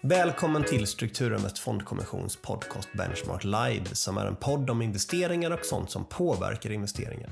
Välkommen 0.00 0.64
till 0.64 0.86
Strukturinvest 0.86 1.58
Fondkommissions 1.58 2.36
podcast 2.36 2.88
Benchmark 2.92 3.44
Live 3.44 3.84
som 3.92 4.18
är 4.18 4.26
en 4.26 4.36
podd 4.36 4.70
om 4.70 4.82
investeringar 4.82 5.50
och 5.50 5.64
sånt 5.64 5.90
som 5.90 6.04
påverkar 6.04 6.70
investeringar. 6.70 7.30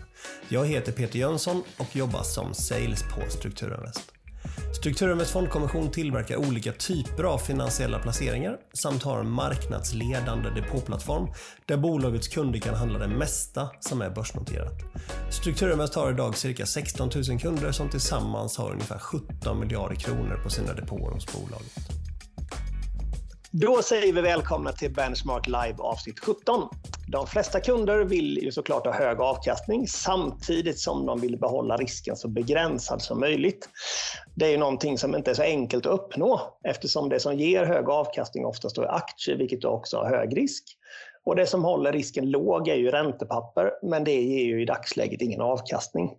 Jag 0.49 0.67
heter 0.67 0.93
Peter 0.93 1.19
Jönsson 1.19 1.63
och 1.79 1.97
jobbar 1.97 2.23
som 2.23 2.55
sales 2.55 3.03
på 3.03 3.31
Strukturinvest. 3.31 4.13
Strukturinvest 4.77 5.31
Fondkommission 5.31 5.91
tillverkar 5.91 6.37
olika 6.37 6.73
typer 6.73 7.25
av 7.25 7.39
finansiella 7.39 7.99
placeringar 7.99 8.57
samt 8.73 9.03
har 9.03 9.21
en 9.21 9.31
marknadsledande 9.31 10.51
depåplattform 10.51 11.29
där 11.67 11.77
bolagets 11.77 12.29
kunder 12.29 12.59
kan 12.59 12.75
handla 12.75 12.99
det 12.99 13.09
mesta 13.09 13.71
som 13.81 14.03
är 14.03 14.11
börsnoterat. 14.11 14.83
Strukturinvest 15.31 15.95
har 15.95 16.11
idag 16.11 16.37
cirka 16.37 16.67
16 16.67 17.11
000 17.29 17.41
kunder 17.41 17.73
som 17.73 17.89
tillsammans 17.89 18.57
har 18.57 18.73
ungefär 18.73 18.99
17 18.99 19.61
miljarder 19.61 19.97
kronor 19.97 20.41
på 20.43 20.51
sina 20.51 20.75
depåer 20.75 21.11
hos 21.11 21.33
bolaget. 21.33 22.05
Då 23.57 23.83
säger 23.83 24.13
vi 24.13 24.21
välkomna 24.21 24.73
till 24.73 24.93
Benchmark 24.93 25.47
Live 25.47 25.75
avsnitt 25.79 26.21
17. 26.21 26.69
De 27.09 27.27
flesta 27.27 27.61
kunder 27.61 28.05
vill 28.05 28.39
ju 28.39 28.53
såklart 28.53 28.87
ha 28.87 28.93
hög 28.93 29.21
avkastning 29.21 29.89
samtidigt 29.89 30.79
som 30.79 31.07
de 31.07 31.21
vill 31.21 31.39
behålla 31.39 31.77
risken 31.77 32.17
så 32.17 32.29
begränsad 32.29 33.03
som 33.03 33.21
möjligt. 33.21 33.69
Det 34.35 34.47
är 34.47 34.51
ju 34.51 34.57
någonting 34.57 34.99
som 34.99 35.15
inte 35.15 35.31
är 35.31 35.35
så 35.35 35.43
enkelt 35.43 35.87
att 35.87 35.93
uppnå 35.93 36.41
eftersom 36.65 37.09
det 37.09 37.21
som 37.21 37.39
ger 37.39 37.65
hög 37.65 37.89
avkastning 37.89 38.47
oftast 38.47 38.79
är 38.79 38.95
aktier, 38.95 39.37
vilket 39.37 39.65
också 39.65 39.97
har 39.97 40.09
hög 40.09 40.37
risk. 40.37 40.65
Och 41.25 41.37
det 41.37 41.47
som 41.47 41.65
håller 41.65 41.93
risken 41.93 42.31
låg 42.31 42.69
är 42.69 42.77
ju 42.77 42.91
räntepapper, 42.91 43.71
men 43.83 44.05
det 44.05 44.23
ger 44.23 44.45
ju 44.45 44.63
i 44.63 44.65
dagsläget 44.65 45.23
ingen 45.23 45.41
avkastning. 45.41 46.11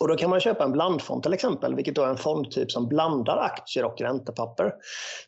Och 0.00 0.08
då 0.08 0.16
kan 0.16 0.30
man 0.30 0.40
köpa 0.40 0.64
en 0.64 0.72
blandfond 0.72 1.22
till 1.22 1.32
exempel, 1.32 1.74
vilket 1.74 1.94
då 1.94 2.02
är 2.02 2.08
en 2.08 2.16
fondtyp 2.16 2.70
som 2.72 2.88
blandar 2.88 3.36
aktier 3.36 3.84
och 3.84 4.00
räntepapper. 4.00 4.72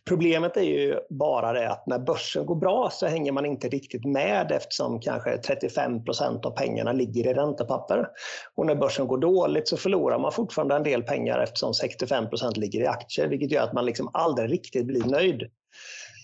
Problemet 0.08 0.56
är 0.56 0.62
ju 0.62 0.98
bara 1.10 1.52
det 1.52 1.70
att 1.70 1.86
när 1.86 1.98
börsen 1.98 2.46
går 2.46 2.54
bra 2.54 2.90
så 2.92 3.06
hänger 3.06 3.32
man 3.32 3.46
inte 3.46 3.68
riktigt 3.68 4.04
med 4.04 4.52
eftersom 4.52 5.00
kanske 5.00 5.38
35 5.38 6.04
procent 6.04 6.46
av 6.46 6.50
pengarna 6.50 6.92
ligger 6.92 7.26
i 7.26 7.34
räntepapper. 7.34 8.06
Och 8.54 8.66
när 8.66 8.74
börsen 8.74 9.06
går 9.06 9.18
dåligt 9.18 9.68
så 9.68 9.76
förlorar 9.76 10.18
man 10.18 10.32
fortfarande 10.32 10.76
en 10.76 10.82
del 10.82 11.02
pengar 11.02 11.38
eftersom 11.38 11.74
65 11.74 12.28
procent 12.28 12.56
ligger 12.56 12.80
i 12.80 12.86
aktier, 12.86 13.28
vilket 13.28 13.50
gör 13.50 13.62
att 13.62 13.72
man 13.72 13.86
liksom 13.86 14.10
aldrig 14.12 14.52
riktigt 14.52 14.86
blir 14.86 15.04
nöjd. 15.04 15.42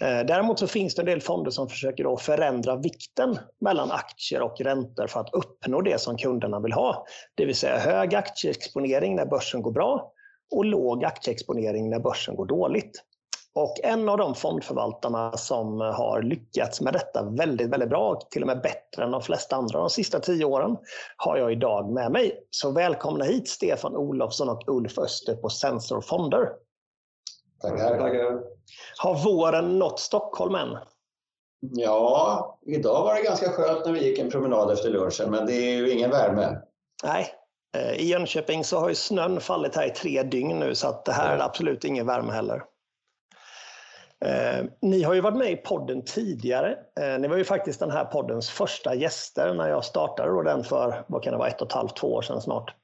Eh, 0.01 0.27
däremot 0.27 0.59
så 0.59 0.67
finns 0.67 0.95
det 0.95 1.03
en 1.03 1.07
del 1.07 1.21
fonder 1.21 1.51
som 1.51 1.69
försöker 1.69 2.05
då 2.05 2.17
förändra 2.17 2.77
vikten 2.77 3.39
mellan 3.61 3.91
aktier 3.91 4.43
och 4.43 4.61
räntor 4.61 5.07
för 5.07 5.21
att 5.21 5.35
uppnå 5.35 5.81
det 5.81 6.01
som 6.01 6.17
kunderna 6.17 6.61
vill 6.61 6.73
ha. 6.73 7.07
Det 7.35 7.45
vill 7.45 7.57
säga 7.57 7.79
hög 7.79 8.15
aktieexponering 8.15 9.17
när 9.17 9.27
börsen 9.27 9.63
går 9.63 9.73
bra 9.73 10.13
och 10.51 10.65
låg 10.65 11.05
aktieexponering 11.05 11.91
när 11.91 11.99
börsen 11.99 12.37
går 12.37 12.47
dåligt. 12.47 13.05
Och 13.55 13.75
en 13.83 14.09
av 14.09 14.19
de 14.19 14.35
fondförvaltarna 14.35 15.37
som 15.37 15.81
har 15.81 16.23
lyckats 16.23 16.81
med 16.81 16.93
detta 16.93 17.23
väldigt, 17.23 17.69
väldigt 17.69 17.89
bra, 17.89 18.21
till 18.31 18.43
och 18.43 18.47
med 18.47 18.61
bättre 18.61 19.05
än 19.05 19.11
de 19.11 19.23
flesta 19.23 19.57
andra 19.57 19.79
de 19.79 19.91
sista 19.91 20.21
tio 20.21 20.45
åren, 20.45 20.77
har 21.17 21.37
jag 21.37 21.53
idag 21.53 21.93
med 21.93 22.13
mig. 22.13 22.33
Så 22.51 22.71
välkomna 22.71 23.25
hit 23.25 23.49
Stefan 23.49 23.97
Olofsson 23.97 24.49
och 24.49 24.63
Ulf 24.67 24.99
Öster 24.99 25.35
på 25.35 25.49
Sensor 25.49 26.01
Fonder. 26.01 26.49
Tackar. 27.61 27.99
Tackar. 27.99 28.41
Har 28.97 29.25
våren 29.25 29.79
nått 29.79 30.01
Stockholm 30.01 30.55
än? 30.55 30.79
Ja, 31.61 32.59
idag 32.67 33.05
var 33.05 33.15
det 33.15 33.23
ganska 33.23 33.51
skönt 33.51 33.85
när 33.85 33.93
vi 33.93 34.09
gick 34.09 34.19
en 34.19 34.31
promenad 34.31 34.71
efter 34.71 34.91
lunchen, 34.91 35.31
men 35.31 35.47
det 35.47 35.53
är 35.53 35.77
ju 35.77 35.91
ingen 35.91 36.11
värme. 36.11 36.59
Nej, 37.05 37.35
eh, 37.77 37.93
i 37.93 38.09
Jönköping 38.09 38.65
så 38.65 38.79
har 38.79 38.89
ju 38.89 38.95
snön 38.95 39.41
fallit 39.41 39.77
här 39.77 39.87
i 39.87 39.91
tre 39.91 40.23
dygn 40.23 40.59
nu, 40.59 40.75
så 40.75 40.89
att 40.89 41.05
det 41.05 41.13
här 41.13 41.37
är 41.37 41.41
absolut 41.41 41.85
ingen 41.85 42.07
värme 42.07 42.33
heller. 42.33 42.63
Eh, 44.25 44.65
ni 44.83 45.03
har 45.03 45.15
ju 45.15 45.21
varit 45.21 45.39
med 45.39 45.53
i 45.53 45.57
podden 45.57 46.05
tidigare. 46.05 46.79
Eh, 47.01 47.19
ni 47.19 47.29
var 47.29 47.37
ju 47.37 47.45
faktiskt 47.45 47.81
den 47.81 47.91
här 47.91 48.05
poddens 48.05 48.51
första 48.51 48.95
gäster 48.95 49.55
när 49.55 49.69
jag 49.69 49.85
startade 49.85 50.45
den 50.45 50.65
för, 50.65 51.05
vad 51.09 51.23
kan 51.23 51.33
det 51.33 51.39
vara, 51.39 51.49
ett 51.49 51.61
och 51.61 51.67
ett 51.67 51.73
halvt, 51.73 51.97
två 51.97 52.15
år 52.15 52.23
sedan 52.23 52.41
snart. 52.41 52.75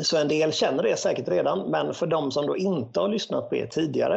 Så 0.00 0.16
en 0.16 0.28
del 0.28 0.52
känner 0.52 0.82
det 0.82 0.96
säkert 0.96 1.28
redan, 1.28 1.70
men 1.70 1.94
för 1.94 2.06
de 2.06 2.30
som 2.30 2.46
då 2.46 2.56
inte 2.56 3.00
har 3.00 3.08
lyssnat 3.08 3.48
på 3.48 3.56
er 3.56 3.66
tidigare, 3.66 4.16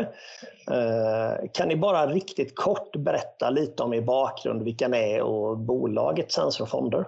eh, 0.72 1.50
kan 1.54 1.68
ni 1.68 1.76
bara 1.76 2.08
riktigt 2.08 2.56
kort 2.56 2.96
berätta 2.96 3.50
lite 3.50 3.84
om 3.84 3.94
er 3.94 4.02
bakgrund, 4.02 4.64
vilka 4.64 4.88
ni 4.88 4.98
är 4.98 5.22
och 5.22 5.58
bolaget 5.58 6.32
Sensor 6.32 6.66
Fonder? 6.66 7.08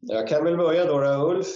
Jag 0.00 0.28
kan 0.28 0.44
väl 0.44 0.56
börja 0.56 0.84
då, 0.84 1.00
då 1.00 1.30
Ulf 1.30 1.46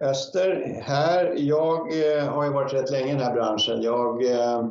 Öster 0.00 0.80
här. 0.82 1.34
Jag 1.36 1.78
eh, 1.78 2.24
har 2.24 2.44
ju 2.44 2.50
varit 2.50 2.72
rätt 2.72 2.90
länge 2.90 3.06
i 3.06 3.12
den 3.12 3.22
här 3.22 3.34
branschen. 3.34 3.82
Jag 3.82 4.24
eh, 4.24 4.64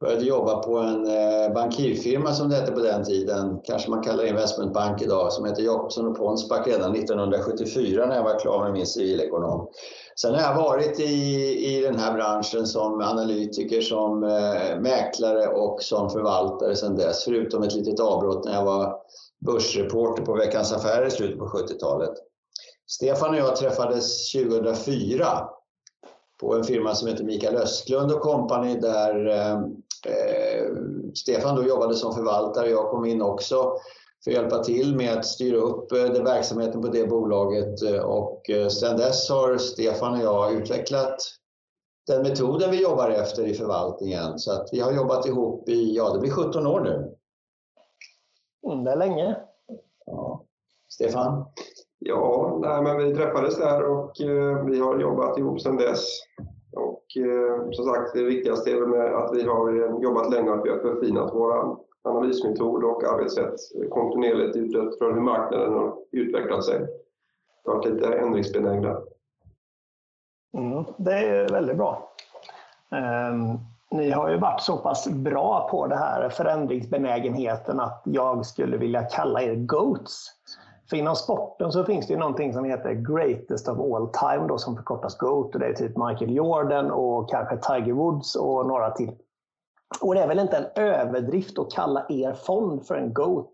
började 0.00 0.24
jobba 0.24 0.62
på 0.62 0.78
en 0.78 1.06
eh, 1.06 1.52
bankirfirma 1.54 2.32
som 2.32 2.48
det 2.48 2.56
hette 2.56 2.72
på 2.72 2.80
den 2.80 3.04
tiden, 3.04 3.60
kanske 3.64 3.90
man 3.90 4.02
kallar 4.02 4.24
investmentbank 4.24 5.02
idag, 5.02 5.32
som 5.32 5.44
heter 5.44 5.62
Jakobsson 5.62 6.06
och 6.06 6.16
Ponsback 6.16 6.66
redan 6.66 6.94
1974 6.94 8.06
när 8.06 8.16
jag 8.16 8.24
var 8.24 8.38
klar 8.38 8.64
med 8.64 8.72
min 8.72 8.86
civilekonom. 8.86 9.68
Sen 10.20 10.34
har 10.34 10.40
jag 10.40 10.54
varit 10.54 11.00
i, 11.00 11.76
i 11.76 11.80
den 11.80 11.98
här 11.98 12.14
branschen 12.14 12.66
som 12.66 13.00
analytiker, 13.00 13.80
som 13.80 14.24
eh, 14.24 14.80
mäklare 14.80 15.46
och 15.46 15.82
som 15.82 16.10
förvaltare 16.10 16.76
sedan 16.76 16.96
dess, 16.96 17.24
förutom 17.24 17.62
ett 17.62 17.74
litet 17.74 18.00
avbrott 18.00 18.44
när 18.44 18.54
jag 18.54 18.64
var 18.64 18.96
börsreporter 19.46 20.24
på 20.24 20.34
Veckans 20.34 20.72
Affärer 20.72 21.06
i 21.06 21.10
slutet 21.10 21.38
på 21.38 21.46
70-talet. 21.46 22.12
Stefan 22.86 23.30
och 23.30 23.36
jag 23.36 23.56
träffades 23.56 24.32
2004 24.32 25.26
på 26.40 26.54
en 26.54 26.64
firma 26.64 26.94
som 26.94 27.08
heter 27.08 27.24
Mikael 27.24 27.56
Östlund 27.56 28.12
och 28.12 28.20
Company 28.20 28.74
där 28.80 29.26
eh, 29.26 29.60
eh, 30.06 30.66
Stefan 31.14 31.56
då 31.56 31.62
jobbade 31.62 31.94
som 31.94 32.14
förvaltare, 32.14 32.70
jag 32.70 32.90
kom 32.90 33.04
in 33.04 33.22
också 33.22 33.76
för 34.24 34.30
att 34.30 34.36
hjälpa 34.36 34.64
till 34.64 34.96
med 34.96 35.18
att 35.18 35.26
styra 35.26 35.56
upp 35.56 35.92
eh, 35.92 36.04
det, 36.04 36.22
verksamheten 36.22 36.82
på 36.82 36.88
det 36.88 37.06
bolaget 37.06 37.82
eh, 37.82 38.00
och 38.00 38.42
sedan 38.70 38.96
dess 38.96 39.30
har 39.30 39.58
Stefan 39.58 40.12
och 40.12 40.24
jag 40.24 40.52
utvecklat 40.52 41.16
den 42.06 42.22
metoden 42.22 42.70
vi 42.70 42.82
jobbar 42.82 43.10
efter 43.10 43.46
i 43.46 43.54
förvaltningen. 43.54 44.38
Så 44.38 44.52
att 44.52 44.68
vi 44.72 44.80
har 44.80 44.92
jobbat 44.92 45.26
ihop 45.26 45.68
i, 45.68 45.96
ja 45.96 46.12
det 46.12 46.20
blir 46.20 46.30
17 46.30 46.66
år 46.66 46.80
nu. 46.80 47.14
Mm, 48.66 48.84
det 48.84 48.92
är 48.92 48.96
länge. 48.96 49.36
Ja. 50.06 50.44
Stefan? 50.88 51.44
Ja, 51.98 52.58
nej, 52.62 52.82
men 52.82 52.96
vi 52.96 53.14
träffades 53.14 53.56
där 53.56 53.82
och 53.82 54.20
eh, 54.20 54.64
vi 54.64 54.80
har 54.80 55.00
jobbat 55.00 55.38
ihop 55.38 55.60
sedan 55.60 55.76
dess. 55.76 56.06
Och 56.72 57.04
eh, 57.16 57.70
som 57.70 57.84
sagt, 57.84 58.14
det 58.14 58.24
viktigaste 58.24 58.70
är 58.70 58.86
med 58.86 59.14
att 59.14 59.34
vi 59.34 59.42
har 59.42 59.68
eh, 59.68 60.02
jobbat 60.02 60.32
länge 60.32 60.50
och 60.50 60.58
att 60.58 60.64
vi 60.64 60.70
har 60.70 60.78
förfinat 60.78 61.30
vår 61.34 61.76
analysmetod 62.02 62.84
och 62.84 63.04
arbetssätt 63.04 63.54
kontinuerligt 63.90 64.56
utifrån 64.56 65.14
hur 65.14 65.20
marknaden 65.20 65.72
har 65.72 65.96
utvecklat 66.12 66.64
sig. 66.64 66.86
Har 67.64 67.74
varit 67.74 67.86
lite 67.86 68.18
ändringsbenägna. 68.18 69.00
Mm, 70.56 70.84
det 70.96 71.12
är 71.12 71.48
väldigt 71.48 71.76
bra. 71.76 72.14
Um, 72.90 73.58
ni 73.90 74.10
har 74.10 74.30
ju 74.30 74.38
varit 74.38 74.60
så 74.60 74.76
pass 74.76 75.08
bra 75.08 75.68
på 75.70 75.86
det 75.86 75.96
här 75.96 76.28
förändringsbenägenheten 76.28 77.80
att 77.80 78.02
jag 78.04 78.46
skulle 78.46 78.76
vilja 78.76 79.02
kalla 79.02 79.42
er 79.42 79.54
GOATs. 79.54 80.30
För 80.90 80.96
inom 80.96 81.16
sporten 81.16 81.72
så 81.72 81.84
finns 81.84 82.06
det 82.06 82.12
ju 82.12 82.18
någonting 82.18 82.52
som 82.52 82.64
heter 82.64 82.92
Greatest 82.92 83.68
of 83.68 83.78
All 83.78 84.08
Time 84.08 84.48
då, 84.48 84.58
som 84.58 84.76
förkortas 84.76 85.18
GOAT. 85.18 85.54
Och 85.54 85.60
det 85.60 85.66
är 85.66 85.72
typ 85.72 85.96
Michael 85.96 86.34
Jordan 86.34 86.90
och 86.90 87.30
kanske 87.30 87.56
Tiger 87.56 87.92
Woods 87.92 88.36
och 88.36 88.66
några 88.66 88.90
till. 88.90 89.12
Och 90.00 90.14
det 90.14 90.20
är 90.20 90.28
väl 90.28 90.38
inte 90.38 90.56
en 90.56 90.84
överdrift 90.84 91.58
att 91.58 91.70
kalla 91.72 92.06
er 92.08 92.32
fond 92.32 92.86
för 92.86 92.94
en 92.94 93.14
GOAT. 93.14 93.50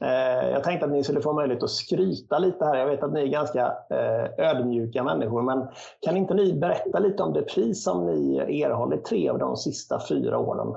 Eh, 0.00 0.50
jag 0.50 0.64
tänkte 0.64 0.86
att 0.86 0.92
ni 0.92 1.04
skulle 1.04 1.20
få 1.20 1.32
möjlighet 1.32 1.62
att 1.62 1.70
skryta 1.70 2.38
lite 2.38 2.64
här. 2.64 2.76
Jag 2.76 2.86
vet 2.86 3.02
att 3.02 3.12
ni 3.12 3.22
är 3.22 3.26
ganska 3.26 3.66
eh, 3.90 4.46
ödmjuka 4.50 5.02
människor, 5.04 5.42
men 5.42 5.68
kan 6.00 6.16
inte 6.16 6.34
ni 6.34 6.52
berätta 6.52 6.98
lite 6.98 7.22
om 7.22 7.32
det 7.32 7.42
pris 7.42 7.84
som 7.84 8.06
ni 8.06 8.36
erhållit 8.62 9.04
tre 9.04 9.28
av 9.28 9.38
de 9.38 9.56
sista 9.56 10.00
fyra 10.08 10.38
åren? 10.38 10.74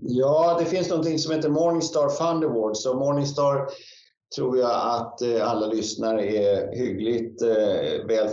Ja, 0.00 0.56
det 0.58 0.64
finns 0.64 0.90
någonting 0.90 1.18
som 1.18 1.34
heter 1.34 1.48
Morningstar 1.48 2.08
Fund 2.08 2.44
Awards. 2.44 2.82
Så 2.82 2.98
Morningstar 2.98 3.66
tror 4.34 4.58
jag 4.58 4.70
att 4.70 5.22
eh, 5.22 5.50
alla 5.50 5.66
lyssnare 5.66 6.26
är 6.26 6.76
hyggligt 6.76 7.42
eh, 7.42 8.06
väl 8.06 8.28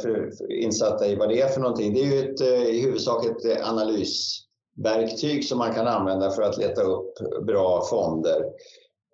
insatta 0.49 1.07
i 1.07 1.15
vad 1.15 1.29
det 1.29 1.41
är 1.41 1.47
för 1.47 1.61
någonting. 1.61 1.93
Det 1.93 1.99
är 1.99 2.05
ju 2.05 2.19
ett, 2.19 2.41
eh, 2.41 2.75
i 2.75 2.81
huvudsak 2.81 3.25
ett 3.25 3.61
analysverktyg 3.67 5.45
som 5.45 5.57
man 5.57 5.73
kan 5.73 5.87
använda 5.87 6.31
för 6.31 6.41
att 6.41 6.57
leta 6.57 6.81
upp 6.81 7.13
bra 7.47 7.85
fonder. 7.89 8.43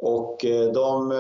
Och 0.02 0.38
de 0.74 1.14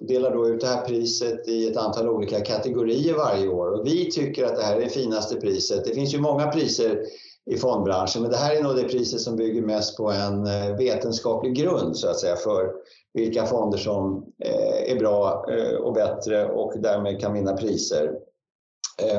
delar 0.00 0.34
då 0.34 0.48
ut 0.48 0.60
det 0.60 0.66
här 0.66 0.86
priset 0.86 1.48
i 1.48 1.68
ett 1.68 1.76
antal 1.76 2.08
olika 2.08 2.40
kategorier 2.40 3.14
varje 3.14 3.48
år. 3.48 3.66
Och 3.66 3.86
vi 3.86 4.10
tycker 4.10 4.44
att 4.44 4.56
det 4.56 4.62
här 4.62 4.76
är 4.76 4.80
det 4.80 4.88
finaste 4.88 5.36
priset. 5.36 5.84
Det 5.84 5.94
finns 5.94 6.14
ju 6.14 6.20
många 6.20 6.46
priser 6.46 7.02
i 7.50 7.56
fondbranschen, 7.56 8.22
men 8.22 8.30
det 8.30 8.36
här 8.36 8.56
är 8.56 8.62
nog 8.62 8.76
det 8.76 8.84
priset 8.84 9.20
som 9.20 9.36
bygger 9.36 9.62
mest 9.62 9.96
på 9.96 10.10
en 10.10 10.46
eh, 10.46 10.76
vetenskaplig 10.76 11.54
grund 11.54 11.96
så 11.96 12.08
att 12.08 12.18
säga 12.18 12.36
för 12.36 12.72
vilka 13.14 13.46
fonder 13.46 13.78
som 13.78 14.26
eh, 14.44 14.92
är 14.92 14.98
bra 14.98 15.46
eh, 15.50 15.74
och 15.74 15.92
bättre 15.92 16.48
och 16.48 16.72
därmed 16.76 17.20
kan 17.20 17.32
vinna 17.32 17.56
priser. 17.56 18.12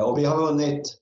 Och 0.04 0.18
vi 0.18 0.24
har 0.24 0.36
vunnit 0.36 0.98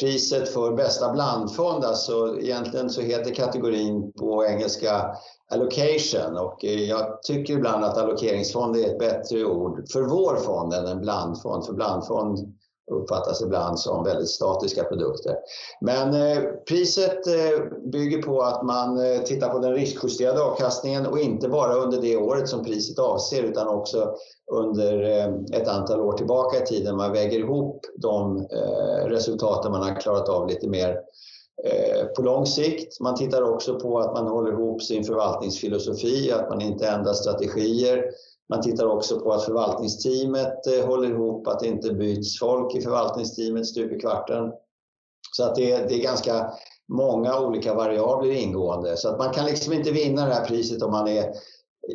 priset 0.00 0.48
för 0.48 0.72
bästa 0.72 1.12
blandfond, 1.12 1.84
alltså 1.84 2.38
egentligen 2.40 2.90
så 2.90 3.00
heter 3.00 3.34
kategorin 3.34 4.12
på 4.12 4.46
engelska 4.46 5.16
allocation. 5.50 6.36
Och 6.36 6.64
jag 6.64 7.22
tycker 7.22 7.54
ibland 7.54 7.84
att 7.84 7.98
allokeringsfond 7.98 8.76
är 8.76 8.86
ett 8.86 8.98
bättre 8.98 9.44
ord 9.44 9.88
för 9.92 10.02
vår 10.02 10.36
fond 10.36 10.74
än 10.74 10.86
en 10.86 11.00
blandfond, 11.00 11.66
för 11.66 11.72
blandfond 11.72 12.54
uppfattas 12.90 13.42
ibland 13.42 13.78
som 13.78 14.04
väldigt 14.04 14.28
statiska 14.28 14.84
produkter. 14.84 15.36
Men 15.80 16.14
eh, 16.14 16.42
priset 16.68 17.26
eh, 17.26 17.64
bygger 17.92 18.22
på 18.22 18.42
att 18.42 18.62
man 18.62 18.98
eh, 18.98 19.20
tittar 19.22 19.48
på 19.48 19.58
den 19.58 19.72
riskjusterade 19.72 20.42
avkastningen 20.42 21.06
och 21.06 21.18
inte 21.18 21.48
bara 21.48 21.74
under 21.74 22.00
det 22.00 22.16
året 22.16 22.48
som 22.48 22.64
priset 22.64 22.98
avser 22.98 23.42
utan 23.42 23.68
också 23.68 24.14
under 24.52 25.02
eh, 25.02 25.60
ett 25.60 25.68
antal 25.68 26.00
år 26.00 26.12
tillbaka 26.12 26.62
i 26.62 26.66
tiden. 26.66 26.96
Man 26.96 27.12
väger 27.12 27.38
ihop 27.38 27.86
de 27.96 28.46
resultat 29.06 29.30
resultaten 29.30 29.72
man 29.72 29.82
har 29.82 30.00
klarat 30.00 30.28
av 30.28 30.48
lite 30.48 30.68
mer 30.68 30.96
Eh, 31.64 32.06
på 32.06 32.22
lång 32.22 32.46
sikt. 32.46 33.00
Man 33.00 33.16
tittar 33.16 33.42
också 33.42 33.80
på 33.80 33.98
att 33.98 34.12
man 34.14 34.26
håller 34.26 34.52
ihop 34.52 34.82
sin 34.82 35.04
förvaltningsfilosofi, 35.04 36.32
att 36.32 36.50
man 36.50 36.60
inte 36.60 36.88
ändrar 36.88 37.12
strategier 37.12 38.04
man 38.50 38.60
tittar 38.60 38.86
också 38.86 39.20
på 39.20 39.32
att 39.32 39.44
förvaltningsteamet 39.44 40.66
eh, 40.66 40.86
håller 40.86 41.10
ihop, 41.10 41.46
att 41.46 41.60
det 41.60 41.66
inte 41.66 41.94
byts 41.94 42.38
folk 42.38 42.74
i 42.74 42.80
förvaltningsteamet 42.80 43.66
stup 43.66 43.92
i 43.92 44.00
kvarten. 44.00 44.52
Så 45.32 45.44
att 45.44 45.54
det, 45.54 45.72
är, 45.72 45.88
det 45.88 45.94
är 45.94 46.02
ganska 46.02 46.50
många 46.88 47.40
olika 47.40 47.74
variabler 47.74 48.30
ingående. 48.30 48.96
Så 48.96 49.08
att 49.08 49.18
man 49.18 49.34
kan 49.34 49.46
liksom 49.46 49.72
inte 49.72 49.90
vinna 49.90 50.26
det 50.26 50.34
här 50.34 50.44
priset 50.44 50.82
om 50.82 50.90
man 50.90 51.08
är 51.08 51.32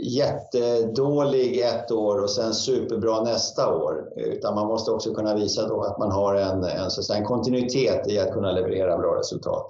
jättedålig 0.01 1.61
ett 1.61 1.91
år 1.91 2.23
och 2.23 2.29
sen 2.29 2.53
superbra 2.53 3.23
nästa 3.23 3.75
år. 3.75 4.13
Utan 4.15 4.55
man 4.55 4.67
måste 4.67 4.91
också 4.91 5.13
kunna 5.13 5.35
visa 5.35 5.67
då 5.67 5.81
att 5.81 5.99
man 5.99 6.11
har 6.11 6.35
en, 6.35 6.63
en, 6.63 6.91
så 6.91 7.13
en 7.13 7.25
kontinuitet 7.25 8.07
i 8.07 8.19
att 8.19 8.33
kunna 8.33 8.51
leverera 8.51 8.97
bra 8.97 9.19
resultat. 9.19 9.67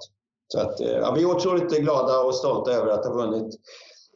Så 0.48 0.60
att, 0.60 0.80
eh, 0.80 0.88
ja, 0.88 1.12
vi 1.16 1.22
är 1.22 1.30
otroligt 1.30 1.80
glada 1.80 2.18
och 2.18 2.34
stolta 2.34 2.72
över 2.72 2.92
att 2.92 3.06
ha 3.06 3.12
vunnit 3.12 3.54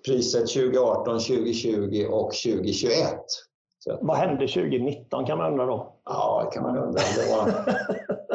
priset 0.06 0.48
2018, 0.48 1.18
2020 1.18 2.06
och 2.10 2.32
2021. 2.32 3.14
Så. 3.84 3.98
Vad 4.00 4.16
hände 4.16 4.48
2019 4.48 5.26
kan 5.26 5.38
man 5.38 5.52
undra 5.52 5.66
då? 5.66 5.96
Ja, 6.04 6.42
det 6.44 6.54
kan 6.54 6.62
man 6.62 6.76
undra. 6.76 7.00
Det 7.16 7.30
var, 7.30 7.46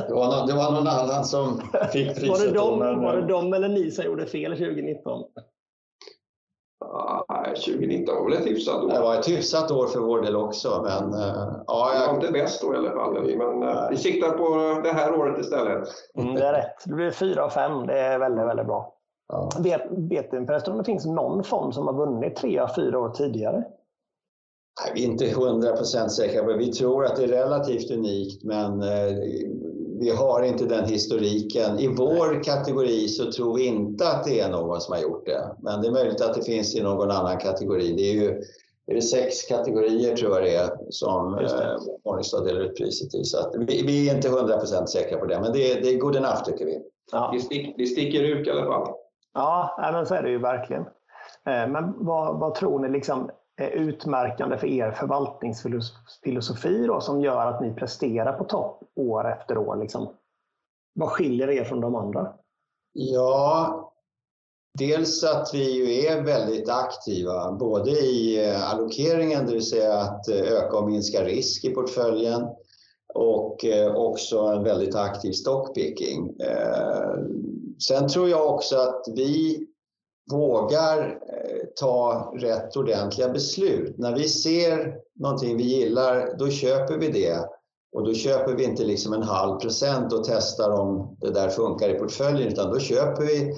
det 0.07 0.13
var, 0.13 0.37
någon, 0.37 0.47
det 0.47 0.53
var 0.53 0.71
någon 0.71 0.87
annan 0.87 1.25
som 1.25 1.61
fick 1.93 2.15
priset. 2.15 2.29
Var 2.29 2.39
det, 2.39 2.51
de, 2.51 2.79
var 2.79 3.15
det 3.15 3.27
de 3.27 3.53
eller 3.53 3.69
ni 3.69 3.91
som 3.91 4.05
gjorde 4.05 4.25
fel 4.25 4.51
2019? 4.51 5.23
Nej, 7.29 7.55
2019 7.55 8.15
var 8.15 8.29
väl 8.29 8.33
ett 8.33 8.47
hyfsat 8.47 8.83
år. 8.83 8.89
Det 8.89 8.99
var 8.99 9.19
ett 9.19 9.27
hyfsat 9.27 9.71
år 9.71 9.87
för 9.87 9.99
vår 9.99 10.21
del 10.21 10.35
också. 10.35 10.81
Men, 10.83 11.13
eh, 11.13 11.47
ja, 11.67 11.91
jag... 11.93 12.01
Det 12.01 12.07
var 12.07 12.15
inte 12.15 12.31
bäst 12.31 12.61
då 12.61 12.73
i 12.73 12.77
alla 12.77 12.91
fall. 12.91 13.13
Men 13.13 13.63
eh, 13.63 13.89
vi 13.89 13.97
siktar 13.97 14.29
på 14.29 14.81
det 14.83 14.91
här 14.91 15.19
året 15.19 15.39
istället. 15.39 15.87
Mm, 16.17 16.35
det 16.35 16.45
är 16.45 16.53
rätt. 16.53 16.83
Det 16.85 16.93
blir 16.93 17.11
4 17.11 17.45
och 17.45 17.51
5. 17.51 17.87
Det 17.87 17.99
är 17.99 18.19
väldigt, 18.19 18.45
väldigt 18.45 18.65
bra. 18.65 18.93
Ja. 19.27 19.49
Vet, 19.59 19.81
vet 19.89 20.31
du 20.31 20.45
förresten 20.45 20.71
om 20.73 20.77
det 20.77 20.85
finns 20.85 21.05
någon 21.05 21.43
fond 21.43 21.73
som 21.73 21.87
har 21.87 21.93
vunnit 21.93 22.35
tre 22.35 22.59
av 22.59 22.67
fyra 22.75 22.99
år 22.99 23.09
tidigare? 23.09 23.63
Nej, 24.83 24.91
vi 24.95 25.05
är 25.05 25.07
inte 25.07 25.39
hundra 25.39 25.75
procent 25.75 26.11
säkra 26.11 26.43
på 26.43 26.53
Vi 26.53 26.71
tror 26.71 27.05
att 27.05 27.15
det 27.15 27.23
är 27.23 27.27
relativt 27.27 27.91
unikt, 27.91 28.43
men 28.43 28.81
eh, 28.81 29.17
vi 29.99 30.09
har 30.09 30.41
inte 30.41 30.65
den 30.65 30.85
historiken. 30.85 31.79
I 31.79 31.87
vår 31.87 32.43
kategori 32.43 33.07
så 33.07 33.31
tror 33.31 33.55
vi 33.57 33.65
inte 33.65 34.07
att 34.07 34.23
det 34.23 34.39
är 34.39 34.49
någon 34.49 34.81
som 34.81 34.93
har 34.93 35.01
gjort 35.01 35.25
det. 35.25 35.55
Men 35.59 35.81
det 35.81 35.87
är 35.87 35.91
möjligt 35.91 36.21
att 36.21 36.33
det 36.33 36.43
finns 36.43 36.75
i 36.75 36.83
någon 36.83 37.11
annan 37.11 37.37
kategori. 37.37 37.93
Det 37.93 38.09
är 38.09 38.13
ju 38.13 38.41
är 38.87 38.95
det 38.95 39.01
sex 39.01 39.43
kategorier 39.43 40.15
tror 40.15 40.31
jag 40.31 40.43
det 40.43 40.55
är 40.55 40.69
som 40.89 41.33
eh, 41.33 41.77
Morningstar 42.05 42.45
delar 42.45 42.61
ut 42.61 42.77
priset 42.77 43.15
i. 43.15 43.23
Så 43.23 43.37
vi, 43.67 43.83
vi, 43.85 44.09
är 44.09 44.15
inte 44.15 44.29
hundra 44.29 44.57
procent 44.57 44.89
säkra 44.89 45.17
på 45.17 45.25
det, 45.25 45.39
men 45.39 45.53
det, 45.53 45.73
det 45.73 45.89
är 45.89 45.97
good 45.97 46.15
enough 46.15 46.43
tycker 46.43 46.65
vi. 46.65 46.81
Ja. 47.11 47.29
Det, 47.33 47.39
stick, 47.39 47.75
det 47.77 47.85
sticker 47.85 48.23
ut 48.23 48.47
i 48.47 48.51
alla 48.51 48.65
fall. 48.65 48.93
Ja, 49.33 49.89
men 49.93 50.05
så 50.05 50.15
är 50.15 50.23
det 50.23 50.29
ju 50.29 50.39
verkligen. 50.39 50.81
Eh, 51.45 51.67
men 51.67 52.05
vad, 52.05 52.39
vad 52.39 52.55
tror 52.55 52.79
ni 52.79 52.89
liksom 52.89 53.29
Eh, 53.57 53.67
utmärkande 53.67 54.57
för 54.57 54.67
er 54.67 54.91
förvaltningsfilosofi 54.91 56.85
då, 56.87 57.01
som 57.01 57.21
gör 57.21 57.45
att 57.45 57.61
ni 57.61 57.73
presterar 57.73 58.33
på 58.33 58.43
topp 58.43 58.83
år 58.95 59.31
efter 59.31 59.57
år? 59.57 59.75
Liksom? 59.75 60.07
Vad 60.93 61.09
skiljer 61.09 61.49
er 61.49 61.63
från 61.63 61.81
de 61.81 61.95
andra? 61.95 62.33
Ja, 62.93 63.93
dels 64.79 65.23
att 65.23 65.53
vi 65.53 65.71
ju 65.71 66.05
är 66.05 66.23
väldigt 66.23 66.69
aktiva, 66.69 67.51
både 67.51 67.91
i 67.91 68.49
eh, 68.49 68.73
allokeringen, 68.73 69.45
det 69.45 69.53
vill 69.53 69.69
säga 69.69 69.93
att 69.93 70.27
eh, 70.27 70.39
öka 70.39 70.77
och 70.77 70.89
minska 70.89 71.23
risk 71.23 71.65
i 71.65 71.69
portföljen, 71.69 72.47
och 73.13 73.65
också 73.95 74.39
en 74.39 74.63
väldigt 74.63 74.95
aktiv 74.95 75.31
stockpicking. 75.31 76.31
Sen 77.87 78.07
tror 78.07 78.29
jag 78.29 78.53
också 78.53 78.77
att 78.77 79.03
vi 79.15 79.67
vågar 80.31 80.99
eh, 81.01 81.65
ta 81.75 82.33
rätt 82.35 82.77
ordentliga 82.77 83.29
beslut. 83.29 83.97
När 83.97 84.15
vi 84.15 84.29
ser 84.29 84.95
någonting 85.19 85.57
vi 85.57 85.63
gillar, 85.63 86.35
då 86.39 86.49
köper 86.49 86.97
vi 86.97 87.07
det. 87.07 87.49
Och 87.95 88.05
då 88.05 88.13
köper 88.13 88.53
vi 88.53 88.63
inte 88.63 88.83
liksom 88.83 89.13
en 89.13 89.23
halv 89.23 89.59
procent 89.59 90.13
och 90.13 90.23
testar 90.23 90.69
om 90.69 91.17
det 91.21 91.31
där 91.31 91.49
funkar 91.49 91.89
i 91.89 91.99
portföljen, 91.99 92.47
utan 92.47 92.71
då 92.71 92.79
köper 92.79 93.23
vi 93.23 93.55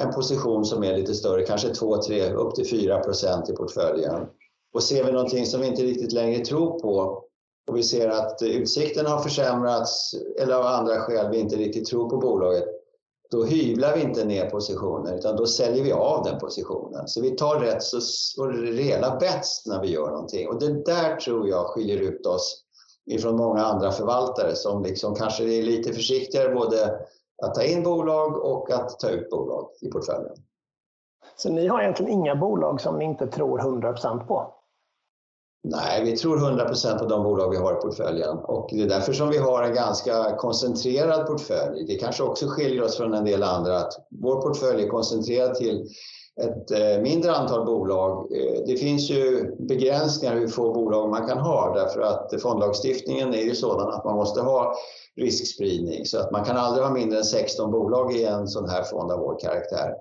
en 0.00 0.12
position 0.12 0.64
som 0.64 0.84
är 0.84 0.96
lite 0.96 1.14
större, 1.14 1.42
kanske 1.42 1.74
2, 1.74 2.02
3, 2.02 2.32
upp 2.32 2.54
till 2.54 2.70
4 2.70 3.00
procent 3.00 3.50
i 3.50 3.52
portföljen. 3.52 4.26
Och 4.74 4.82
ser 4.82 5.04
vi 5.04 5.12
någonting 5.12 5.46
som 5.46 5.60
vi 5.60 5.66
inte 5.66 5.82
riktigt 5.82 6.12
längre 6.12 6.44
tror 6.44 6.80
på 6.80 7.24
och 7.70 7.76
vi 7.76 7.82
ser 7.82 8.08
att 8.08 8.42
utsikten 8.42 9.06
har 9.06 9.18
försämrats 9.18 10.14
eller 10.40 10.54
av 10.54 10.66
andra 10.66 11.00
skäl 11.00 11.30
vi 11.30 11.38
inte 11.38 11.56
riktigt 11.56 11.86
tror 11.86 12.10
på 12.10 12.16
bolaget, 12.16 12.64
då 13.30 13.44
hyvlar 13.44 13.94
vi 13.94 14.02
inte 14.02 14.24
ner 14.24 14.50
positioner, 14.50 15.14
utan 15.14 15.36
då 15.36 15.46
säljer 15.46 15.84
vi 15.84 15.92
av 15.92 16.24
den 16.24 16.38
positionen. 16.38 17.08
Så 17.08 17.20
vi 17.20 17.30
tar 17.30 17.60
rätt 17.60 17.82
så, 17.82 18.00
så 18.00 18.46
rejäla 18.46 19.16
bets 19.20 19.66
när 19.66 19.80
vi 19.80 19.90
gör 19.90 20.10
någonting. 20.10 20.48
Och 20.48 20.60
det 20.60 20.84
där 20.84 21.16
tror 21.16 21.48
jag 21.48 21.66
skiljer 21.66 22.00
ut 22.00 22.26
oss 22.26 22.64
ifrån 23.06 23.36
många 23.36 23.64
andra 23.64 23.90
förvaltare 23.90 24.54
som 24.54 24.82
liksom 24.82 25.14
kanske 25.14 25.44
är 25.44 25.62
lite 25.62 25.92
försiktigare 25.92 26.54
både 26.54 27.00
att 27.42 27.54
ta 27.54 27.62
in 27.62 27.82
bolag 27.82 28.36
och 28.36 28.70
att 28.70 29.00
ta 29.00 29.10
ut 29.10 29.30
bolag 29.30 29.70
i 29.80 29.88
portföljen. 29.88 30.34
Så 31.36 31.50
ni 31.50 31.66
har 31.66 31.80
egentligen 31.80 32.12
inga 32.12 32.36
bolag 32.36 32.80
som 32.80 32.98
ni 32.98 33.04
inte 33.04 33.26
tror 33.26 33.58
100% 33.58 34.26
på? 34.26 34.54
Nej, 35.62 36.04
vi 36.04 36.16
tror 36.16 36.36
100% 36.36 36.98
på 36.98 37.04
de 37.04 37.22
bolag 37.22 37.50
vi 37.50 37.56
har 37.56 37.72
i 37.72 37.76
portföljen 37.76 38.38
och 38.38 38.68
det 38.72 38.82
är 38.82 38.88
därför 38.88 39.12
som 39.12 39.28
vi 39.28 39.38
har 39.38 39.62
en 39.62 39.74
ganska 39.74 40.36
koncentrerad 40.36 41.26
portfölj. 41.26 41.84
Det 41.86 41.94
kanske 41.94 42.22
också 42.22 42.46
skiljer 42.46 42.82
oss 42.82 42.96
från 42.96 43.14
en 43.14 43.24
del 43.24 43.42
andra 43.42 43.78
att 43.78 43.92
vår 44.10 44.42
portfölj 44.42 44.82
är 44.82 44.88
koncentrerad 44.88 45.54
till 45.54 45.86
ett 46.40 46.70
eh, 46.70 47.02
mindre 47.02 47.32
antal 47.32 47.66
bolag. 47.66 48.32
Eh, 48.32 48.62
det 48.66 48.76
finns 48.76 49.10
ju 49.10 49.54
begränsningar 49.58 50.34
hur 50.34 50.48
få 50.48 50.72
bolag 50.72 51.10
man 51.10 51.26
kan 51.26 51.38
ha 51.38 51.74
därför 51.74 52.00
att 52.00 52.42
fondlagstiftningen 52.42 53.34
är 53.34 53.42
ju 53.42 53.54
sådan 53.54 53.88
att 53.88 54.04
man 54.04 54.16
måste 54.16 54.40
ha 54.40 54.74
riskspridning 55.16 56.06
så 56.06 56.18
att 56.18 56.30
man 56.30 56.44
kan 56.44 56.56
aldrig 56.56 56.86
ha 56.86 56.92
mindre 56.92 57.18
än 57.18 57.24
16 57.24 57.70
bolag 57.70 58.16
i 58.16 58.24
en 58.24 58.48
sån 58.48 58.68
här 58.68 58.82
fond 58.82 59.12
av 59.12 59.18
vår 59.18 59.38
karaktär. 59.40 59.94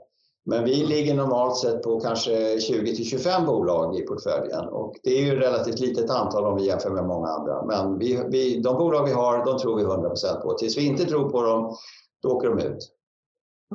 Men 0.49 0.63
vi 0.63 0.85
ligger 0.85 1.15
normalt 1.15 1.57
sett 1.57 1.83
på 1.83 1.99
kanske 1.99 2.59
20 2.59 2.95
till 2.95 3.05
25 3.05 3.45
bolag 3.45 3.95
i 3.99 4.01
portföljen 4.01 4.67
och 4.67 4.95
det 5.03 5.09
är 5.09 5.25
ju 5.25 5.37
ett 5.37 5.43
relativt 5.43 5.79
litet 5.79 6.09
antal 6.09 6.45
om 6.45 6.55
vi 6.55 6.67
jämför 6.67 6.89
med 6.89 7.05
många 7.05 7.27
andra. 7.27 7.65
Men 7.65 7.99
vi, 7.99 8.23
vi, 8.29 8.61
de 8.61 8.77
bolag 8.77 9.05
vi 9.05 9.11
har, 9.11 9.45
de 9.45 9.59
tror 9.59 9.75
vi 9.75 9.83
100 9.83 10.09
på. 10.43 10.53
Tills 10.53 10.77
vi 10.77 10.85
inte 10.85 11.05
tror 11.05 11.29
på 11.29 11.41
dem, 11.41 11.75
då 12.23 12.29
åker 12.29 12.49
de 12.49 12.59
ut. 12.59 12.91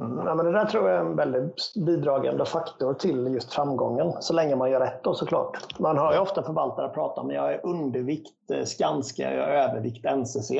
Mm, 0.00 0.26
ja, 0.26 0.34
men 0.34 0.46
det 0.46 0.52
där 0.52 0.64
tror 0.64 0.88
jag 0.88 0.98
är 0.98 1.04
en 1.04 1.16
väldigt 1.16 1.72
bidragande 1.86 2.44
faktor 2.44 2.94
till 2.94 3.34
just 3.34 3.52
framgången, 3.52 4.12
så 4.20 4.32
länge 4.32 4.56
man 4.56 4.70
gör 4.70 4.80
rätt 4.80 5.04
då 5.04 5.14
såklart. 5.14 5.78
Man 5.78 5.98
hör 5.98 6.12
ju 6.12 6.18
ofta 6.18 6.42
förvaltare 6.42 6.88
prata 6.88 7.20
om 7.20 7.28
att 7.28 7.34
jag 7.34 7.52
är 7.52 7.66
undervikt 7.66 8.50
eh, 8.52 8.64
Skanska, 8.64 9.34
jag 9.34 9.48
är 9.48 9.68
övervikt 9.68 10.04
NCC. 10.04 10.50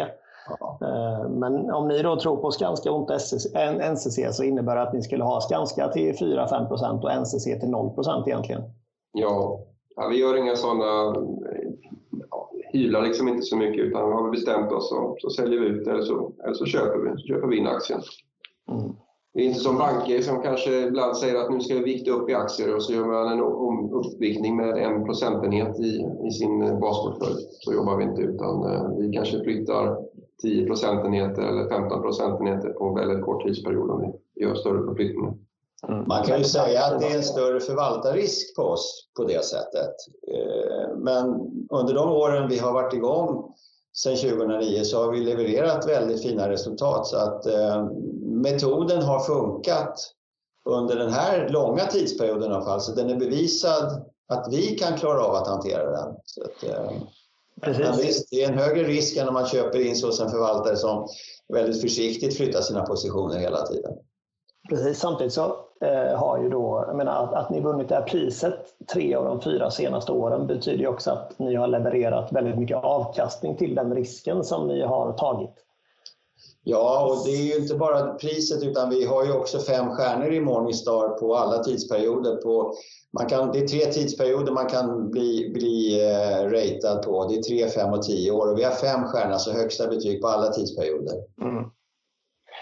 Eh, 0.50 1.28
men 1.28 1.70
om 1.70 1.88
ni 1.88 2.02
då 2.02 2.20
tror 2.20 2.36
på 2.36 2.50
Skanska 2.50 2.92
och 2.92 3.00
inte 3.00 3.14
NCC 3.92 4.36
så 4.36 4.42
innebär 4.42 4.76
det 4.76 4.82
att 4.82 4.92
ni 4.92 5.02
skulle 5.02 5.24
ha 5.24 5.40
Skanska 5.40 5.88
till 5.88 6.12
4-5% 6.12 7.02
och 7.02 7.10
NCC 7.20 7.44
till 7.44 7.70
0 7.70 7.92
egentligen? 8.26 8.62
Ja, 9.12 9.60
ja 9.96 10.08
vi 10.08 10.20
gör 10.20 10.36
inga 10.36 10.56
sådana 10.56 11.14
ja, 12.30 12.50
hyvlar 12.72 13.02
liksom 13.02 13.28
inte 13.28 13.42
så 13.42 13.56
mycket 13.56 13.84
utan 13.84 14.12
har 14.12 14.24
vi 14.24 14.30
bestämt 14.30 14.72
oss 14.72 14.88
så, 14.88 15.16
så 15.18 15.30
säljer 15.30 15.60
vi 15.60 15.66
ut 15.66 15.86
eller 15.86 16.02
så, 16.02 16.32
eller 16.44 16.54
så 16.54 16.64
köper 16.64 16.98
vi, 16.98 17.10
så 17.10 17.26
köper 17.26 17.48
vi 17.48 17.58
in 17.58 17.66
aktien. 17.66 18.00
Mm. 18.70 18.92
Det 19.34 19.40
är 19.40 19.46
inte 19.46 19.60
som 19.60 19.78
banker 19.78 20.22
som 20.22 20.42
kanske 20.42 20.86
ibland 20.86 21.16
säger 21.16 21.34
att 21.34 21.50
nu 21.50 21.60
ska 21.60 21.74
vi 21.74 21.84
vikta 21.84 22.10
upp 22.10 22.30
i 22.30 22.34
aktier 22.34 22.74
och 22.74 22.82
så 22.82 22.92
gör 22.92 23.04
man 23.04 23.32
en 23.32 23.92
uppviktning 23.92 24.56
med 24.56 24.78
en 24.78 25.04
procentenhet 25.04 25.80
i, 25.80 26.06
i 26.26 26.30
sin 26.30 26.80
basportfölj. 26.80 27.40
Så 27.60 27.72
jobbar 27.72 27.96
vi 27.96 28.04
inte 28.04 28.22
utan 28.22 28.72
eh, 28.72 28.88
vi 28.98 29.12
kanske 29.12 29.44
flyttar 29.44 30.03
10 30.42 30.66
procentenheter 30.66 31.42
eller 31.42 31.68
15 31.68 32.02
procentenheter 32.02 32.68
på 32.68 32.84
en 32.84 32.94
väldigt 32.94 33.24
kort 33.24 33.46
tidsperiod 33.46 33.90
om 33.90 34.00
vi 34.34 34.42
gör 34.42 34.54
större 34.54 34.86
förflyttningar. 34.86 35.34
Mm. 35.88 36.04
Man 36.08 36.24
kan 36.24 36.38
ju 36.38 36.44
säga 36.44 36.84
att 36.84 37.00
det 37.00 37.06
är 37.06 37.16
en 37.16 37.22
större 37.22 37.60
förvaltarrisk 37.60 38.56
på 38.56 38.62
oss 38.62 39.08
på 39.16 39.24
det 39.24 39.44
sättet. 39.44 39.94
Eh, 40.32 40.96
men 40.96 41.26
under 41.70 41.94
de 41.94 42.10
åren 42.10 42.48
vi 42.48 42.58
har 42.58 42.72
varit 42.72 42.94
igång 42.94 43.54
sedan 43.96 44.16
2009 44.16 44.84
så 44.84 45.04
har 45.04 45.12
vi 45.12 45.20
levererat 45.20 45.88
väldigt 45.88 46.22
fina 46.22 46.48
resultat. 46.48 47.06
Så 47.06 47.16
att 47.16 47.46
eh, 47.46 47.88
metoden 48.22 49.02
har 49.02 49.20
funkat 49.20 49.94
under 50.64 50.96
den 50.96 51.12
här 51.12 51.48
långa 51.48 51.86
tidsperioden 51.86 52.50
i 52.50 52.54
alla 52.54 52.64
fall. 52.64 52.80
Så 52.80 52.92
den 52.92 53.10
är 53.10 53.16
bevisad 53.16 54.04
att 54.28 54.48
vi 54.50 54.62
kan 54.62 54.98
klara 54.98 55.24
av 55.24 55.34
att 55.34 55.48
hantera 55.48 55.90
den. 55.90 56.14
Så 56.24 56.42
att, 56.42 56.64
eh, 56.64 56.90
men 57.54 57.96
visst, 57.96 58.30
det 58.30 58.44
är 58.44 58.52
en 58.52 58.58
högre 58.58 58.82
risk 58.82 59.16
än 59.16 59.28
om 59.28 59.34
man 59.34 59.46
köper 59.46 59.86
in 59.86 59.96
så 59.96 60.12
som 60.12 60.30
förvaltare 60.30 60.76
som 60.76 61.08
väldigt 61.52 61.80
försiktigt 61.80 62.36
flyttar 62.36 62.60
sina 62.60 62.82
positioner 62.82 63.38
hela 63.38 63.66
tiden. 63.66 63.92
Precis, 64.68 64.98
samtidigt 64.98 65.32
så 65.32 65.56
eh, 65.80 66.18
har 66.18 66.42
ju 66.42 66.48
då, 66.48 66.84
jag 66.88 66.96
menar 66.96 67.24
att, 67.24 67.34
att 67.34 67.50
ni 67.50 67.60
vunnit 67.60 67.88
det 67.88 67.94
här 67.94 68.02
priset 68.02 68.58
tre 68.92 69.14
av 69.14 69.24
de 69.24 69.40
fyra 69.40 69.70
senaste 69.70 70.12
åren 70.12 70.46
betyder 70.46 70.78
ju 70.78 70.86
också 70.86 71.10
att 71.10 71.38
ni 71.38 71.54
har 71.54 71.66
levererat 71.66 72.32
väldigt 72.32 72.58
mycket 72.58 72.76
avkastning 72.76 73.56
till 73.56 73.74
den 73.74 73.94
risken 73.94 74.44
som 74.44 74.68
ni 74.68 74.82
har 74.82 75.12
tagit. 75.12 75.63
Ja, 76.66 77.06
och 77.06 77.26
det 77.26 77.30
är 77.30 77.42
ju 77.42 77.62
inte 77.62 77.74
bara 77.74 78.14
priset 78.14 78.62
utan 78.62 78.90
vi 78.90 79.04
har 79.04 79.24
ju 79.24 79.32
också 79.32 79.58
fem 79.58 79.90
stjärnor 79.90 80.32
i 80.32 80.40
Morningstar 80.40 81.08
på 81.08 81.34
alla 81.34 81.62
tidsperioder. 81.62 82.36
På, 82.36 82.74
man 83.12 83.26
kan, 83.26 83.52
det 83.52 83.58
är 83.58 83.68
tre 83.68 83.80
tidsperioder 83.80 84.52
man 84.52 84.66
kan 84.66 85.10
bli, 85.10 85.50
bli 85.54 86.00
eh, 86.02 86.50
ratad 86.50 87.02
på. 87.02 87.28
Det 87.28 87.34
är 87.34 87.42
tre, 87.42 87.68
fem 87.68 87.92
och 87.92 88.02
tio 88.02 88.30
år 88.30 88.52
och 88.52 88.58
vi 88.58 88.64
har 88.64 88.72
fem 88.72 89.04
stjärnor, 89.04 89.36
så 89.36 89.52
högsta 89.52 89.86
betyg 89.86 90.22
på 90.22 90.28
alla 90.28 90.52
tidsperioder. 90.52 91.14
Mm. 91.42 91.64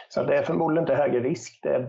Så 0.09 0.23
det 0.23 0.37
är 0.37 0.42
förmodligen 0.42 0.82
inte 0.82 0.94
högre 0.94 1.21
risk. 1.21 1.61
Det 1.62 1.68
är, 1.68 1.80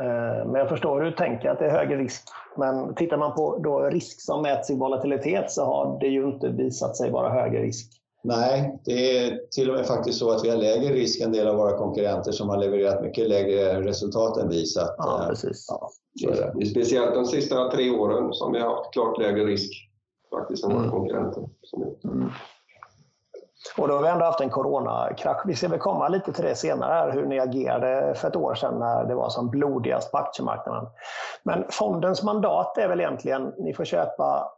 eh, 0.00 0.46
men 0.46 0.54
jag 0.54 0.68
förstår 0.68 1.00
hur 1.00 1.10
du 1.10 1.16
tänker 1.16 1.48
att 1.48 1.58
det 1.58 1.66
är 1.66 1.70
högre 1.70 1.96
risk. 1.96 2.22
Men 2.56 2.94
tittar 2.94 3.16
man 3.16 3.34
på 3.34 3.58
då 3.58 3.80
risk 3.80 4.20
som 4.20 4.42
mäts 4.42 4.70
i 4.70 4.76
volatilitet 4.76 5.50
så 5.50 5.64
har 5.64 6.00
det 6.00 6.08
ju 6.08 6.24
inte 6.24 6.48
visat 6.48 6.96
sig 6.96 7.10
vara 7.10 7.28
högre 7.28 7.62
risk. 7.62 7.92
Nej, 8.26 8.80
det 8.84 9.18
är 9.18 9.40
till 9.50 9.70
och 9.70 9.76
med 9.76 9.86
faktiskt 9.86 10.18
så 10.18 10.30
att 10.30 10.44
vi 10.44 10.50
har 10.50 10.56
lägre 10.56 10.94
risk 10.94 11.20
än 11.20 11.26
en 11.26 11.32
del 11.32 11.48
av 11.48 11.56
våra 11.56 11.78
konkurrenter 11.78 12.32
som 12.32 12.48
har 12.48 12.56
levererat 12.56 13.02
mycket 13.02 13.28
lägre 13.28 13.82
resultat 13.82 14.36
än 14.36 14.48
vi. 14.48 14.66
Så 14.66 14.80
att, 14.80 14.94
ja, 14.98 15.22
eh, 15.22 15.28
precis. 15.28 15.66
Ja, 15.68 15.90
det 16.54 16.62
är 16.62 16.66
speciellt 16.66 17.14
de 17.14 17.24
sista 17.24 17.70
tre 17.70 17.90
åren 17.90 18.32
som 18.32 18.52
vi 18.52 18.60
har 18.60 18.76
haft 18.76 18.92
klart 18.92 19.18
lägre 19.18 19.44
risk 19.44 19.72
faktiskt 20.30 20.64
än 20.64 20.70
våra 20.70 20.80
mm. 20.80 20.90
konkurrenter. 20.90 21.48
Mm. 22.04 22.30
Och 23.78 23.88
då 23.88 23.94
har 23.94 24.02
vi 24.02 24.08
ändå 24.08 24.24
haft 24.24 24.40
en 24.40 24.50
coronakrasch. 24.50 25.42
Vi 25.46 25.54
ska 25.54 25.68
väl 25.68 25.78
komma 25.78 26.08
lite 26.08 26.32
till 26.32 26.44
det 26.44 26.54
senare, 26.54 26.92
här, 26.92 27.12
hur 27.12 27.26
ni 27.26 27.40
agerade 27.40 28.14
för 28.14 28.28
ett 28.28 28.36
år 28.36 28.54
sedan 28.54 28.78
när 28.78 29.04
det 29.04 29.14
var 29.14 29.28
som 29.28 29.50
blodigast 29.50 30.12
på 30.12 30.18
aktiemarknaden. 30.18 30.86
Men 31.42 31.64
fondens 31.70 32.22
mandat 32.22 32.78
är 32.78 32.88
väl 32.88 33.00
egentligen, 33.00 33.52
ni 33.58 33.74
får 33.74 33.84
köpa 33.84 34.55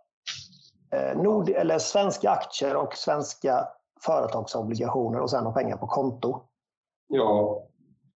Eh, 0.91 1.23
nord 1.23 1.49
eller 1.49 1.79
svenska 1.79 2.31
aktier 2.31 2.77
och 2.77 2.95
svenska 2.95 3.69
företagsobligationer 4.07 5.21
och 5.21 5.31
sen 5.31 5.45
ha 5.45 5.53
pengar 5.53 5.77
på 5.77 5.87
konto. 5.87 6.41
Ja, 7.09 7.63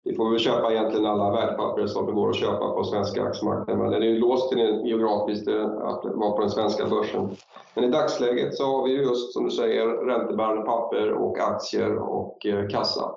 vi 0.04 0.16
får 0.16 0.30
väl 0.30 0.40
köpa 0.40 0.72
egentligen 0.72 1.06
alla 1.06 1.32
värdepapper 1.32 1.88
som 1.88 2.06
det 2.06 2.12
går 2.12 2.30
att 2.30 2.36
köpa 2.36 2.70
på 2.70 2.84
svenska 2.84 3.24
aktiemarknaden. 3.24 3.84
Men 3.84 3.92
den 3.92 4.04
är 4.04 4.08
ju 4.08 4.20
låst 4.20 4.50
till 4.50 4.58
den 4.58 4.86
geografiskt 4.86 5.48
eh, 5.48 5.66
att 5.66 6.06
vara 6.06 6.32
på 6.32 6.40
den 6.40 6.50
svenska 6.50 6.88
börsen. 6.88 7.30
Men 7.76 7.84
i 7.84 7.92
dagsläget 7.92 8.56
så 8.56 8.64
har 8.66 8.84
vi 8.84 8.92
just 8.94 9.34
som 9.34 9.44
du 9.44 9.52
säger 9.52 9.88
räntebärande 9.88 10.62
papper 10.62 11.12
och 11.12 11.40
aktier 11.40 11.98
och 11.98 12.46
eh, 12.46 12.68
kassa. 12.68 13.12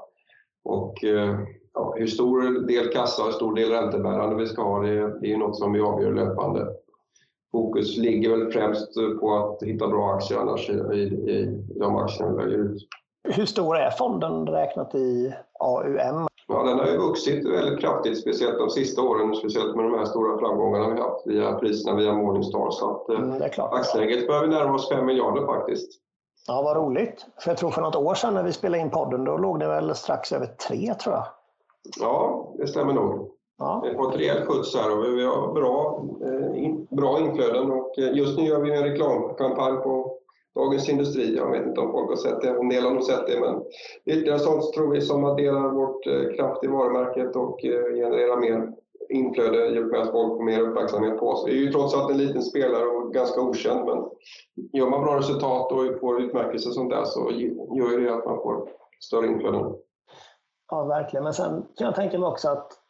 Och 0.65 1.05
eh, 1.05 1.39
ja, 1.75 1.95
hur 1.97 2.07
stor 2.07 2.67
del 2.67 2.89
kassa 2.89 3.23
och 3.23 3.27
hur 3.27 3.33
stor 3.33 3.55
del 3.55 3.71
räntebärande 3.71 4.37
vi 4.37 4.47
ska 4.47 4.63
ha 4.63 4.81
det, 4.81 5.21
det 5.21 5.27
är 5.27 5.31
ju 5.31 5.39
något 5.39 5.59
som 5.59 5.73
vi 5.73 5.81
avgör 5.81 6.13
löpande. 6.13 6.67
Fokus 7.55 7.97
ligger 7.97 8.31
väl 8.31 8.53
främst 8.53 8.95
på 9.21 9.35
att 9.35 9.63
hitta 9.63 9.89
bra 9.89 10.15
aktier 10.15 10.39
annars 10.39 10.71
i, 10.71 10.73
i, 10.73 11.63
de 11.81 11.97
aktierna 11.97 12.33
vi 12.33 12.37
väljer 12.37 12.59
ut. 12.59 12.83
Hur 13.29 13.47
stor 13.47 13.77
är 13.77 13.91
fonden 13.91 14.47
räknat 14.47 14.95
i 14.95 15.35
AUM? 15.61 16.27
Ja, 16.49 16.63
den 16.63 16.79
har 16.79 16.87
ju 16.87 16.99
vuxit 16.99 17.47
väldigt 17.47 17.81
kraftigt, 17.81 18.21
speciellt 18.21 18.59
de 18.59 18.71
sista 18.71 19.03
åren, 19.03 19.35
speciellt 19.35 19.77
med 19.77 19.85
de 19.85 19.99
här 19.99 20.05
stora 20.05 20.39
framgångarna 20.39 20.95
vi 20.95 21.01
haft 21.01 21.27
via 21.27 21.53
priserna 21.53 21.97
via 21.97 22.13
Morningstar. 22.13 22.71
Så 22.71 22.91
att 22.91 23.09
eh, 23.09 23.25
mm, 23.25 23.39
dagsläget 23.57 24.27
börjar 24.27 24.43
vi 24.43 24.49
närma 24.49 24.75
oss 24.75 24.89
5 24.89 25.07
miljarder 25.07 25.47
faktiskt. 25.47 26.01
Ja, 26.47 26.63
vad 26.63 26.77
roligt. 26.77 27.27
För 27.39 27.51
jag 27.51 27.59
tror 27.59 27.71
för 27.71 27.83
något 27.83 27.97
år 27.97 28.15
sedan 28.15 28.35
när 28.35 28.43
vi 28.43 28.53
spelade 28.53 28.83
in 28.83 28.91
podden, 28.91 29.25
då 29.25 29.37
låg 29.37 29.61
det 29.61 29.69
väl 29.69 29.95
strax 29.95 30.33
över 30.33 30.47
3 30.47 30.95
tror 30.95 31.15
jag. 31.15 31.27
Ja, 32.01 32.49
det 32.59 32.67
stämmer 32.67 32.93
nog. 32.93 33.31
Ja. 33.59 33.81
Vi 33.85 33.89
har 33.89 34.05
fått 34.05 34.17
rejäl 34.17 34.47
skjuts 34.47 34.77
här 34.77 34.99
och 34.99 35.05
vi 35.05 35.25
har 35.25 35.53
bra, 35.53 36.05
eh, 36.23 36.97
bra 36.97 37.21
inflöden 37.21 37.71
och 37.71 37.99
eh, 37.99 38.17
just 38.17 38.39
nu 38.39 38.45
gör 38.45 38.61
vi 38.61 38.77
en 38.77 38.83
reklamkampanj 38.83 39.77
på 39.77 40.19
Dagens 40.55 40.89
Industri. 40.89 41.37
Jag 41.37 41.51
vet 41.51 41.67
inte 41.67 41.81
om 41.81 41.93
folk 41.93 42.09
har 42.09 42.17
sett 42.17 42.41
det, 42.41 42.49
en 42.49 42.69
del 42.69 42.85
har 42.85 42.91
nog 42.91 43.05
sett 43.05 43.27
det, 43.27 43.41
men 43.41 43.63
ytterligare 44.05 44.39
sånt 44.39 44.73
tror 44.73 44.91
vi 44.91 45.01
som 45.01 45.25
adderar 45.25 45.71
vårt 45.71 46.07
eh, 46.07 46.37
kraft 46.37 46.65
i 46.65 46.67
varumärket 46.67 47.37
och 47.37 47.61
genererar 47.61 48.37
mer 48.37 48.73
inflöde 49.09 49.67
i 49.67 49.79
och 49.79 49.87
med 49.87 50.01
att 50.01 50.11
folk 50.11 50.37
får 50.37 50.45
mer 50.45 50.61
uppmärksamhet 50.61 51.19
på 51.19 51.29
oss. 51.29 51.45
Vi 51.47 51.53
är 51.53 51.63
ju 51.63 51.73
trots 51.73 51.95
allt 51.95 52.11
en 52.11 52.19
liten 52.19 52.43
spelare 52.43 52.85
och 52.85 53.15
ganska 53.15 53.41
okänd, 53.41 53.85
men 53.85 54.05
gör 54.73 54.91
man 54.91 55.03
bra 55.05 55.19
resultat 55.19 55.73
och 55.73 56.01
får 56.01 56.23
utmärkelse 56.23 56.69
och 56.69 56.75
sånt 56.75 56.91
där 56.91 57.05
så 57.05 57.31
gör 57.77 58.01
det 58.01 58.15
att 58.15 58.27
man 58.27 58.37
får 58.37 58.69
större 59.01 59.27
inflöden. 59.27 59.75
Ja, 60.71 60.85
verkligen. 60.85 61.25
Men 61.25 61.35
sen 61.35 61.67
kan 61.77 61.85
jag 61.85 61.95
tänka 61.95 62.19
mig 62.19 62.29
också 62.29 62.49
att 62.49 62.84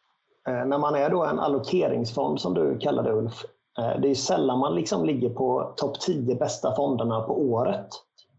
Eh, 0.49 0.65
när 0.65 0.77
man 0.77 0.95
är 0.95 1.09
då 1.09 1.23
en 1.23 1.39
allokeringsfond 1.39 2.41
som 2.41 2.53
du 2.53 2.77
kallar 2.77 3.03
det 3.03 3.13
Ulf, 3.13 3.45
eh, 3.79 4.01
det 4.01 4.09
är 4.09 4.15
sällan 4.15 4.59
man 4.59 4.75
liksom 4.75 5.05
ligger 5.05 5.29
på 5.29 5.73
topp 5.77 5.99
10 5.99 6.35
bästa 6.35 6.75
fonderna 6.75 7.21
på 7.21 7.41
året. 7.41 7.87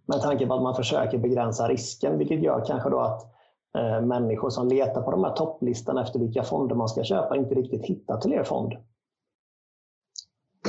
Med 0.06 0.20
tanke 0.20 0.46
på 0.46 0.54
att 0.54 0.62
man 0.62 0.74
försöker 0.74 1.18
begränsa 1.18 1.68
risken, 1.68 2.18
vilket 2.18 2.42
gör 2.42 2.64
kanske 2.66 2.90
då 2.90 3.00
att 3.00 3.22
eh, 3.78 4.00
människor 4.00 4.50
som 4.50 4.68
letar 4.68 5.02
på 5.02 5.10
de 5.10 5.24
här 5.24 5.32
topplistorna 5.32 6.02
efter 6.02 6.18
vilka 6.18 6.42
fonder 6.42 6.74
man 6.74 6.88
ska 6.88 7.04
köpa 7.04 7.36
inte 7.36 7.54
riktigt 7.54 7.84
hittar 7.84 8.20
till 8.20 8.32
er 8.32 8.44
fond. 8.44 8.72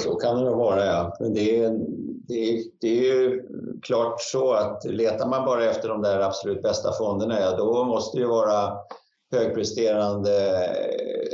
Så 0.03 0.15
kan 0.15 0.37
det 0.37 0.43
nog 0.43 0.57
vara, 0.57 0.85
ja. 0.85 1.13
Men 1.19 1.33
det 1.33 1.63
är, 1.63 1.79
det, 2.27 2.33
är, 2.33 2.63
det 2.81 2.87
är 2.87 3.03
ju 3.03 3.47
klart 3.81 4.21
så 4.21 4.53
att 4.53 4.85
letar 4.85 5.29
man 5.29 5.45
bara 5.45 5.65
efter 5.65 5.89
de 5.89 6.01
där 6.01 6.19
absolut 6.19 6.61
bästa 6.61 6.91
fonderna, 6.93 7.39
ja, 7.39 7.57
då 7.57 7.83
måste 7.83 8.19
det 8.19 8.27
vara 8.27 8.77
högpresterande 9.31 10.31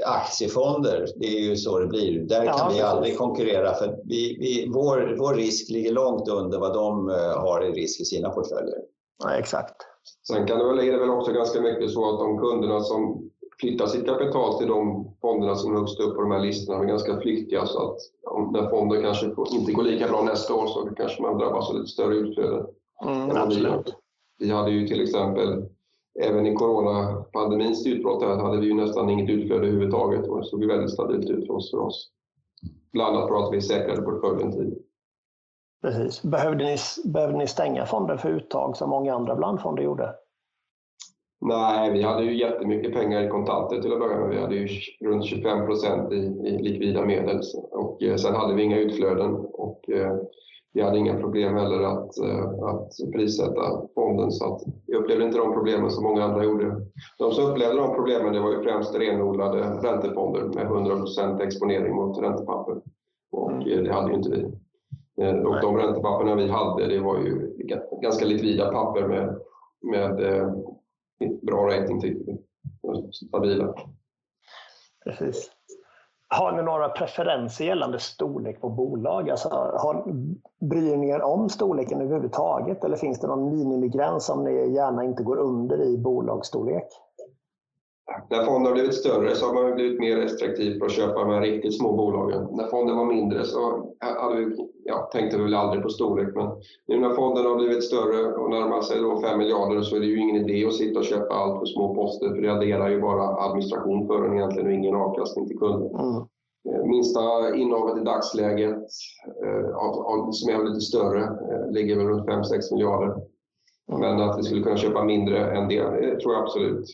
aktiefonder. 0.05 1.07
Det 1.15 1.25
är 1.25 1.41
ju 1.41 1.55
så 1.55 1.79
det 1.79 1.87
blir. 1.87 2.19
Där 2.19 2.43
ja, 2.43 2.57
kan 2.57 2.73
vi 2.73 2.81
aldrig 2.81 3.17
konkurrera 3.17 3.73
för 3.73 3.99
vi, 4.05 4.37
vi, 4.39 4.71
vår, 4.73 5.15
vår 5.19 5.33
risk 5.33 5.69
ligger 5.69 5.91
långt 5.91 6.29
under 6.29 6.59
vad 6.59 6.73
de 6.73 7.09
eh, 7.09 7.15
har 7.15 7.65
i 7.65 7.71
risk 7.71 8.01
i 8.01 8.05
sina 8.05 8.29
portföljer. 8.29 8.77
Ja, 9.23 9.35
exakt. 9.35 9.75
Sen 10.27 10.47
kan 10.47 10.59
det 10.59 10.65
väl, 10.65 10.79
är 10.79 10.91
det 10.91 10.99
väl 10.99 11.09
också 11.09 11.31
ganska 11.31 11.61
mycket 11.61 11.91
så 11.91 12.13
att 12.13 12.19
de 12.19 12.37
kunderna 12.37 12.79
som 12.79 13.29
flyttar 13.59 13.87
sitt 13.87 14.05
kapital 14.05 14.57
till 14.57 14.67
de 14.67 15.11
fonderna 15.21 15.55
som 15.55 15.75
är 15.75 15.79
högst 15.79 15.99
upp 15.99 16.15
på 16.15 16.21
de 16.21 16.31
här 16.31 16.39
listorna 16.39 16.79
är 16.79 16.85
ganska 16.85 17.19
flyktiga 17.19 17.65
så 17.65 17.79
att 17.79 17.97
om 18.31 18.53
den 18.53 18.69
fonden 18.69 19.01
kanske 19.01 19.25
inte 19.51 19.71
går 19.71 19.83
lika 19.83 20.07
bra 20.07 20.23
nästa 20.23 20.53
år 20.53 20.67
så 20.67 20.89
kanske 20.97 21.21
man 21.21 21.37
drabbas 21.37 21.69
av 21.69 21.75
lite 21.75 21.87
större 21.87 22.15
utflöde. 22.15 22.65
Mm, 23.05 23.37
absolut. 23.37 23.95
Vi 24.39 24.49
hade 24.49 24.71
ju 24.71 24.87
till 24.87 25.03
exempel 25.03 25.65
även 26.19 26.47
i 26.47 26.55
coronapandemins 26.55 27.87
utbrott 27.87 28.23
här 28.23 28.37
hade 28.37 28.59
vi 28.59 28.67
ju 28.67 28.73
nästan 28.73 29.09
inget 29.09 29.29
utflöde 29.29 29.67
överhuvudtaget 29.67 30.27
och 30.27 30.37
det 30.37 30.45
såg 30.45 30.61
ju 30.61 30.67
väldigt 30.67 30.91
stabilt 30.91 31.29
ut 31.29 31.47
för 31.47 31.53
oss. 31.53 31.71
För 31.71 31.79
oss. 31.79 32.11
Bland 32.91 33.17
annat 33.17 33.29
för 33.29 33.35
att 33.35 33.53
vi 33.53 33.61
säkrade 33.61 34.01
portföljen 34.01 34.51
tidigt. 34.51 34.87
Precis. 35.81 36.23
Behövde 36.23 36.63
ni, 36.63 36.77
behövde 37.05 37.37
ni 37.37 37.47
stänga 37.47 37.85
fonden 37.85 38.17
för 38.17 38.29
uttag 38.29 38.77
som 38.77 38.89
många 38.89 39.13
andra 39.13 39.35
blandfonder 39.35 39.83
gjorde? 39.83 40.15
Nej, 41.41 41.91
vi 41.91 42.01
hade 42.01 42.23
ju 42.23 42.37
jättemycket 42.37 42.93
pengar 42.93 43.23
i 43.23 43.29
kontanter 43.29 43.81
till 43.81 43.93
att 43.93 43.99
börja 43.99 44.19
med. 44.19 44.29
Vi 44.29 44.41
hade 44.41 44.55
ju 44.55 44.67
runt 45.01 45.25
25 45.25 45.65
procent 45.65 46.11
i, 46.11 46.15
i 46.15 46.57
likvida 46.63 47.05
medel 47.05 47.41
och 47.71 48.03
eh, 48.03 48.15
sen 48.15 48.35
hade 48.35 48.53
vi 48.53 48.63
inga 48.63 48.77
utflöden. 48.77 49.35
Och, 49.35 49.89
eh, 49.89 50.17
vi 50.73 50.81
hade 50.81 50.97
inga 50.97 51.19
problem 51.19 51.55
heller 51.55 51.83
att, 51.83 52.17
eh, 52.17 52.63
att 52.63 53.11
prissätta 53.13 53.87
fonden 53.95 54.31
så 54.31 54.53
att 54.53 54.61
jag 54.85 55.03
upplevde 55.03 55.25
inte 55.25 55.37
de 55.37 55.53
problemen 55.53 55.91
som 55.91 56.03
många 56.03 56.23
andra 56.23 56.43
gjorde. 56.43 56.85
De 57.17 57.31
som 57.31 57.51
upplevde 57.51 57.77
de 57.77 57.95
problemen 57.95 58.33
det 58.33 58.39
var 58.39 58.51
ju 58.51 58.63
främst 58.63 58.95
renodlade 58.95 59.59
räntefonder 59.59 60.43
med 60.43 60.67
100% 60.67 61.41
exponering 61.41 61.95
mot 61.95 62.21
räntepapper 62.21 62.81
och 63.31 63.51
eh, 63.51 63.83
det 63.83 63.93
hade 63.93 64.09
ju 64.11 64.17
inte 64.17 64.29
vi. 64.29 64.51
Eh, 65.23 65.35
och 65.35 65.61
de 65.61 65.77
räntepapperna 65.77 66.35
vi 66.35 66.47
hade 66.47 66.87
det 66.87 66.99
var 66.99 67.17
ju 67.17 67.57
ganska 68.01 68.25
likvida 68.25 68.71
papper 68.71 69.07
med, 69.07 69.39
med 69.81 70.15
bra 71.41 71.67
rating 71.67 72.01
tycker 72.01 72.25
vi. 72.25 72.37
Stabila. 73.11 73.75
Precis. 75.05 75.51
Har 76.33 76.51
ni 76.51 76.63
några 76.63 76.89
preferenser 76.89 77.65
gällande 77.65 77.99
storlek 77.99 78.61
på 78.61 78.69
bolag? 78.69 79.29
Alltså, 79.29 79.49
har, 79.49 80.03
bryr 80.69 80.97
ni 80.97 81.09
er 81.09 81.21
om 81.21 81.49
storleken 81.49 82.01
överhuvudtaget 82.01 82.83
eller 82.83 82.97
finns 82.97 83.19
det 83.19 83.27
någon 83.27 83.49
minimigräns 83.49 84.25
som 84.25 84.43
ni 84.43 84.73
gärna 84.73 85.03
inte 85.03 85.23
går 85.23 85.37
under 85.37 85.81
i 85.81 85.97
bolagsstorlek? 85.97 86.87
när 88.29 88.45
fonden 88.45 88.65
har 88.65 88.73
blivit 88.73 88.93
större 88.93 89.35
så 89.35 89.45
har 89.45 89.53
man 89.53 89.75
blivit 89.75 89.99
mer 89.99 90.15
restriktiv 90.15 90.79
för 90.79 90.85
att 90.85 90.91
köpa 90.91 91.19
de 91.19 91.29
här 91.29 91.41
riktigt 91.41 91.77
små 91.77 91.93
bolagen. 91.93 92.47
När 92.51 92.67
fonden 92.67 92.97
var 92.97 93.05
mindre 93.05 93.22
så 93.43 93.89
hade 93.99 94.35
vi, 94.35 94.55
ja, 94.85 95.09
tänkte 95.11 95.37
vi 95.37 95.43
väl 95.43 95.53
aldrig 95.53 95.83
på 95.83 95.89
storlek, 95.89 96.35
men 96.35 96.49
nu 96.87 96.99
när 96.99 97.13
fonden 97.13 97.45
har 97.45 97.55
blivit 97.55 97.83
större 97.83 98.33
och 98.33 98.49
närmar 98.49 98.81
sig 98.81 99.01
då 99.01 99.21
5 99.21 99.37
miljarder 99.37 99.81
så 99.81 99.95
är 99.95 99.99
det 99.99 100.05
ju 100.05 100.19
ingen 100.19 100.49
idé 100.49 100.67
att 100.67 100.73
sitta 100.73 100.99
och 100.99 101.05
köpa 101.05 101.33
allt 101.33 101.59
för 101.59 101.65
små 101.65 101.95
poster, 101.95 102.29
för 102.29 102.41
det 102.41 102.53
adderar 102.53 102.89
ju 102.89 103.01
bara 103.01 103.45
administration 103.45 104.07
för 104.07 104.25
en 104.25 104.33
egentligen 104.33 104.67
och 104.67 104.73
ingen 104.73 104.95
avkastning 104.95 105.47
till 105.47 105.59
kunden. 105.59 105.95
Mm. 105.99 106.21
Eh, 106.69 106.85
minsta 106.85 107.55
innehavet 107.55 108.01
i 108.01 108.05
dagsläget, 108.05 108.83
eh, 109.45 110.31
som 110.31 110.49
är 110.49 110.69
lite 110.69 110.81
större, 110.81 111.23
eh, 111.23 111.71
ligger 111.71 111.97
väl 111.97 112.07
runt 112.07 112.25
5-6 112.25 112.71
miljarder. 112.71 113.15
Men 113.87 114.21
att 114.21 114.39
vi 114.39 114.43
skulle 114.43 114.63
kunna 114.63 114.77
köpa 114.77 115.03
mindre 115.03 115.57
än 115.57 115.67
det 115.67 116.19
tror 116.19 116.33
jag 116.33 116.43
absolut. 116.43 116.85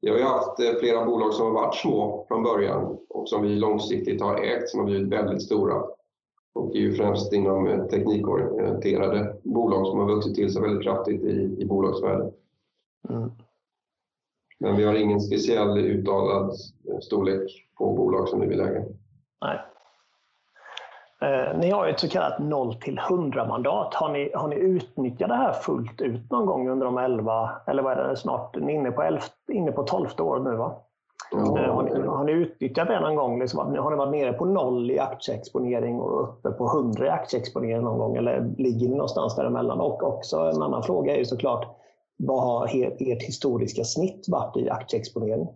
Vi 0.00 0.10
har 0.10 0.16
ju 0.16 0.24
haft 0.24 0.60
eh, 0.60 0.74
flera 0.80 1.04
bolag 1.04 1.34
som 1.34 1.46
har 1.46 1.52
varit 1.52 1.74
små 1.74 2.24
från 2.28 2.42
början 2.42 2.98
och 3.08 3.28
som 3.28 3.42
vi 3.42 3.48
långsiktigt 3.48 4.22
har 4.22 4.36
ägt 4.36 4.68
som 4.68 4.80
har 4.80 4.86
blivit 4.86 5.12
väldigt 5.12 5.42
stora. 5.42 5.82
Och 6.54 6.72
det 6.72 6.78
är 6.78 6.82
ju 6.82 6.92
främst 6.92 7.32
inom 7.32 7.68
eh, 7.68 7.84
teknikorienterade 7.84 9.36
bolag 9.42 9.86
som 9.86 9.98
har 9.98 10.06
vuxit 10.06 10.34
till 10.34 10.52
sig 10.52 10.62
väldigt 10.62 10.82
kraftigt 10.82 11.22
i, 11.22 11.56
i 11.58 11.64
bolagsvärde. 11.64 12.32
Mm. 13.08 13.30
Men 14.58 14.76
vi 14.76 14.84
har 14.84 14.94
ingen 14.94 15.20
speciell 15.20 15.78
uttalad 15.78 16.52
storlek 17.02 17.68
på 17.78 17.92
bolag 17.92 18.28
som 18.28 18.40
vi 18.40 18.46
vill 18.46 18.60
äga. 18.60 18.84
Nej. 19.40 19.60
Eh, 21.22 21.58
ni 21.58 21.70
har 21.70 21.86
ju 21.86 21.92
ett 21.92 22.00
så 22.00 22.08
kallat 22.08 22.38
0 22.38 22.74
till 22.74 22.98
100 22.98 23.46
mandat. 23.46 23.94
Har 23.94 24.08
ni, 24.08 24.30
har 24.34 24.48
ni 24.48 24.56
utnyttjat 24.56 25.28
det 25.28 25.34
här 25.34 25.52
fullt 25.52 26.00
ut 26.00 26.30
någon 26.30 26.46
gång 26.46 26.68
under 26.68 26.86
de 26.86 26.98
11, 26.98 27.50
eller 27.66 27.82
vad 27.82 27.98
är 27.98 28.08
det 28.08 28.16
snart, 28.16 28.56
ni 28.60 28.72
är 28.72 28.76
inne 28.76 28.90
på, 28.90 29.02
11, 29.02 29.20
inne 29.52 29.72
på 29.72 29.82
12 29.82 30.08
år 30.18 30.38
nu 30.40 30.56
va? 30.56 30.76
Mm. 31.32 31.70
Har, 31.70 31.82
ni, 31.82 32.06
har 32.06 32.24
ni 32.24 32.32
utnyttjat 32.32 32.88
det 32.88 33.00
någon 33.00 33.16
gång? 33.16 33.40
Liksom, 33.40 33.58
har 33.58 33.90
ni 33.90 33.96
varit 33.96 34.12
nere 34.12 34.32
på 34.32 34.44
noll 34.44 34.90
i 34.90 34.98
aktieexponering 34.98 36.00
och 36.00 36.22
uppe 36.22 36.50
på 36.50 36.66
100 36.66 37.06
i 37.06 37.08
aktieexponering 37.08 37.82
någon 37.82 37.98
gång? 37.98 38.16
Eller 38.16 38.54
ligger 38.58 38.88
ni 38.88 38.94
någonstans 38.94 39.36
däremellan? 39.36 39.80
Och 39.80 40.02
också 40.02 40.36
en 40.36 40.62
annan 40.62 40.82
fråga 40.82 41.14
är 41.14 41.18
ju 41.18 41.24
såklart, 41.24 41.66
vad 42.16 42.42
har 42.42 42.64
ert 42.64 43.22
historiska 43.22 43.84
snitt 43.84 44.26
varit 44.28 44.56
i 44.56 44.70
aktieexponering? 44.70 45.48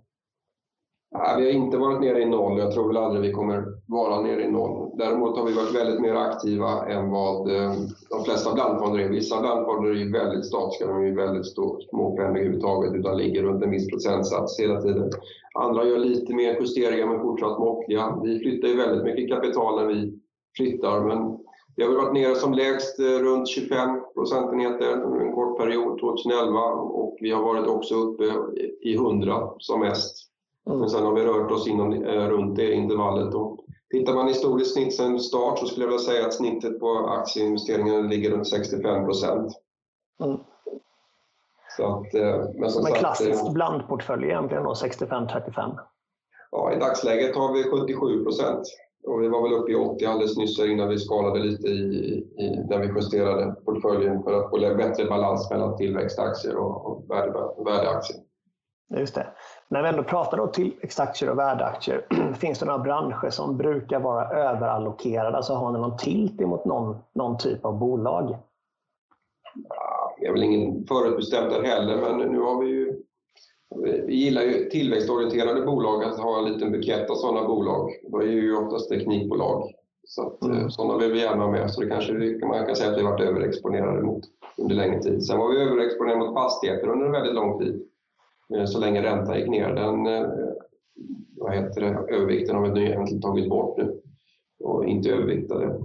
Nej, 1.18 1.36
vi 1.38 1.44
har 1.44 1.64
inte 1.64 1.76
varit 1.76 2.00
nere 2.00 2.22
i 2.22 2.26
noll. 2.26 2.58
Jag 2.58 2.72
tror 2.72 2.88
väl 2.88 2.96
aldrig 2.96 3.22
vi 3.22 3.32
kommer 3.32 3.64
vara 3.86 4.20
nere 4.20 4.44
i 4.44 4.50
noll. 4.50 4.90
Däremot 4.98 5.38
har 5.38 5.46
vi 5.46 5.52
varit 5.52 5.74
väldigt 5.74 6.00
mer 6.00 6.14
aktiva 6.14 6.86
än 6.86 7.10
vad 7.10 7.50
eh, 7.50 7.72
de 8.10 8.24
flesta 8.24 8.54
blandfonder 8.54 8.98
är. 9.00 9.08
Vissa 9.08 9.40
blandfonder 9.40 9.90
är 9.90 9.94
ju 9.94 10.12
väldigt 10.12 10.46
statiska. 10.46 10.86
De 10.86 10.96
är 10.96 11.06
ju 11.06 11.14
väldigt 11.14 11.46
små 11.90 12.16
pengar 12.16 12.30
överhuvudtaget 12.30 12.94
utan 12.94 13.16
ligger 13.16 13.42
runt 13.42 13.64
en 13.64 13.70
viss 13.70 13.90
procentsats 13.90 14.60
hela 14.60 14.80
tiden. 14.80 15.10
Andra 15.54 15.84
gör 15.84 15.98
lite 15.98 16.34
mer 16.34 16.56
justeringar 16.60 17.06
men 17.06 17.20
fortsatt 17.20 17.58
måttliga. 17.58 18.18
Vi 18.22 18.38
flyttar 18.38 18.68
ju 18.68 18.76
väldigt 18.76 19.04
mycket 19.04 19.30
kapital 19.30 19.80
när 19.80 19.94
vi 19.94 20.18
flyttar 20.56 21.00
men 21.00 21.38
vi 21.76 21.84
har 21.84 21.94
varit 21.94 22.14
nere 22.14 22.34
som 22.34 22.52
lägst 22.52 22.98
eh, 22.98 23.04
runt 23.04 23.48
25 23.48 24.00
procentenheter 24.14 25.02
under 25.02 25.20
en 25.20 25.32
kort 25.32 25.58
period 25.58 26.00
2011 26.00 26.58
och 26.72 27.16
vi 27.20 27.30
har 27.30 27.42
varit 27.42 27.66
också 27.66 27.94
uppe 27.94 28.24
i 28.82 28.94
100 28.94 29.50
som 29.58 29.80
mest 29.80 30.33
men 30.66 30.90
sen 30.90 31.04
har 31.04 31.12
vi 31.12 31.24
rört 31.24 31.50
oss 31.50 31.68
inom, 31.68 31.92
eh, 31.92 32.28
runt 32.28 32.56
det 32.56 32.72
intervallet. 32.72 33.34
Och 33.34 33.58
tittar 33.90 34.14
man 34.14 34.28
historiskt 34.28 34.72
snitt 34.72 34.96
sen 34.96 35.20
start 35.20 35.58
så 35.58 35.66
skulle 35.66 35.84
jag 35.84 35.90
vilja 35.90 36.04
säga 36.04 36.26
att 36.26 36.34
snittet 36.34 36.80
på 36.80 37.06
aktieinvesteringar 37.08 38.02
ligger 38.02 38.30
runt 38.30 38.48
65 38.48 39.04
procent. 39.04 39.52
Mm. 40.24 40.38
eh, 42.14 42.48
men 42.54 42.70
som, 42.70 42.82
som 42.82 42.92
en 42.92 42.98
klassisk 42.98 43.44
eh, 43.44 43.52
blandportfölj 43.52 44.24
egentligen 44.24 44.64
då, 44.64 44.72
65-35? 44.72 45.78
Ja, 46.50 46.72
i 46.72 46.78
dagsläget 46.78 47.36
har 47.36 47.52
vi 47.52 47.62
77 47.62 48.24
procent. 48.24 48.66
Och 49.06 49.22
vi 49.22 49.28
var 49.28 49.42
väl 49.42 49.52
uppe 49.52 49.72
i 49.72 49.74
80 49.74 50.06
alldeles 50.06 50.36
nyss 50.36 50.58
innan 50.58 50.88
vi 50.88 50.98
skalade 50.98 51.38
lite 51.38 51.68
i, 51.68 52.26
i, 52.38 52.64
när 52.68 52.78
vi 52.78 52.86
justerade 52.86 53.54
portföljen 53.64 54.22
för 54.22 54.32
att 54.32 54.50
få 54.50 54.76
bättre 54.76 55.04
balans 55.04 55.50
mellan 55.50 55.76
tillväxtaktier 55.76 56.56
och, 56.56 56.86
och 56.86 57.10
värde, 57.10 57.32
värdeaktier. 57.64 58.20
Just 58.96 59.14
det. 59.14 59.26
När 59.68 59.82
vi 59.82 59.88
ändå 59.88 60.02
pratar 60.02 60.40
om 60.40 60.52
tillväxtaktier 60.52 61.30
och 61.30 61.38
värdeaktier, 61.38 62.06
finns 62.34 62.58
det 62.58 62.66
några 62.66 62.78
branscher 62.78 63.30
som 63.30 63.56
brukar 63.56 64.00
vara 64.00 64.28
överallokerade? 64.28 65.36
Alltså 65.36 65.54
har 65.54 65.72
ni 65.72 65.78
någon 65.78 65.96
tilt 65.96 66.40
emot 66.40 66.64
någon, 66.64 66.96
någon 67.12 67.38
typ 67.38 67.64
av 67.64 67.78
bolag? 67.78 68.36
Ja, 69.68 70.14
jag 70.20 70.28
är 70.28 70.32
väl 70.32 70.42
ingen 70.42 70.86
förutbestämd 70.86 71.50
där 71.50 71.62
heller, 71.62 71.96
men 71.96 72.32
nu 72.32 72.40
har 72.40 72.60
vi 72.60 72.68
ju 72.68 73.04
vi 74.06 74.14
gillar 74.14 74.42
ju 74.42 74.64
tillväxtorienterade 74.64 75.66
bolag, 75.66 76.04
att 76.04 76.18
ha 76.18 76.38
en 76.38 76.52
liten 76.52 76.72
bukett 76.72 77.10
av 77.10 77.14
sådana 77.14 77.48
bolag. 77.48 77.90
Då 78.02 78.18
är 78.18 78.26
ju 78.26 78.56
oftast 78.56 78.88
teknikbolag. 78.88 79.72
Så 80.06 80.26
att, 80.26 80.42
mm. 80.42 80.58
Eh, 80.58 80.68
sådana 80.68 80.98
vill 80.98 81.12
vi 81.12 81.20
gärna 81.20 81.50
med, 81.50 81.70
så 81.70 81.80
det 81.80 81.88
kanske 81.88 82.12
man 82.46 82.66
kan 82.66 82.76
säga 82.76 82.90
att 82.90 82.98
vi 82.98 83.02
har 83.02 83.10
varit 83.10 83.28
överexponerade 83.28 84.02
mot 84.02 84.24
under 84.58 84.74
längre 84.74 85.02
tid. 85.02 85.26
Sen 85.26 85.38
var 85.38 85.48
vi 85.48 85.60
överexponerade 85.60 86.20
mot 86.20 86.34
fastigheter 86.34 86.88
under 86.88 87.06
en 87.06 87.12
väldigt 87.12 87.34
lång 87.34 87.58
tid. 87.58 87.88
Eh, 88.54 88.64
så 88.64 88.80
länge 88.80 89.02
räntan 89.02 89.38
gick 89.38 89.48
ner. 89.48 89.74
Den 89.74 90.06
eh, 90.06 90.28
vad 91.36 91.54
heter 91.54 91.80
det, 91.80 92.14
övervikten 92.14 92.56
har 92.56 92.70
vi 92.70 92.86
egentligen 92.86 93.22
tagit 93.22 93.48
bort 93.48 93.76
nu 93.76 94.00
och 94.60 94.84
inte 94.84 95.10
överviktade. 95.10 95.80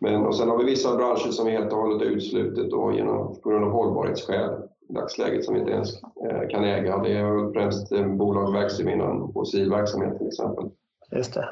Men, 0.00 0.26
och 0.26 0.36
sen 0.36 0.48
har 0.48 0.58
vi 0.58 0.64
vissa 0.64 0.96
branscher 0.96 1.30
som 1.30 1.46
vi 1.46 1.52
helt 1.52 1.72
och 1.72 1.78
hållet 1.78 2.00
har 2.00 2.70
då 2.70 2.92
genom, 2.96 3.40
på 3.40 3.50
grund 3.50 3.64
av 3.64 3.70
hållbarhetsskäl 3.70 4.50
i 4.88 4.92
dagsläget 4.92 5.44
som 5.44 5.54
vi 5.54 5.60
inte 5.60 5.72
ens 5.72 6.02
eh, 6.02 6.48
kan 6.50 6.64
äga. 6.64 6.98
Det 6.98 7.12
är 7.12 7.52
främst 7.52 7.90
bolag 8.18 8.52
verksamma 8.52 8.92
inom 8.92 9.32
fossil 9.32 9.70
verksamhet 9.70 10.18
till 10.18 10.26
exempel. 10.26 10.64
Just 11.10 11.34
det. 11.34 11.48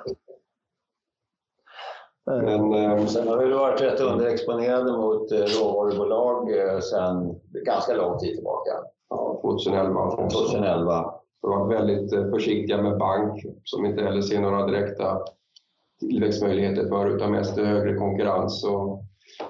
Men, 2.26 3.08
sen 3.08 3.28
har 3.28 3.38
vi 3.38 3.52
varit 3.52 3.80
rätt 3.80 4.00
underexponerade 4.00 4.92
mot 4.92 5.32
råvarubolag 5.32 6.50
sedan 6.82 7.40
ganska 7.66 7.94
lång 7.94 8.18
tid 8.18 8.34
tillbaka. 8.34 8.70
2011. 9.42 10.10
2011. 10.30 11.14
Vi 11.42 11.48
har 11.48 11.58
varit 11.58 11.80
väldigt 11.80 12.12
eh, 12.12 12.30
försiktiga 12.30 12.82
med 12.82 12.98
bank 12.98 13.44
som 13.64 13.86
inte 13.86 14.02
heller 14.02 14.20
ser 14.20 14.40
några 14.40 14.66
direkta 14.66 15.20
tillväxtmöjligheter 16.00 16.88
för 16.88 17.16
utan 17.16 17.30
mest 17.30 17.56
högre 17.56 17.94
konkurrens. 17.94 18.64
Och 18.64 19.02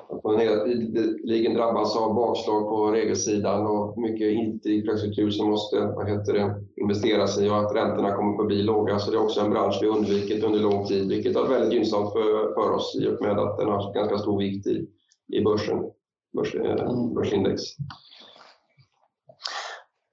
att 0.09 0.25
man 0.25 0.41
ideligen 0.41 1.55
drabbas 1.55 1.97
av 1.97 2.15
bakslag 2.15 2.69
på 2.69 2.91
regelsidan 2.91 3.67
och 3.67 3.99
mycket 3.99 4.27
IT-infrastruktur 4.27 5.31
som 5.31 5.51
måste 5.51 5.81
vad 5.81 6.09
heter 6.09 6.33
det, 6.33 6.55
investeras 6.77 7.41
i 7.41 7.49
och 7.49 7.59
att 7.59 7.77
räntorna 7.77 8.17
kommer 8.17 8.41
att 8.41 8.47
bli 8.47 8.63
låga. 8.63 8.99
Så 8.99 9.11
det 9.11 9.17
är 9.17 9.25
också 9.25 9.41
en 9.41 9.51
bransch 9.51 9.79
vi 9.83 9.89
undvikit 9.89 10.45
under 10.45 10.61
lång 10.61 10.87
tid, 10.87 11.09
vilket 11.09 11.37
är 11.37 11.49
väldigt 11.49 11.73
gynnsamt 11.73 12.13
för, 12.13 12.55
för 12.55 12.71
oss 12.71 12.99
i 13.03 13.07
och 13.09 13.23
med 13.23 13.39
att 13.39 13.59
den 13.59 13.69
har 13.69 13.95
ganska 13.95 14.19
stor 14.19 14.39
vikt 14.39 14.67
i, 14.67 14.87
i 15.33 15.45
börsen, 15.45 15.83
börs, 16.37 16.55
mm. 16.55 17.15
börsindex. 17.15 17.63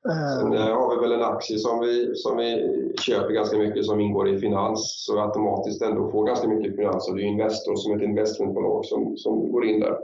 Sen 0.03 0.53
eh, 0.53 0.59
har 0.59 0.95
vi 0.95 1.01
väl 1.01 1.11
en 1.11 1.23
aktie 1.23 1.57
som 1.57 1.79
vi, 1.79 2.15
som 2.15 2.37
vi 2.37 2.71
köper 3.01 3.33
ganska 3.33 3.57
mycket 3.57 3.85
som 3.85 3.99
ingår 3.99 4.29
i 4.29 4.39
finans, 4.39 5.05
så 5.05 5.13
vi 5.13 5.19
automatiskt 5.19 5.81
ändå 5.81 6.11
får 6.11 6.27
ganska 6.27 6.47
mycket 6.47 6.75
finans. 6.75 7.09
Och 7.09 7.15
det 7.15 7.23
är 7.23 7.25
Investor 7.25 7.75
som 7.75 7.91
är 7.91 7.97
ett 7.97 8.03
investmentbolag 8.03 8.85
som, 8.85 9.17
som 9.17 9.51
går 9.51 9.65
in 9.65 9.79
där. 9.79 9.97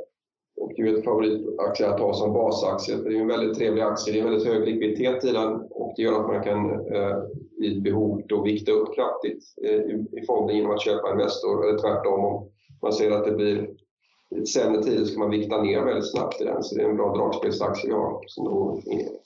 Och 0.61 0.71
det 0.75 0.81
är 0.81 0.97
ett 0.97 1.05
favoritaktie 1.05 1.89
att 1.89 1.99
ha 1.99 2.13
som 2.13 2.33
basaktie, 2.33 2.97
för 2.97 3.09
det 3.09 3.17
är 3.17 3.21
en 3.21 3.27
väldigt 3.27 3.57
trevlig 3.57 3.81
aktie. 3.81 4.13
Det 4.13 4.19
är 4.19 4.23
väldigt 4.23 4.47
hög 4.47 4.65
likviditet 4.65 5.25
i 5.25 5.31
den 5.31 5.53
och 5.53 5.93
det 5.95 6.01
gör 6.01 6.19
att 6.19 6.27
man 6.27 6.43
kan 6.43 6.69
eh, 6.95 7.17
vid 7.59 7.83
behov 7.83 8.21
då 8.27 8.43
vikta 8.43 8.71
upp 8.71 8.95
kraftigt 8.95 9.43
eh, 9.63 9.71
i, 9.71 10.05
i 10.11 10.25
fonden 10.25 10.55
genom 10.55 10.71
att 10.71 10.81
köpa 10.81 11.11
Investor, 11.11 11.67
eller 11.67 11.79
tvärtom 11.79 12.25
om 12.25 12.49
man 12.81 12.93
ser 12.93 13.11
att 13.11 13.25
det 13.25 13.31
blir 13.31 13.69
lite 14.35 14.45
sämre 14.45 14.83
tider 14.83 15.05
ska 15.05 15.19
man 15.19 15.29
vikta 15.29 15.61
ner 15.61 15.85
väldigt 15.85 16.11
snabbt 16.11 16.41
i 16.41 16.43
den. 16.43 16.63
Så 16.63 16.75
det 16.75 16.81
är 16.81 16.89
en 16.89 16.97
bra 16.97 17.15
dragspelsaktie 17.15 17.89
vi 17.89 17.95
har. 17.95 18.23
Så 18.27 18.81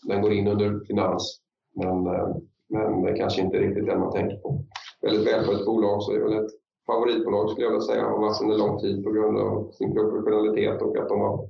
den 0.07 0.21
går 0.21 0.33
in 0.33 0.47
under 0.47 0.85
finans. 0.87 1.41
Men, 1.75 2.07
eh, 2.07 2.35
men 2.69 3.03
det 3.03 3.13
kanske 3.13 3.41
inte 3.41 3.57
riktigt 3.57 3.85
det 3.85 3.97
man 3.97 4.11
tänker 4.11 4.37
på. 4.37 4.63
Väldigt 5.01 5.27
välskött 5.27 5.65
bolag, 5.65 6.03
så 6.03 6.11
det 6.11 6.17
är 6.17 6.23
väl 6.23 6.45
ett 6.45 6.51
favoritbolag 6.87 7.49
skulle 7.49 7.65
jag 7.65 7.71
vilja 7.71 7.85
säga. 7.85 8.03
Har 8.03 8.19
varit 8.19 8.41
under 8.41 8.57
lång 8.57 8.79
tid 8.79 9.03
på 9.03 9.11
grund 9.11 9.37
av 9.37 9.71
sin 9.71 9.93
professionalitet 9.93 10.81
och 10.81 10.97
att 10.97 11.09
de 11.09 11.21
har 11.21 11.49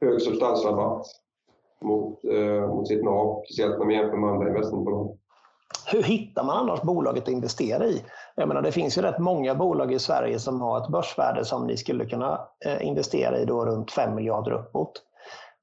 hög 0.00 0.22
substansrabatt 0.22 1.06
mot, 1.82 2.24
eh, 2.24 2.68
mot 2.68 2.88
sitt 2.88 3.04
NAV, 3.04 3.42
speciellt 3.44 3.78
när 3.78 3.84
man 3.84 3.94
jämför 3.94 4.16
med 4.16 4.30
andra 4.30 4.48
investmentbolag. 4.48 5.16
Hur 5.92 6.02
hittar 6.02 6.44
man 6.44 6.56
annars 6.56 6.82
bolaget 6.82 7.22
att 7.22 7.28
investera 7.28 7.86
i? 7.86 8.04
Jag 8.34 8.48
menar, 8.48 8.62
det 8.62 8.72
finns 8.72 8.98
ju 8.98 9.02
rätt 9.02 9.18
många 9.18 9.54
bolag 9.54 9.92
i 9.92 9.98
Sverige 9.98 10.38
som 10.38 10.60
har 10.60 10.80
ett 10.80 10.88
börsvärde 10.88 11.44
som 11.44 11.66
ni 11.66 11.76
skulle 11.76 12.06
kunna 12.06 12.40
eh, 12.66 12.86
investera 12.86 13.38
i 13.38 13.44
då 13.44 13.66
runt 13.66 13.90
5 13.90 14.14
miljarder 14.14 14.52
uppåt. 14.52 15.02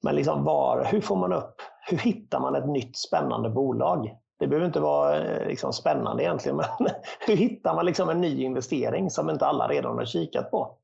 Men 0.04 0.16
liksom 0.16 0.44
var, 0.44 0.88
hur 0.92 1.02
får 1.02 1.16
man 1.16 1.34
upp, 1.34 1.56
hur 1.90 1.98
hittar 1.98 2.40
man 2.40 2.56
ett 2.56 2.68
nytt 2.68 2.98
spännande 2.98 3.50
bolag? 3.50 4.18
Det 4.40 4.48
behöver 4.48 4.68
inte 4.68 4.80
vara 4.80 5.18
eh, 5.18 5.48
liksom 5.48 5.74
spännande 5.74 6.24
egentligen, 6.24 6.58
men 6.80 6.90
hur 7.28 7.36
hittar 7.36 7.76
man 7.76 7.86
liksom 7.86 8.10
en 8.10 8.22
ny 8.22 8.44
investering 8.44 9.10
som 9.10 9.30
inte 9.30 9.46
alla 9.46 9.68
redan 9.68 9.98
har 9.98 10.06
kikat 10.06 10.52
på? 10.52 10.78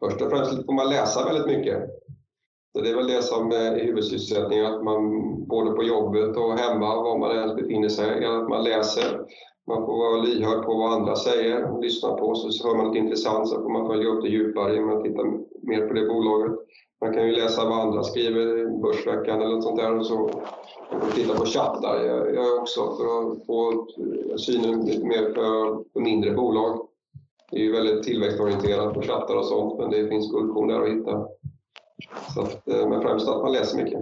Först 0.00 0.22
och 0.22 0.30
främst 0.30 0.66
får 0.66 0.72
man 0.72 0.88
läsa 0.88 1.24
väldigt 1.24 1.46
mycket. 1.46 1.82
Så 2.76 2.82
det 2.82 2.90
är 2.90 2.96
väl 2.96 3.06
det 3.06 3.22
som 3.22 3.52
är 3.52 3.84
huvudsysselsättningen, 3.84 4.74
att 4.74 4.84
man 4.84 5.00
både 5.48 5.70
på 5.70 5.82
jobbet 5.82 6.36
och 6.36 6.58
hemma, 6.58 7.02
var 7.02 7.18
man 7.18 7.38
än 7.38 7.56
befinner 7.56 7.88
sig, 7.88 8.24
att 8.24 8.48
man 8.48 8.64
läser. 8.64 9.20
Man 9.66 9.86
får 9.86 9.98
vara 9.98 10.22
lyhörd 10.22 10.64
på 10.64 10.74
vad 10.74 10.92
andra 10.92 11.16
säger 11.16 11.70
och 11.70 11.82
lyssna 11.82 12.14
på. 12.14 12.34
Så, 12.34 12.68
hör 12.68 12.76
man 12.76 12.86
något 12.86 12.96
intressant 12.96 13.48
så 13.48 13.62
får 13.62 13.70
man 13.70 13.86
följa 13.86 14.08
upp 14.08 14.22
det 14.22 14.28
djupare 14.28 14.74
genom 14.74 14.96
att 14.96 15.04
titta 15.04 15.22
mer 15.62 15.88
på 15.88 15.94
det 15.94 16.06
bolaget. 16.06 16.52
Man 17.00 17.12
kan 17.12 17.26
ju 17.26 17.32
läsa 17.32 17.64
vad 17.64 17.80
andra 17.80 18.02
skriver 18.02 18.58
i 18.58 18.66
Börsveckan 18.82 19.42
eller 19.42 19.54
något 19.54 19.64
sånt 19.64 19.78
där 19.78 19.98
och 19.98 20.06
så 20.06 20.30
och 20.90 21.12
titta 21.14 21.34
på 21.34 21.44
chattar 21.44 22.04
jag 22.34 22.60
också 22.60 22.80
för 22.80 23.04
att 23.04 23.46
få 23.46 23.86
synen 24.36 24.84
lite 24.84 25.06
mer 25.06 25.34
för, 25.34 25.84
för 25.92 26.00
mindre 26.00 26.30
bolag. 26.30 26.88
Det 27.50 27.56
är 27.56 27.60
ju 27.60 27.72
väldigt 27.72 28.02
tillväxtorienterat 28.02 28.94
på 28.94 29.02
chattar 29.02 29.36
och 29.36 29.44
sånt 29.44 29.78
men 29.78 29.90
det 29.90 30.08
finns 30.08 30.32
guldkorn 30.32 30.68
där 30.68 30.82
att 30.82 30.88
hitta. 30.88 31.26
Så 32.34 32.40
att, 32.40 32.68
eh, 32.68 32.88
men 32.88 33.02
främst 33.02 33.28
att 33.28 33.42
man 33.42 33.52
läser 33.52 33.84
mycket. 33.84 34.00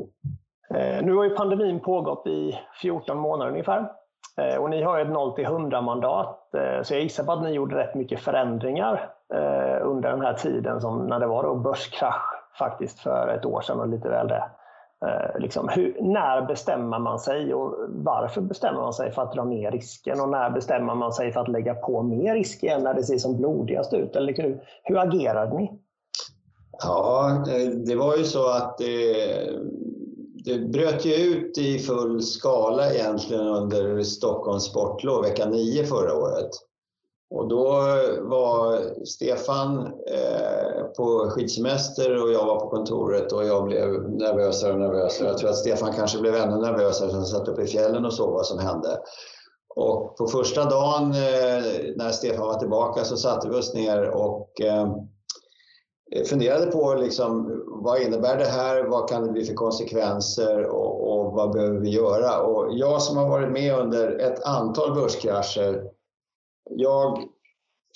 Eh, 0.74 1.04
nu 1.04 1.14
har 1.14 1.24
ju 1.24 1.30
pandemin 1.30 1.80
pågått 1.80 2.26
i 2.26 2.58
14 2.82 3.18
månader 3.18 3.50
ungefär. 3.50 4.01
Eh, 4.40 4.56
och 4.56 4.70
ni 4.70 4.82
har 4.82 5.00
ett 5.00 5.10
0 5.10 5.34
till 5.34 5.44
100 5.44 5.80
mandat. 5.80 6.54
Eh, 6.54 6.82
så 6.82 6.94
jag 6.94 7.02
gissar 7.02 7.24
på 7.24 7.32
att 7.32 7.42
ni 7.42 7.50
gjorde 7.50 7.76
rätt 7.76 7.94
mycket 7.94 8.20
förändringar 8.20 9.10
eh, 9.34 9.86
under 9.86 10.10
den 10.10 10.20
här 10.20 10.34
tiden 10.34 10.80
som 10.80 11.06
när 11.06 11.20
det 11.20 11.26
var 11.26 11.42
då 11.42 11.54
börskrasch 11.54 12.22
faktiskt 12.58 13.00
för 13.00 13.28
ett 13.28 13.44
år 13.44 13.60
sedan 13.60 13.80
och 13.80 13.88
lite 13.88 14.08
väl 14.08 14.28
det. 14.28 14.44
Liksom, 15.38 15.68
hur, 15.68 15.96
när 16.00 16.42
bestämmer 16.42 16.98
man 16.98 17.18
sig 17.18 17.54
och 17.54 17.74
varför 17.88 18.40
bestämmer 18.40 18.80
man 18.80 18.92
sig 18.92 19.10
för 19.10 19.22
att 19.22 19.32
dra 19.32 19.44
ner 19.44 19.70
risken 19.70 20.20
och 20.20 20.28
när 20.28 20.50
bestämmer 20.50 20.94
man 20.94 21.12
sig 21.12 21.32
för 21.32 21.40
att 21.40 21.48
lägga 21.48 21.74
på 21.74 22.02
mer 22.02 22.34
risk 22.34 22.62
igen 22.62 22.82
när 22.82 22.94
det 22.94 23.02
ser 23.02 23.18
som 23.18 23.36
blodigast 23.36 23.94
ut? 23.94 24.16
Eller 24.16 24.42
hur, 24.42 24.62
hur 24.82 24.98
agerade 24.98 25.56
ni? 25.56 25.80
Ja, 26.82 27.44
det 27.86 27.94
var 27.94 28.16
ju 28.16 28.24
så 28.24 28.50
att 28.50 28.80
eh, 28.80 29.54
det 30.44 30.58
bröt 30.58 31.04
ju 31.04 31.14
ut 31.14 31.58
i 31.58 31.78
full 31.78 32.22
skala 32.22 32.94
egentligen 32.94 33.46
under 33.46 34.02
Stockholms 34.02 34.64
sportlov 34.64 35.22
vecka 35.22 35.46
9 35.46 35.84
förra 35.84 36.16
året. 36.16 36.50
Och 37.30 37.48
då 37.48 37.70
var 38.20 38.80
Stefan 39.04 39.86
eh, 39.86 40.84
på 40.96 41.30
skidsemester 41.30 42.22
och 42.22 42.32
jag 42.32 42.46
var 42.46 42.60
på 42.60 42.68
kontoret 42.68 43.32
och 43.32 43.44
jag 43.44 43.64
blev 43.64 44.10
nervösare 44.10 44.72
och 44.72 44.80
nervösare. 44.80 45.28
Jag 45.28 45.38
tror 45.38 45.50
att 45.50 45.56
Stefan 45.56 45.92
kanske 45.92 46.18
blev 46.18 46.34
ännu 46.34 46.56
nervösare 46.56 47.10
som 47.10 47.24
satt 47.24 47.48
uppe 47.48 47.62
i 47.62 47.66
fjällen 47.66 48.04
och 48.04 48.12
såg 48.12 48.32
vad 48.32 48.46
som 48.46 48.58
hände. 48.58 48.98
Och 49.76 50.16
på 50.16 50.26
första 50.26 50.64
dagen 50.64 51.10
eh, 51.10 51.62
när 51.96 52.10
Stefan 52.10 52.46
var 52.46 52.58
tillbaka 52.58 53.04
så 53.04 53.16
satte 53.16 53.48
vi 53.48 53.54
oss 53.54 53.74
ner 53.74 54.10
och 54.10 54.60
eh, 54.60 54.96
Eh, 56.12 56.24
funderade 56.24 56.66
på 56.66 56.94
liksom, 56.94 57.62
vad 57.66 58.02
innebär 58.02 58.38
det 58.38 58.44
här, 58.44 58.84
vad 58.84 59.08
kan 59.08 59.26
det 59.26 59.32
bli 59.32 59.44
för 59.44 59.54
konsekvenser 59.54 60.64
och, 60.64 61.12
och, 61.12 61.32
vad 61.32 61.52
behöver 61.52 61.78
vi 61.78 61.90
göra? 61.90 62.40
Och 62.40 62.78
jag 62.78 63.02
som 63.02 63.16
har 63.16 63.28
varit 63.28 63.52
med 63.52 63.78
under 63.78 64.18
ett 64.18 64.42
antal 64.42 64.94
börskrascher, 64.94 65.82
jag 66.70 67.18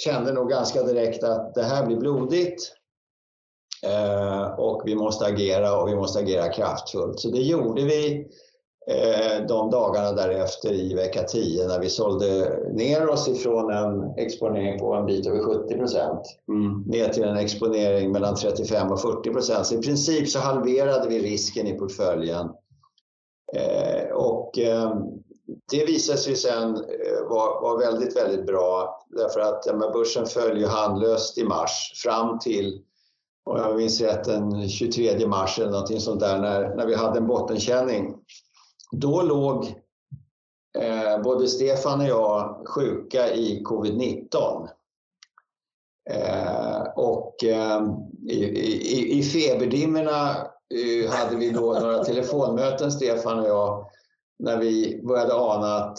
kände 0.04 0.32
nog 0.32 0.48
ganska 0.48 0.82
direkt 0.82 1.24
att 1.24 1.54
det 1.54 1.62
här 1.62 1.86
blir 1.86 1.96
blodigt 1.96 2.72
eh, 3.82 4.42
och 4.58 4.82
vi 4.84 4.94
måste 4.94 5.26
agera 5.26 5.80
och 5.80 5.88
vi 5.88 5.94
måste 5.94 6.18
agera 6.18 6.48
kraftfullt. 6.48 7.20
Så 7.20 7.28
det 7.28 7.42
gjorde 7.42 7.84
vi 7.84 8.28
de 9.48 9.70
dagarna 9.70 10.12
därefter 10.12 10.72
i 10.72 10.94
vecka 10.94 11.22
10 11.22 11.66
när 11.66 11.80
vi 11.80 11.88
sålde 11.88 12.58
ner 12.72 13.08
oss 13.08 13.28
ifrån 13.28 13.70
en 13.70 14.14
exponering 14.16 14.78
på 14.78 14.94
en 14.94 15.06
bit 15.06 15.26
över 15.26 15.38
70 15.38 15.78
procent 15.78 16.20
mm. 16.48 16.82
ner 16.86 17.08
till 17.08 17.22
en 17.22 17.36
exponering 17.36 18.12
mellan 18.12 18.34
35 18.34 18.92
och 18.92 19.00
40 19.00 19.30
procent. 19.30 19.66
Så 19.66 19.74
i 19.74 19.82
princip 19.82 20.28
så 20.28 20.38
halverade 20.38 21.08
vi 21.08 21.18
risken 21.18 21.66
i 21.66 21.72
portföljen. 21.72 22.50
Eh, 23.56 24.12
och 24.14 24.58
eh, 24.58 24.96
det 25.70 25.84
visade 25.84 26.18
sig 26.18 26.36
sen 26.36 26.72
vara 27.28 27.60
var 27.60 27.78
väldigt, 27.78 28.16
väldigt 28.16 28.46
bra 28.46 29.00
därför 29.10 29.40
att 29.40 29.64
ja, 29.66 29.90
börsen 29.92 30.26
föll 30.26 30.58
ju 30.58 30.66
handlöst 30.66 31.38
i 31.38 31.44
mars 31.44 31.92
fram 32.04 32.38
till 32.38 32.82
om 33.50 33.56
jag 33.56 33.76
minns 33.76 34.00
rätt 34.00 34.24
den 34.24 34.68
23 34.68 35.26
mars 35.26 35.58
eller 35.58 35.70
någonting 35.70 36.00
sånt 36.00 36.20
där 36.20 36.38
när, 36.38 36.74
när 36.76 36.86
vi 36.86 36.94
hade 36.94 37.18
en 37.18 37.26
bottenkänning 37.26 38.14
då 38.92 39.22
låg 39.22 39.64
eh, 40.78 41.22
både 41.22 41.48
Stefan 41.48 42.00
och 42.00 42.06
jag 42.06 42.64
sjuka 42.68 43.34
i 43.34 43.62
covid-19. 43.64 44.68
Eh, 46.10 46.82
och 46.96 47.44
eh, 47.44 47.82
i, 48.28 48.44
i, 48.44 49.18
i 49.18 49.22
feberdimmorna 49.22 50.30
eh, 50.74 51.10
hade 51.10 51.36
vi 51.36 51.50
då 51.50 51.60
några 51.60 52.04
telefonmöten, 52.04 52.92
Stefan 52.92 53.38
och 53.38 53.48
jag, 53.48 53.86
när 54.38 54.58
vi 54.58 55.02
började 55.04 55.34
ana 55.34 55.74
att 55.74 55.98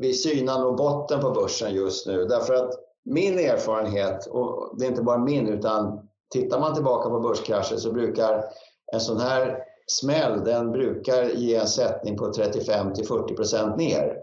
vi 0.00 0.14
synar 0.14 0.58
nog 0.58 0.76
botten 0.76 1.20
på 1.20 1.30
börsen 1.30 1.74
just 1.74 2.06
nu. 2.06 2.24
Därför 2.24 2.54
att 2.54 2.70
min 3.04 3.38
erfarenhet, 3.38 4.26
och 4.26 4.74
det 4.78 4.84
är 4.84 4.88
inte 4.90 5.02
bara 5.02 5.18
min, 5.18 5.48
utan 5.48 6.08
tittar 6.30 6.60
man 6.60 6.74
tillbaka 6.74 7.10
på 7.10 7.20
börskrascher 7.20 7.76
så 7.76 7.92
brukar 7.92 8.44
en 8.92 9.00
sån 9.00 9.20
här 9.20 9.58
smäll 9.90 10.44
den 10.44 10.72
brukar 10.72 11.24
ge 11.24 11.54
en 11.54 11.68
sättning 11.68 12.16
på 12.16 12.32
35 12.32 12.94
till 12.94 13.06
40 13.06 13.34
procent 13.34 13.76
ner. 13.76 14.16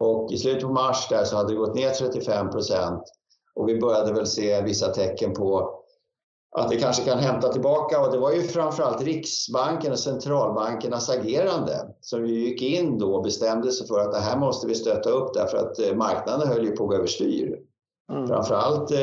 Och 0.00 0.32
i 0.32 0.38
slutet 0.38 0.62
på 0.62 0.72
mars 0.72 1.08
där 1.10 1.24
så 1.24 1.36
hade 1.36 1.52
det 1.52 1.56
gått 1.56 1.74
ner 1.74 1.90
35 1.90 2.50
procent 2.50 3.02
och 3.54 3.68
vi 3.68 3.80
började 3.80 4.12
väl 4.12 4.26
se 4.26 4.62
vissa 4.62 4.88
tecken 4.88 5.32
på 5.32 5.80
att 6.56 6.70
det 6.70 6.76
kanske 6.76 7.04
kan 7.04 7.18
hämta 7.18 7.52
tillbaka 7.52 8.00
och 8.00 8.12
det 8.12 8.18
var 8.18 8.32
ju 8.32 8.42
framförallt 8.42 9.02
Riksbanken 9.02 9.92
och 9.92 9.98
centralbankernas 9.98 11.10
agerande 11.10 11.88
som 12.00 12.22
vi 12.22 12.32
gick 12.32 12.62
in 12.62 12.98
då 12.98 13.14
och 13.14 13.22
bestämde 13.22 13.72
sig 13.72 13.86
för 13.86 14.00
att 14.00 14.12
det 14.12 14.18
här 14.18 14.38
måste 14.38 14.66
vi 14.66 14.74
stötta 14.74 15.10
upp 15.10 15.34
därför 15.34 15.56
att 15.56 15.78
eh, 15.78 15.96
marknaden 15.96 16.48
höll 16.48 16.64
ju 16.64 16.70
på 16.70 16.84
att 16.84 16.90
gå 16.90 16.96
överstyr. 16.96 17.58
Mm. 18.12 18.26
Framförallt 18.26 18.90
eh, 18.90 18.98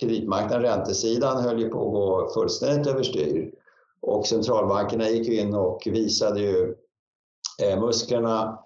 kreditmarknaden, 0.00 0.62
räntesidan 0.62 1.42
höll 1.42 1.60
ju 1.60 1.68
på 1.68 1.86
att 1.86 1.92
gå 1.92 2.30
fullständigt 2.34 2.86
överstyr. 2.86 3.50
Och 4.06 4.26
centralbankerna 4.26 5.08
gick 5.08 5.28
in 5.28 5.54
och 5.54 5.82
visade 5.86 6.40
ju 6.40 6.74
eh, 7.62 7.80
musklerna 7.80 8.58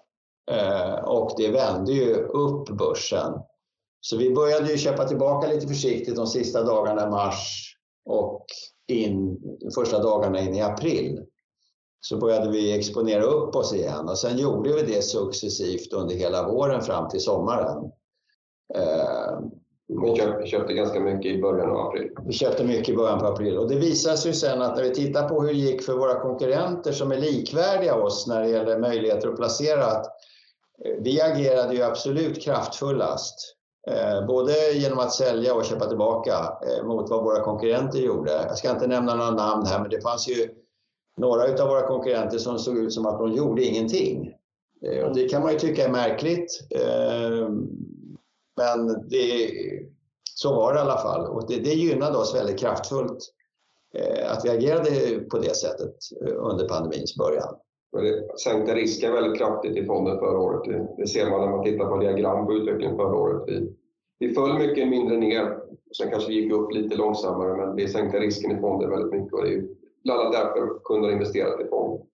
eh, 0.51 0.93
och 0.93 1.33
det 1.37 1.51
vände 1.51 1.91
ju 1.91 2.13
upp 2.15 2.69
börsen. 2.69 3.33
Så 4.01 4.17
vi 4.17 4.33
började 4.33 4.71
ju 4.71 4.77
köpa 4.77 5.07
tillbaka 5.07 5.47
lite 5.47 5.67
försiktigt 5.67 6.15
de 6.15 6.27
sista 6.27 6.63
dagarna 6.63 7.07
i 7.07 7.09
mars 7.09 7.75
och 8.05 8.45
in, 8.87 9.39
första 9.75 10.03
dagarna 10.03 10.39
in 10.39 10.55
i 10.55 10.61
april. 10.61 11.25
Så 12.01 12.17
började 12.17 12.51
vi 12.51 12.77
exponera 12.77 13.23
upp 13.23 13.55
oss 13.55 13.73
igen 13.73 14.09
och 14.09 14.17
sen 14.17 14.37
gjorde 14.37 14.73
vi 14.73 14.81
det 14.81 15.01
successivt 15.01 15.93
under 15.93 16.15
hela 16.15 16.47
våren 16.47 16.81
fram 16.81 17.09
till 17.09 17.19
sommaren. 17.19 17.91
Eh, 18.75 19.39
vi 19.89 20.15
köpte, 20.15 20.47
köpte 20.47 20.73
ganska 20.73 20.99
mycket 20.99 21.31
i 21.31 21.41
början 21.41 21.69
av 21.69 21.87
april. 21.87 22.09
Vi 22.25 22.33
köpte 22.33 22.63
mycket 22.63 22.89
i 22.89 22.95
början 22.95 23.19
på 23.19 23.25
april 23.25 23.57
och 23.57 23.69
det 23.69 23.75
visade 23.75 24.17
sig 24.17 24.33
sen 24.33 24.61
att 24.61 24.75
när 24.75 24.83
vi 24.83 24.93
tittar 24.93 25.29
på 25.29 25.41
hur 25.41 25.47
det 25.47 25.59
gick 25.59 25.83
för 25.83 25.93
våra 25.93 26.19
konkurrenter 26.19 26.91
som 26.91 27.11
är 27.11 27.17
likvärdiga 27.17 27.95
oss 27.95 28.27
när 28.27 28.41
det 28.41 28.49
gäller 28.49 28.79
möjligheter 28.79 29.27
att 29.27 29.35
placera 29.35 29.85
att 29.85 30.05
eh, 30.85 30.95
vi 30.99 31.21
agerade 31.21 31.75
ju 31.75 31.83
absolut 31.83 32.41
kraftfullast. 32.41 33.55
Eh, 33.87 34.27
både 34.27 34.71
genom 34.71 34.99
att 34.99 35.13
sälja 35.13 35.53
och 35.53 35.65
köpa 35.65 35.85
tillbaka 35.85 36.33
eh, 36.67 36.85
mot 36.85 37.09
vad 37.09 37.23
våra 37.23 37.43
konkurrenter 37.43 37.99
gjorde. 37.99 38.31
Jag 38.31 38.57
ska 38.57 38.71
inte 38.71 38.87
nämna 38.87 39.15
några 39.15 39.31
namn 39.31 39.65
här 39.65 39.79
men 39.79 39.89
det 39.89 40.01
fanns 40.01 40.29
ju 40.29 40.49
några 41.17 41.63
av 41.63 41.69
våra 41.69 41.87
konkurrenter 41.87 42.37
som 42.37 42.59
såg 42.59 42.77
ut 42.77 42.93
som 42.93 43.05
att 43.05 43.19
de 43.19 43.33
gjorde 43.33 43.63
ingenting. 43.63 44.33
Och 45.05 45.15
det 45.15 45.29
kan 45.29 45.41
man 45.41 45.51
ju 45.51 45.59
tycka 45.59 45.85
är 45.85 45.91
märkligt. 45.91 46.67
Men 48.59 49.09
det, 49.09 49.51
så 50.35 50.55
var 50.55 50.73
det 50.73 50.79
i 50.79 50.81
alla 50.81 50.97
fall 50.97 51.27
och 51.27 51.47
det, 51.47 51.59
det 51.59 51.73
gynnade 51.73 52.17
oss 52.17 52.35
väldigt 52.35 52.59
kraftfullt 52.59 53.21
eh, 53.93 54.31
att 54.31 54.45
vi 54.45 54.49
agerade 54.49 55.19
på 55.31 55.37
det 55.37 55.55
sättet 55.55 55.95
eh, 56.25 56.33
under 56.37 56.67
pandemins 56.67 57.15
början. 57.15 57.55
Det 57.91 58.39
sänkte 58.39 58.75
risken 58.75 59.13
väldigt 59.13 59.37
kraftigt 59.39 59.77
i 59.77 59.85
fonden 59.85 60.19
förra 60.19 60.39
året. 60.39 60.87
Det, 60.97 61.07
ser 61.07 61.29
man 61.29 61.41
när 61.41 61.49
man 61.49 61.63
tittar 61.63 61.85
på 61.85 61.97
diagram 61.97 62.45
på 62.45 62.53
utvecklingen 62.53 62.95
förra 62.95 63.15
året. 63.15 63.43
Vi, 63.47 63.75
vi 64.19 64.33
föll 64.33 64.57
mycket 64.57 64.87
mindre 64.87 65.17
ner, 65.17 65.59
sen 65.97 66.09
kanske 66.09 66.33
gick 66.33 66.53
upp 66.53 66.71
lite 66.71 66.95
långsammare, 66.95 67.57
men 67.57 67.75
vi 67.75 67.87
sänkte 67.87 68.19
risken 68.19 68.57
i 68.57 68.61
fonden 68.61 68.89
väldigt 68.89 69.21
mycket 69.21 69.33
och 69.33 69.43
det 69.43 69.53
är 69.53 69.63
bland 70.03 70.19
annat 70.19 70.33
därför 70.33 70.79
kunder 70.83 71.07
har 71.07 71.13
investerat 71.13 71.61
i 71.61 71.69
fonden. 71.69 72.07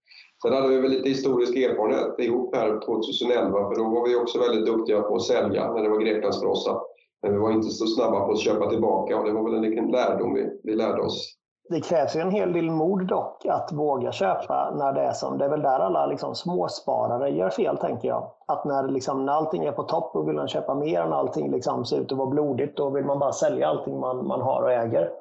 Sen 0.45 0.53
hade 0.53 0.67
vi 0.67 0.81
väl 0.81 0.91
lite 0.91 1.09
historisk 1.09 1.55
erfarenhet 1.55 2.19
ihop 2.19 2.55
här 2.55 2.79
2011 2.85 3.69
för 3.69 3.75
då 3.75 3.83
var 3.83 4.07
vi 4.07 4.15
också 4.15 4.39
väldigt 4.39 4.65
duktiga 4.65 5.01
på 5.01 5.15
att 5.15 5.21
sälja 5.21 5.73
när 5.73 5.83
det 5.83 5.89
var 5.89 5.99
Greklandsfrossa. 5.99 6.81
Men 7.21 7.33
vi 7.33 7.37
var 7.37 7.51
inte 7.51 7.69
så 7.69 7.85
snabba 7.85 8.25
på 8.25 8.31
att 8.31 8.39
köpa 8.39 8.69
tillbaka 8.69 9.17
och 9.17 9.25
det 9.25 9.31
var 9.31 9.43
väl 9.43 9.53
en 9.53 9.61
liten 9.61 9.87
lärdom 9.87 10.33
vi, 10.33 10.59
vi 10.63 10.75
lärde 10.75 11.01
oss. 11.01 11.35
Det 11.69 11.81
krävs 11.81 12.15
ju 12.15 12.19
en 12.19 12.31
hel 12.31 12.53
del 12.53 12.71
mod 12.71 13.07
dock 13.07 13.45
att 13.45 13.71
våga 13.73 14.11
köpa 14.11 14.73
när 14.75 14.93
det 14.93 15.01
är 15.01 15.11
som, 15.11 15.37
det 15.37 15.45
är 15.45 15.49
väl 15.49 15.61
där 15.61 15.79
alla 15.79 16.05
liksom 16.05 16.35
småsparare 16.35 17.29
gör 17.29 17.49
fel 17.49 17.77
tänker 17.77 18.07
jag. 18.07 18.31
Att 18.47 18.65
när, 18.65 18.87
liksom, 18.87 19.25
när 19.25 19.33
allting 19.33 19.65
är 19.65 19.71
på 19.71 19.83
topp 19.83 20.15
och 20.15 20.27
vill 20.27 20.35
man 20.35 20.47
köpa 20.47 20.75
mer, 20.75 21.05
när 21.05 21.15
allting 21.15 21.51
liksom 21.51 21.85
ser 21.85 21.99
ut 21.99 22.11
att 22.11 22.17
vara 22.17 22.29
blodigt, 22.29 22.77
då 22.77 22.89
vill 22.89 23.05
man 23.05 23.19
bara 23.19 23.31
sälja 23.31 23.67
allting 23.67 23.99
man, 23.99 24.27
man 24.27 24.41
har 24.41 24.61
och 24.61 24.71
äger. 24.71 25.11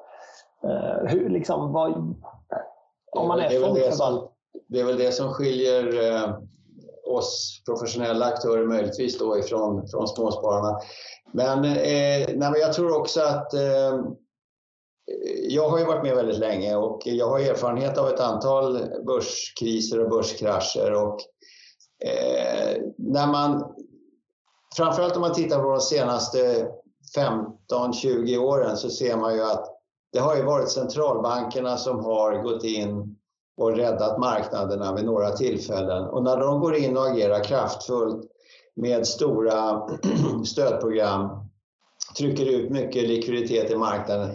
Uh, 0.65 1.07
hur, 1.07 1.29
liksom, 1.29 1.73
vad, 1.73 1.91
Om 3.11 3.27
man 3.27 3.39
är, 3.39 3.45
är 3.45 3.67
fondförvaltare 3.67 4.34
det 4.67 4.79
är 4.79 4.85
väl 4.85 4.97
det 4.97 5.11
som 5.11 5.33
skiljer 5.33 6.11
eh, 6.11 6.37
oss 7.05 7.61
professionella 7.65 8.25
aktörer 8.25 8.65
möjligtvis 8.65 9.19
då 9.19 9.39
ifrån 9.39 9.87
från 9.87 10.07
småspararna. 10.07 10.79
Men, 11.33 11.65
eh, 11.65 12.25
nej, 12.27 12.35
men 12.37 12.59
jag 12.59 12.73
tror 12.73 12.97
också 12.97 13.21
att 13.21 13.53
eh, 13.53 13.99
jag 15.49 15.69
har 15.69 15.79
ju 15.79 15.85
varit 15.85 16.03
med 16.03 16.15
väldigt 16.15 16.39
länge 16.39 16.75
och 16.75 17.01
jag 17.05 17.29
har 17.29 17.39
erfarenhet 17.39 17.97
av 17.97 18.07
ett 18.07 18.19
antal 18.19 18.79
börskriser 19.05 19.99
och 19.99 20.09
börskrascher. 20.09 20.93
Och, 20.93 21.19
eh, 22.07 22.81
när 22.97 23.27
man, 23.27 23.75
framförallt 24.77 25.15
om 25.15 25.21
man 25.21 25.33
tittar 25.33 25.63
på 25.63 25.69
de 25.69 25.81
senaste 25.81 26.67
15-20 27.15 28.37
åren 28.37 28.77
så 28.77 28.89
ser 28.89 29.17
man 29.17 29.35
ju 29.35 29.43
att 29.43 29.65
det 30.11 30.19
har 30.19 30.35
ju 30.35 30.43
varit 30.43 30.69
centralbankerna 30.69 31.77
som 31.77 32.05
har 32.05 32.43
gått 32.43 32.63
in 32.63 33.17
och 33.57 33.75
räddat 33.75 34.19
marknaderna 34.19 34.95
vid 34.95 35.05
några 35.05 35.31
tillfällen. 35.31 36.03
Och 36.03 36.23
när 36.23 36.37
de 36.37 36.59
går 36.59 36.75
in 36.75 36.97
och 36.97 37.07
agerar 37.07 37.43
kraftfullt 37.43 38.31
med 38.75 39.07
stora 39.07 39.81
stödprogram, 40.45 41.29
trycker 42.17 42.45
ut 42.45 42.71
mycket 42.71 43.07
likviditet 43.07 43.71
i 43.71 43.75
marknaden, 43.75 44.29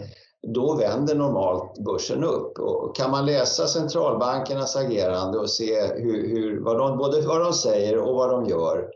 då 0.47 0.75
vänder 0.75 1.15
normalt 1.15 1.85
börsen 1.85 2.23
upp. 2.23 2.59
Och 2.59 2.95
kan 2.95 3.11
man 3.11 3.25
läsa 3.25 3.67
centralbankernas 3.67 4.75
agerande 4.75 5.39
och 5.39 5.49
se 5.49 5.81
hur, 5.81 6.27
hur, 6.27 6.59
vad 6.59 6.77
de, 6.77 6.97
både 6.97 7.21
vad 7.21 7.41
de 7.41 7.53
säger 7.53 7.97
och 7.97 8.15
vad 8.15 8.29
de 8.29 8.45
gör 8.45 8.89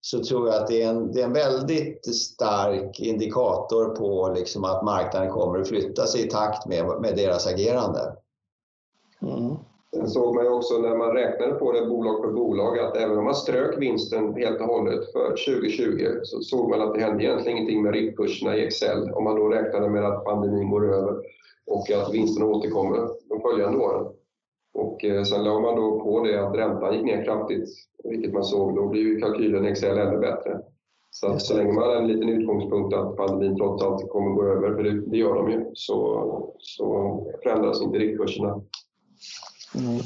så 0.00 0.24
tror 0.24 0.48
jag 0.48 0.56
att 0.56 0.66
det 0.66 0.82
är 0.82 0.88
en, 0.88 1.12
det 1.12 1.20
är 1.20 1.24
en 1.24 1.32
väldigt 1.32 2.16
stark 2.16 3.00
indikator 3.00 3.96
på 3.96 4.32
liksom 4.36 4.64
att 4.64 4.84
marknaden 4.84 5.30
kommer 5.30 5.60
att 5.60 5.68
flytta 5.68 6.06
sig 6.06 6.26
i 6.26 6.30
takt 6.30 6.66
med, 6.66 6.86
med 7.00 7.16
deras 7.16 7.46
agerande. 7.46 8.16
Mm. 9.22 9.56
Sen 9.96 10.08
såg 10.08 10.34
man 10.34 10.44
ju 10.44 10.50
också 10.50 10.78
när 10.78 10.96
man 10.96 11.14
räknade 11.14 11.52
på 11.52 11.72
det 11.72 11.86
bolag 11.86 12.20
för 12.22 12.32
bolag 12.32 12.78
att 12.78 12.96
även 12.96 13.18
om 13.18 13.24
man 13.24 13.34
strök 13.34 13.78
vinsten 13.78 14.34
helt 14.34 14.60
och 14.60 14.66
hållet 14.66 15.12
för 15.12 15.28
2020 15.28 16.06
så 16.22 16.40
såg 16.40 16.70
man 16.70 16.80
att 16.80 16.94
det 16.94 17.00
hände 17.00 17.24
egentligen 17.24 17.58
ingenting 17.58 17.82
med 17.82 17.92
riktkurserna 17.92 18.56
i 18.56 18.64
Excel 18.64 19.10
om 19.12 19.24
man 19.24 19.36
då 19.36 19.48
räknade 19.48 19.88
med 19.88 20.04
att 20.04 20.24
pandemin 20.24 20.70
går 20.70 20.94
över 20.94 21.14
och 21.66 21.90
att 21.90 22.14
vinsten 22.14 22.42
återkommer 22.42 23.08
de 23.28 23.40
följande 23.40 23.78
åren. 23.78 24.06
Och 24.74 25.04
eh, 25.04 25.22
sen 25.22 25.44
la 25.44 25.60
man 25.60 25.76
då 25.76 26.00
på 26.00 26.24
det 26.24 26.46
att 26.46 26.56
räntan 26.56 26.94
gick 26.94 27.04
ner 27.04 27.24
kraftigt, 27.24 27.68
vilket 28.04 28.32
man 28.32 28.44
såg, 28.44 28.76
då 28.76 28.88
blir 28.88 29.02
ju 29.02 29.20
kalkylen 29.20 29.66
i 29.66 29.68
Excel 29.68 29.98
ännu 29.98 30.18
bättre. 30.18 30.60
Så 31.10 31.26
att 31.26 31.42
så 31.42 31.56
länge 31.56 31.72
man 31.72 31.82
har 31.84 31.96
en 31.96 32.06
liten 32.06 32.28
utgångspunkt 32.28 32.94
att 32.94 33.16
pandemin 33.16 33.56
trots 33.56 33.84
allt 33.84 34.10
kommer 34.10 34.30
gå 34.30 34.44
över, 34.44 34.74
för 34.74 34.82
det, 34.82 35.00
det 35.00 35.16
gör 35.16 35.34
de 35.34 35.50
ju, 35.50 35.64
så, 35.74 36.54
så 36.58 36.86
förändras 37.42 37.82
inte 37.82 37.98
riktkurserna. 37.98 38.60
Mm. 39.74 40.00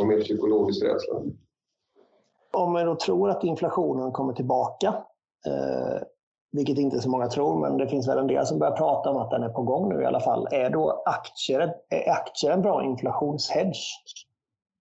Och 0.00 0.06
mer 0.06 0.20
psykologisk 0.20 0.84
rädsla. 0.84 1.14
Om 2.52 2.72
man 2.72 2.86
då 2.86 2.96
tror 2.96 3.30
att 3.30 3.44
inflationen 3.44 4.12
kommer 4.12 4.32
tillbaka, 4.32 4.88
eh, 5.46 6.02
vilket 6.52 6.78
inte 6.78 7.00
så 7.00 7.08
många 7.08 7.28
tror, 7.28 7.60
men 7.60 7.78
det 7.78 7.88
finns 7.88 8.08
väl 8.08 8.18
en 8.18 8.26
del 8.26 8.46
som 8.46 8.58
börjar 8.58 8.76
prata 8.76 9.10
om 9.10 9.16
att 9.16 9.30
den 9.30 9.42
är 9.42 9.48
på 9.48 9.62
gång 9.62 9.88
nu 9.88 10.02
i 10.02 10.06
alla 10.06 10.20
fall. 10.20 10.48
Är 10.50 10.70
då 10.70 11.02
aktier, 11.06 11.74
är 11.88 12.10
aktier 12.10 12.50
en 12.50 12.62
bra 12.62 12.84
inflationshedge? 12.84 13.82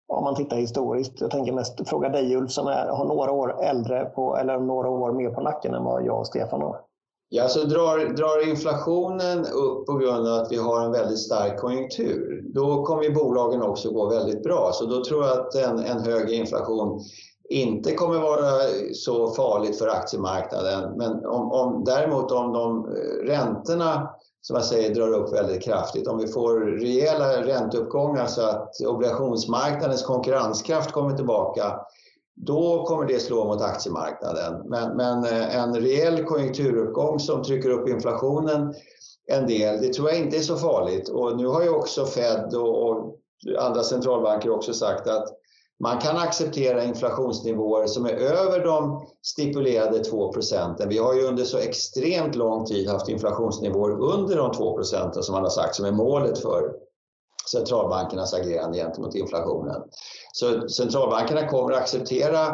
Om 0.08 0.24
man 0.24 0.36
tittar 0.36 0.58
historiskt. 0.58 1.22
Jag 1.22 1.32
tänker 1.32 1.54
mest 1.54 1.90
fråga 1.90 2.10
dig 2.10 2.36
Ulf 2.36 2.52
som 2.52 2.68
är, 2.68 2.88
har 2.88 3.06
några 3.06 3.32
år 3.32 3.64
äldre 3.64 4.06
på, 4.06 4.38
eller 4.38 4.60
några 4.60 4.90
år 4.90 5.12
mer 5.12 5.30
på 5.30 5.42
nacken 5.42 5.74
än 5.74 5.84
vad 5.84 6.06
jag 6.06 6.20
och 6.20 6.28
Stefan 6.28 6.62
har. 6.62 6.82
Ja, 7.30 7.48
så 7.48 7.64
drar, 7.64 8.14
drar 8.16 8.50
inflationen 8.50 9.46
upp 9.46 9.86
på 9.86 9.94
grund 9.94 10.28
av 10.28 10.40
att 10.40 10.52
vi 10.52 10.58
har 10.58 10.86
en 10.86 10.92
väldigt 10.92 11.20
stark 11.20 11.60
konjunktur, 11.60 12.44
då 12.54 12.84
kommer 12.84 13.10
bolagen 13.10 13.62
också 13.62 13.92
gå 13.92 14.10
väldigt 14.10 14.44
bra. 14.44 14.72
Så 14.74 14.86
då 14.86 15.04
tror 15.04 15.26
jag 15.26 15.40
att 15.40 15.56
en, 15.56 15.80
en 15.80 16.00
hög 16.00 16.30
inflation 16.30 17.02
inte 17.50 17.94
kommer 17.94 18.20
vara 18.20 18.52
så 18.94 19.34
farligt 19.34 19.80
för 19.80 19.88
aktiemarknaden. 19.88 20.98
Men 20.98 21.26
om, 21.26 21.52
om, 21.52 21.84
däremot 21.84 22.32
om 22.32 22.54
de 22.54 22.86
eh, 22.86 23.28
räntorna 23.28 24.10
som 24.42 24.56
jag 24.56 24.66
säger 24.66 24.96
drar 24.96 25.14
upp 25.14 25.34
väldigt 25.34 25.64
kraftigt, 25.64 26.08
om 26.08 26.18
vi 26.18 26.28
får 26.28 26.60
rejäla 26.60 27.42
ränteuppgångar 27.42 28.26
så 28.26 28.42
att 28.42 28.82
obligationsmarknadens 28.88 30.04
konkurrenskraft 30.04 30.92
kommer 30.92 31.18
tillbaka, 31.18 31.80
då 32.36 32.86
kommer 32.86 33.06
det 33.06 33.20
slå 33.20 33.46
mot 33.46 33.62
aktiemarknaden. 33.62 34.70
Men, 34.70 34.98
men 34.98 35.24
eh, 35.24 35.56
en 35.56 35.76
rejäl 35.76 36.24
konjunkturuppgång 36.24 37.20
som 37.20 37.44
trycker 37.44 37.70
upp 37.70 37.90
inflationen 37.90 38.74
en 39.32 39.48
del, 39.48 39.82
det 39.82 39.94
tror 39.94 40.10
jag 40.10 40.20
inte 40.20 40.38
är 40.38 40.42
så 40.42 40.56
farligt. 40.56 41.10
Och 41.10 41.38
nu 41.38 41.48
har 41.48 41.64
ju 41.64 41.70
också 41.70 42.06
Fed 42.06 42.54
och, 42.54 42.90
och 42.90 43.16
andra 43.60 43.84
centralbanker 43.84 44.50
också 44.50 44.74
sagt 44.74 45.08
att 45.08 45.28
man 45.80 46.00
kan 46.00 46.18
acceptera 46.18 46.84
inflationsnivåer 46.84 47.88
som 47.88 48.06
är 48.06 48.14
över 48.14 48.66
de 48.66 49.08
stipulerade 49.22 50.04
2 50.04 50.34
procenten. 50.34 50.90
Vi 50.90 50.98
har 50.98 51.14
ju 51.14 51.22
under 51.22 51.44
så 51.44 51.58
extremt 51.58 52.36
lång 52.36 52.66
tid 52.66 52.90
haft 52.90 53.10
inflationsnivåer 53.10 54.14
under 54.14 54.36
de 54.36 54.52
2 54.52 54.76
procenten 54.76 55.24
som 55.24 55.34
man 55.34 55.44
har 55.44 55.50
sagt 55.50 55.76
som 55.76 55.86
är 55.86 55.92
målet 55.92 56.40
för 56.40 56.85
centralbankernas 57.52 58.34
agerande 58.34 58.78
gentemot 58.78 59.16
inflationen. 59.16 59.82
Så 60.34 60.70
centralbankerna 60.70 61.48
kommer 61.48 61.72
att 61.72 61.82
acceptera 61.82 62.48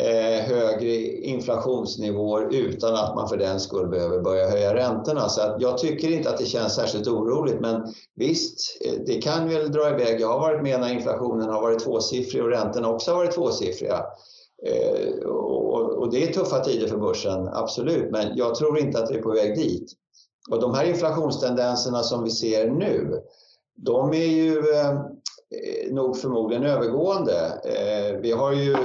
eh, 0.00 0.44
högre 0.44 0.96
inflationsnivåer 1.06 2.54
utan 2.54 2.94
att 2.94 3.14
man 3.14 3.28
för 3.28 3.36
den 3.36 3.60
skull 3.60 3.88
behöver 3.88 4.20
börja 4.20 4.50
höja 4.50 4.74
räntorna. 4.74 5.28
Så 5.28 5.42
att 5.42 5.60
jag 5.60 5.78
tycker 5.78 6.10
inte 6.10 6.30
att 6.30 6.38
det 6.38 6.46
känns 6.46 6.74
särskilt 6.74 7.08
oroligt 7.08 7.60
men 7.60 7.94
visst, 8.16 8.78
eh, 8.86 9.00
det 9.06 9.22
kan 9.22 9.48
väl 9.48 9.72
dra 9.72 9.88
iväg. 9.88 10.20
Jag 10.20 10.28
har 10.28 10.40
varit 10.40 10.62
med 10.62 10.80
när 10.80 10.92
inflationen 10.92 11.48
har 11.48 11.60
varit 11.60 11.84
tvåsiffrig 11.84 12.42
och 12.42 12.50
räntorna 12.50 12.88
också 12.88 13.10
har 13.10 13.18
varit 13.18 13.34
tvåsiffriga. 13.34 14.04
Eh, 14.66 15.26
och, 15.26 15.98
och 15.98 16.10
det 16.10 16.28
är 16.28 16.32
tuffa 16.32 16.64
tider 16.64 16.86
för 16.86 16.96
börsen, 16.96 17.48
absolut, 17.48 18.10
men 18.10 18.36
jag 18.36 18.54
tror 18.54 18.78
inte 18.78 19.02
att 19.02 19.10
vi 19.10 19.14
är 19.14 19.22
på 19.22 19.30
väg 19.30 19.56
dit. 19.56 19.92
Och 20.50 20.60
de 20.60 20.74
här 20.74 20.84
inflationstendenserna 20.84 22.02
som 22.02 22.24
vi 22.24 22.30
ser 22.30 22.70
nu, 22.70 23.22
de 23.84 24.12
är 24.12 24.26
ju 24.26 24.58
eh, 24.58 24.98
nog 25.90 26.16
förmodligen 26.16 26.64
övergående. 26.64 27.60
Eh, 27.64 28.16
vi 28.20 28.32
har 28.32 28.52
ju 28.52 28.76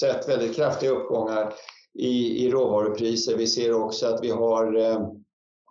sett 0.00 0.28
väldigt 0.28 0.56
kraftiga 0.56 0.90
uppgångar 0.90 1.54
i, 1.98 2.46
i 2.46 2.50
råvarupriser. 2.50 3.36
Vi 3.36 3.46
ser 3.46 3.72
också 3.72 4.06
att 4.06 4.24
vi 4.24 4.30
har 4.30 4.76
eh, 4.76 5.00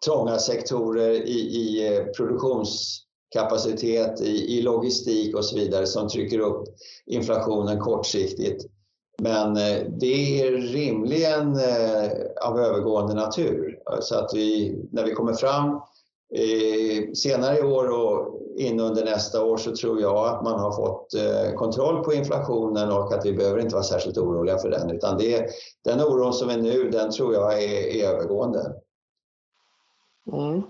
trånga 0.06 0.38
sektorer 0.38 1.12
i, 1.12 1.40
i 1.40 1.88
eh, 1.88 2.06
produktionskapacitet, 2.06 4.22
i, 4.22 4.58
i, 4.58 4.62
logistik 4.62 5.36
och 5.36 5.46
så 5.46 5.56
vidare 5.56 5.86
som 5.86 6.10
trycker 6.10 6.40
upp 6.40 6.64
inflationen 7.06 7.80
kortsiktigt. 7.80 8.66
Men 9.22 9.58
eh, 9.58 9.84
det 10.00 10.42
är 10.42 10.52
rimligen 10.52 11.56
eh, 11.56 12.10
av 12.42 12.60
övergående 12.60 13.14
natur. 13.14 13.80
Så 14.02 14.16
att 14.16 14.32
vi, 14.34 14.80
när 14.92 15.06
vi 15.06 15.12
kommer 15.12 15.34
fram 15.34 15.82
Eh, 16.36 17.12
senare 17.14 17.58
i 17.58 17.62
år 17.62 17.90
och 17.90 18.40
in 18.58 18.80
under 18.80 19.06
nästa 19.06 19.44
år 19.44 19.58
så 19.58 19.76
tror 19.76 20.02
jag 20.02 20.28
att 20.28 20.44
man 20.44 20.60
har 20.60 20.72
fått 20.72 21.14
eh, 21.14 21.54
kontroll 21.56 22.04
på 22.04 22.14
inflationen 22.14 22.92
och 22.92 23.14
att 23.14 23.26
vi 23.26 23.34
behöver 23.34 23.60
inte 23.60 23.76
vara 23.76 23.84
särskilt 23.84 24.18
oroliga 24.18 24.58
för 24.58 24.70
den. 24.70 24.90
Utan 24.90 25.18
det, 25.18 25.46
den 25.84 26.02
oron 26.02 26.34
som 26.34 26.50
är 26.50 26.58
nu, 26.58 26.90
den 26.90 27.12
tror 27.12 27.34
jag 27.34 27.64
är, 27.64 27.96
är 27.96 28.10
övergående. 28.10 28.74
Mm. 30.32 30.62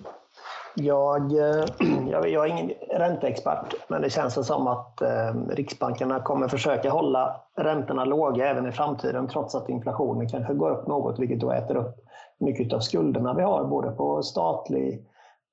Jag, 0.75 1.31
eh, 1.31 1.65
jag, 2.11 2.29
jag, 2.29 2.45
är 2.45 2.49
ingen 2.49 2.71
ränteexpert, 2.89 3.75
men 3.87 4.01
det 4.01 4.09
känns 4.09 4.47
som 4.47 4.67
att 4.67 5.01
eh, 5.01 5.33
Riksbankerna 5.49 6.19
kommer 6.19 6.47
försöka 6.47 6.89
hålla 6.89 7.41
räntorna 7.57 8.05
låga 8.05 8.47
även 8.47 8.67
i 8.67 8.71
framtiden 8.71 9.27
trots 9.27 9.55
att 9.55 9.69
inflationen 9.69 10.29
kanske 10.29 10.53
går 10.53 10.71
upp 10.71 10.87
något, 10.87 11.19
vilket 11.19 11.39
då 11.39 11.51
äter 11.51 11.75
upp 11.75 11.95
mycket 12.37 12.73
av 12.73 12.79
skulderna 12.79 13.33
vi 13.33 13.43
har 13.43 13.63
både 13.63 13.91
på 13.91 14.23
statlig, 14.23 15.05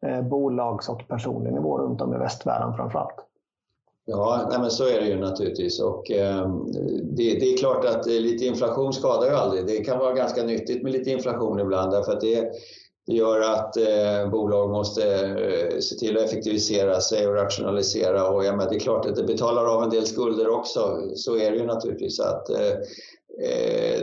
Eh, 0.06 0.22
bolags 0.22 0.88
och 0.88 1.08
personlig 1.08 1.52
nivå 1.52 1.78
runt 1.78 2.00
om 2.00 2.14
i 2.14 2.18
västvärlden 2.18 2.76
framförallt. 2.76 3.26
Ja, 4.08 4.46
nej 4.50 4.58
men 4.60 4.70
så 4.70 4.88
är 4.88 5.00
det 5.00 5.06
ju 5.06 5.20
naturligtvis. 5.20 5.80
Och, 5.80 6.10
eh, 6.10 6.48
det, 7.02 7.34
det, 7.40 7.52
är 7.52 7.56
klart 7.56 7.84
att 7.84 8.06
eh, 8.06 8.12
lite 8.12 8.44
inflation 8.44 8.92
skadar 8.92 9.26
ju 9.26 9.32
aldrig. 9.32 9.66
Det 9.66 9.84
kan 9.84 9.98
vara 9.98 10.12
ganska 10.12 10.42
nyttigt 10.42 10.82
med 10.82 10.92
lite 10.92 11.10
inflation 11.10 11.60
ibland 11.60 11.92
därför 11.92 12.12
att 12.12 12.20
det, 12.20 12.50
det 13.06 13.12
gör 13.12 13.40
att 13.40 13.76
eh, 13.76 14.30
bolag 14.30 14.70
måste 14.70 15.26
eh, 15.26 15.78
se 15.78 15.94
till 15.96 16.16
att 16.16 16.24
effektivisera 16.24 17.00
sig 17.00 17.26
och 17.26 17.34
rationalisera. 17.34 18.28
Och 18.28 18.44
ja, 18.44 18.56
men 18.56 18.68
det 18.68 18.74
är 18.74 18.80
klart 18.80 19.06
att 19.06 19.16
det 19.16 19.24
betalar 19.24 19.64
av 19.64 19.82
en 19.82 19.90
del 19.90 20.06
skulder 20.06 20.48
också. 20.48 21.10
Så 21.14 21.36
är 21.36 21.50
det 21.50 21.56
ju 21.56 21.66
naturligtvis. 21.66 22.20
att 22.20 22.50
eh, 22.50 22.76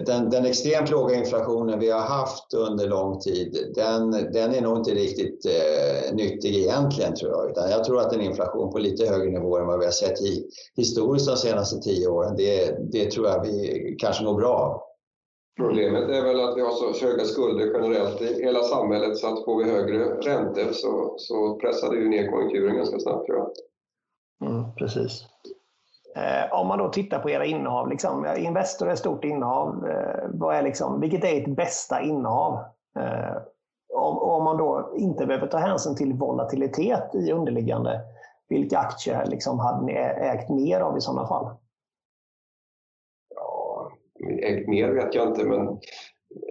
den, 0.05 0.29
den 0.29 0.45
extremt 0.45 0.91
låga 0.91 1.15
inflationen 1.15 1.79
vi 1.79 1.89
har 1.89 2.01
haft 2.01 2.53
under 2.53 2.87
lång 2.87 3.19
tid, 3.19 3.71
den, 3.75 4.11
den 4.11 4.53
är 4.53 4.61
nog 4.61 4.77
inte 4.77 4.91
riktigt 4.91 5.45
eh, 5.45 6.15
nyttig 6.15 6.55
egentligen 6.55 7.15
tror 7.15 7.31
jag. 7.31 7.49
Utan 7.49 7.69
jag 7.69 7.83
tror 7.83 7.99
att 7.99 8.13
en 8.13 8.21
inflation 8.21 8.71
på 8.71 8.77
lite 8.77 9.05
högre 9.05 9.31
nivå 9.31 9.57
än 9.57 9.67
vad 9.67 9.79
vi 9.79 9.85
har 9.85 9.91
sett 9.91 10.21
i, 10.21 10.45
historiskt 10.75 11.27
de 11.27 11.37
senaste 11.37 11.79
tio 11.79 12.07
åren, 12.07 12.35
det, 12.35 12.77
det 12.91 13.11
tror 13.11 13.27
jag 13.27 13.43
vi 13.43 13.95
kanske 13.99 14.23
mår 14.23 14.33
bra 14.33 14.53
av. 14.53 14.81
Problemet 15.57 16.09
är 16.09 16.21
väl 16.21 16.39
att 16.39 16.57
vi 16.57 16.61
har 16.61 16.93
så 16.93 17.05
höga 17.05 17.25
skulder 17.25 17.65
generellt 17.73 18.21
i 18.21 18.43
hela 18.43 18.63
samhället 18.63 19.17
så 19.17 19.27
att 19.27 19.45
får 19.45 19.63
vi 19.63 19.71
högre 19.71 20.05
räntor 20.05 20.71
så, 20.73 21.15
så 21.17 21.55
pressar 21.55 21.91
det 21.91 21.97
ju 21.97 22.09
ner 22.09 22.31
konjunkturen 22.31 22.75
ganska 22.75 22.99
snabbt 22.99 23.25
tror 23.25 23.37
jag. 23.37 23.51
Mm, 24.49 24.75
precis. 24.75 25.23
Eh, 26.15 26.53
om 26.53 26.67
man 26.67 26.79
då 26.79 26.89
tittar 26.89 27.19
på 27.19 27.29
era 27.29 27.45
innehav, 27.45 27.89
liksom, 27.89 28.25
Investor 28.37 28.87
är 28.87 28.91
ett 28.91 28.99
stort 28.99 29.23
innehav. 29.23 29.87
Eh, 29.89 30.29
vad 30.33 30.55
är 30.55 30.61
liksom, 30.61 31.01
vilket 31.01 31.23
är 31.23 31.41
ert 31.41 31.55
bästa 31.55 32.01
innehav? 32.01 32.53
Eh, 32.99 33.37
om, 33.93 34.17
om, 34.17 34.43
man 34.43 34.57
då 34.57 34.93
inte 34.97 35.25
behöver 35.25 35.47
ta 35.47 35.57
hänsyn 35.57 35.95
till 35.95 36.13
volatilitet 36.13 37.15
i 37.15 37.31
underliggande, 37.31 38.01
vilka 38.49 38.77
aktier 38.77 39.25
liksom 39.25 39.59
hade 39.59 39.85
ni 39.85 39.93
ägt 39.93 40.49
mer 40.49 40.79
av 40.79 40.97
i 40.97 41.01
sådana 41.01 41.27
fall? 41.27 41.55
Ja, 43.35 43.91
ägt 44.41 44.67
mer 44.67 44.91
vet 44.91 45.15
jag 45.15 45.27
inte, 45.27 45.43
men 45.43 45.79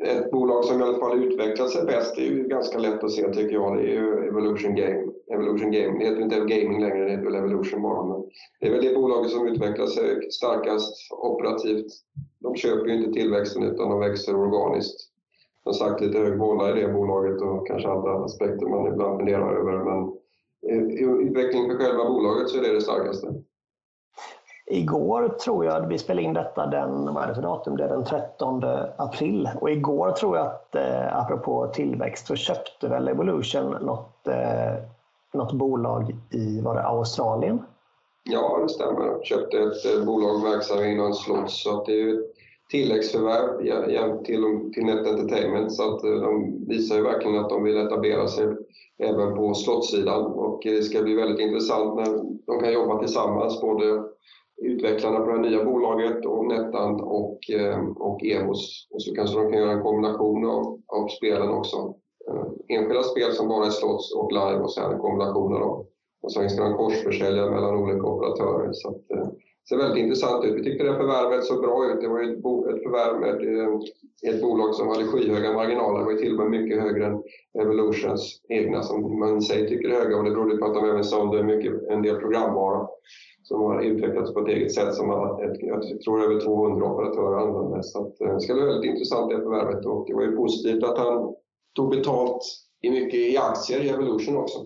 ett 0.07 0.31
bolag 0.31 0.65
som 0.65 0.81
i 0.81 0.85
alla 0.85 0.99
fall 0.99 1.25
utvecklat 1.25 1.71
sig 1.71 1.85
bäst, 1.87 2.17
det 2.17 2.23
är 2.23 2.31
ju 2.31 2.49
ganska 2.49 2.79
lätt 2.79 3.05
att 3.05 3.13
se 3.13 3.33
tycker 3.33 3.55
jag, 3.55 3.77
det 3.77 3.83
är 3.83 3.95
ju 3.95 4.29
Evolution 4.29 4.75
Game. 4.75 5.12
Evolution 5.31 5.71
Gaming, 5.71 5.99
det 5.99 6.05
heter 6.05 6.23
inte 6.23 6.37
Gaming 6.37 6.81
längre, 6.81 7.05
det 7.05 7.11
heter 7.11 7.25
väl 7.25 7.35
Evolution 7.35 7.83
bara. 7.83 8.07
Men 8.07 8.25
det 8.61 8.67
är 8.67 8.71
väl 8.71 8.85
det 8.85 8.95
bolaget 8.95 9.31
som 9.31 9.49
utvecklar 9.49 9.87
sig 9.87 10.31
starkast 10.31 10.95
operativt. 11.11 11.87
De 12.39 12.55
köper 12.55 12.87
ju 12.87 12.95
inte 12.97 13.13
tillväxten 13.13 13.63
utan 13.63 13.91
de 13.91 14.01
växer 14.01 14.37
organiskt. 14.37 15.09
Som 15.63 15.75
sagt 15.75 16.01
lite 16.01 16.19
hög 16.19 16.39
bolla 16.39 16.71
i 16.71 16.81
det 16.81 16.93
bolaget 16.93 17.43
och 17.43 17.67
kanske 17.67 17.89
andra 17.89 18.25
aspekter 18.25 18.67
man 18.67 18.93
ibland 18.93 19.19
funderar 19.19 19.55
över. 19.55 19.85
Men 19.85 20.13
eh, 20.69 20.95
i 20.95 21.27
utvecklingen 21.29 21.71
för 21.71 21.85
själva 21.85 22.05
bolaget 22.05 22.49
så 22.49 22.59
är 22.59 22.63
det 22.63 22.75
det 22.75 22.81
starkaste. 22.81 23.35
Igår 24.67 25.29
tror 25.29 25.65
jag, 25.65 25.87
vi 25.87 25.99
spelade 25.99 26.27
in 26.27 26.35
detta 26.35 26.67
den, 26.67 27.15
vad 27.15 27.25
är 27.25 27.29
det 27.29 27.35
för 27.35 27.43
datum? 27.43 27.77
Det 27.77 27.85
är 27.85 27.89
den 27.89 28.05
13 28.05 28.65
april. 28.97 29.51
Och 29.61 29.71
igår 29.71 30.11
tror 30.11 30.37
jag 30.37 30.47
att, 30.47 30.75
eh, 30.75 31.17
apropå 31.17 31.71
tillväxt, 31.75 32.27
så 32.27 32.37
köpte 32.37 32.89
väl 32.89 33.09
Evolution 33.09 33.71
något, 33.71 34.29
eh, 34.29 34.75
något 35.35 35.53
bolag 35.53 36.17
i, 36.31 36.61
var 36.61 36.75
det 36.75 36.83
Australien? 36.83 37.63
Ja, 38.25 38.59
det 38.63 38.69
stämmer. 38.69 39.07
De 39.07 39.25
köpte 39.25 39.59
ett 39.59 39.97
eh, 39.99 40.05
bolag 40.05 40.43
verksamt 40.43 40.83
inom 40.83 41.13
slots. 41.13 41.63
Så 41.63 41.79
att 41.79 41.87
det 41.87 42.01
är 42.01 42.15
ett 42.15 42.25
tilläggsförvärv 42.71 44.23
till, 44.25 44.71
till 44.75 44.85
Net 44.85 45.07
Entertainment. 45.07 45.73
Så 45.73 45.95
att 45.95 46.05
eh, 46.05 46.11
de 46.11 46.65
visar 46.69 46.97
ju 46.97 47.03
verkligen 47.03 47.39
att 47.39 47.51
de 47.51 47.65
vill 47.65 47.87
etablera 47.87 48.27
sig 48.29 48.47
även 48.99 49.37
på 49.37 49.55
slottssidan. 49.55 50.25
Och 50.25 50.67
eh, 50.67 50.73
det 50.73 50.83
ska 50.83 51.03
bli 51.03 51.15
väldigt 51.15 51.41
intressant 51.41 51.97
när 51.97 52.19
de 52.47 52.61
kan 52.61 52.73
jobba 52.73 52.99
tillsammans, 52.99 53.61
både 53.61 54.03
utvecklarna 54.63 55.21
på 55.21 55.31
det 55.31 55.41
nya 55.41 55.65
bolaget 55.65 56.27
och 56.27 56.47
Netland 56.47 57.01
och, 57.01 57.39
och 57.97 58.25
Evos. 58.25 58.89
Och 58.91 59.03
så 59.03 59.15
kanske 59.15 59.39
de 59.39 59.53
kan 59.53 59.61
göra 59.61 59.73
en 59.73 59.83
kombination 59.83 60.47
av, 60.47 60.81
av 60.87 61.09
spelen 61.09 61.49
också. 61.49 61.95
Eh, 62.29 62.77
enskilda 62.77 63.03
spel 63.03 63.33
som 63.33 63.49
bara 63.49 63.67
är 63.67 63.71
slots 63.71 64.15
och 64.15 64.33
live 64.33 64.61
och 64.61 64.73
sen 64.73 64.99
kombinationer 64.99 65.61
av. 65.61 65.87
Och 66.23 66.33
sen 66.33 66.51
ska 66.51 66.63
man 66.63 66.77
korsförsälja 66.77 67.51
mellan 67.51 67.77
olika 67.77 68.07
operatörer. 68.07 68.73
Så 68.73 68.89
att, 68.89 69.09
det 69.09 69.69
ser 69.69 69.77
väldigt 69.77 70.03
intressant 70.03 70.45
ut. 70.45 70.55
Vi 70.55 70.65
tyckte 70.65 70.85
det 70.85 70.97
förvärvet 70.97 71.45
såg 71.45 71.61
bra 71.61 71.91
ut. 71.91 72.01
Det 72.01 72.09
var 72.09 72.23
ett, 72.23 72.43
bo, 72.43 72.69
ett 72.69 72.83
förvärv 72.83 73.21
med 73.21 73.59
eh, 73.59 73.79
ett 74.29 74.43
bolag 74.43 74.75
som 74.75 74.89
hade 74.89 75.05
skyhöga 75.05 75.53
marginaler. 75.53 75.99
Det 75.99 76.05
var 76.05 76.15
till 76.15 76.33
och 76.33 76.51
med 76.51 76.61
mycket 76.61 76.83
högre 76.83 77.07
än 77.07 77.23
Evolutions 77.61 78.41
egna 78.49 78.83
som 78.83 79.19
man 79.19 79.39
i 79.39 79.43
sig 79.43 79.69
tycker 79.69 79.89
är 79.89 80.01
höga. 80.01 80.17
Och 80.17 80.25
det 80.25 80.31
berodde 80.31 80.57
på 80.57 80.67
att 80.67 80.75
de 80.75 80.85
även 80.85 81.05
sålde 81.05 81.43
mycket, 81.43 81.73
en 81.89 82.03
del 82.03 82.17
programvara 82.17 82.89
som 83.43 83.61
har 83.61 83.83
utvecklats 83.83 84.35
på 84.35 84.41
ett 84.41 84.49
eget 84.49 84.75
sätt 84.75 84.95
som 84.95 85.11
ett, 85.11 85.57
jag 85.61 86.01
tror 86.01 86.25
över 86.25 86.41
200 86.41 86.93
operatörer 86.93 87.37
använder. 87.37 87.83
Så 87.83 88.01
att, 88.01 88.19
det 88.19 88.41
ska 88.41 88.55
bli 88.55 88.63
väldigt 88.63 88.91
intressant 88.91 89.31
det 89.31 89.37
förvärvet 89.37 89.87
och 89.87 90.05
det 90.07 90.15
var 90.15 90.23
ju 90.23 90.37
positivt 90.37 90.85
att 90.85 90.99
han 90.99 91.35
tog 91.75 91.91
betalt 91.91 92.43
i 92.83 92.91
mycket 92.91 93.21
i 93.21 93.37
aktier 93.37 93.81
i 93.81 93.89
Evolution 93.89 94.37
också. 94.37 94.59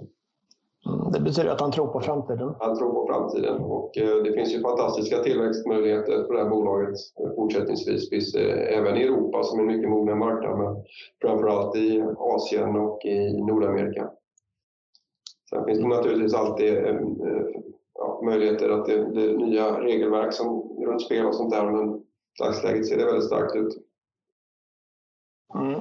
Mm, 0.86 1.12
det 1.12 1.20
betyder 1.20 1.50
att 1.50 1.60
han 1.60 1.72
tror 1.72 1.86
på 1.86 2.00
framtiden? 2.00 2.54
Han 2.58 2.78
tror 2.78 2.92
på 2.92 3.06
framtiden 3.06 3.60
och 3.60 3.98
eh, 3.98 4.22
det 4.22 4.32
finns 4.32 4.54
ju 4.54 4.60
fantastiska 4.60 5.22
tillväxtmöjligheter 5.22 6.24
för 6.24 6.34
det 6.34 6.42
här 6.42 6.50
bolaget 6.50 6.98
fortsättningsvis. 7.36 8.10
Finns 8.10 8.34
även 8.34 8.96
i 8.96 9.02
Europa 9.02 9.42
som 9.42 9.58
är 9.58 9.62
en 9.62 9.76
mycket 9.76 9.90
mogen 9.90 10.18
marknad 10.18 10.58
men 10.58 10.84
framförallt 11.22 11.76
i 11.76 12.04
Asien 12.18 12.76
och 12.76 13.04
i 13.04 13.32
Nordamerika. 13.32 14.10
Sen 15.50 15.64
finns 15.64 15.78
det 15.78 15.88
naturligtvis 15.88 16.34
alltid 16.34 16.76
eh, 16.76 16.96
ja, 17.94 18.20
möjligheter 18.24 18.70
att 18.70 18.86
det, 18.86 19.14
det 19.14 19.22
är 19.22 19.36
nya 19.36 19.80
regelverk 19.80 20.32
som 20.32 20.76
runt 20.86 21.02
spel 21.02 21.26
och 21.26 21.34
sånt 21.34 21.50
där 21.50 21.70
men 21.70 21.96
i 21.96 22.02
dagsläget 22.42 22.86
ser 22.86 22.96
det 22.96 23.04
väldigt 23.04 23.26
starkt 23.26 23.56
ut. 23.56 23.76
Mm. 25.54 25.80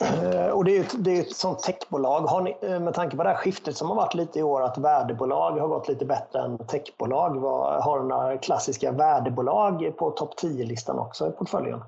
Eh, 0.00 0.50
och 0.50 0.64
det 0.64 0.76
är 0.76 0.80
ett, 0.80 0.94
det 0.98 1.16
är 1.16 1.20
ett 1.20 1.36
sånt 1.36 1.62
techbolag. 1.62 2.20
Har 2.20 2.40
ni, 2.40 2.56
eh, 2.62 2.80
med 2.80 2.94
tanke 2.94 3.16
på 3.16 3.22
det 3.22 3.28
här 3.28 3.36
skiftet 3.36 3.76
som 3.76 3.88
har 3.88 3.96
varit 3.96 4.14
lite 4.14 4.38
i 4.38 4.42
år, 4.42 4.62
att 4.62 4.78
värdebolag 4.78 5.50
har 5.50 5.68
gått 5.68 5.88
lite 5.88 6.04
bättre 6.04 6.40
än 6.40 6.58
techbolag. 6.58 7.40
Vad, 7.40 7.82
har 7.82 8.00
du 8.00 8.06
några 8.06 8.38
klassiska 8.38 8.92
värdebolag 8.92 9.96
på 9.96 10.10
topp 10.10 10.34
10-listan 10.42 10.98
också 10.98 11.28
i 11.28 11.30
portföljen? 11.30 11.80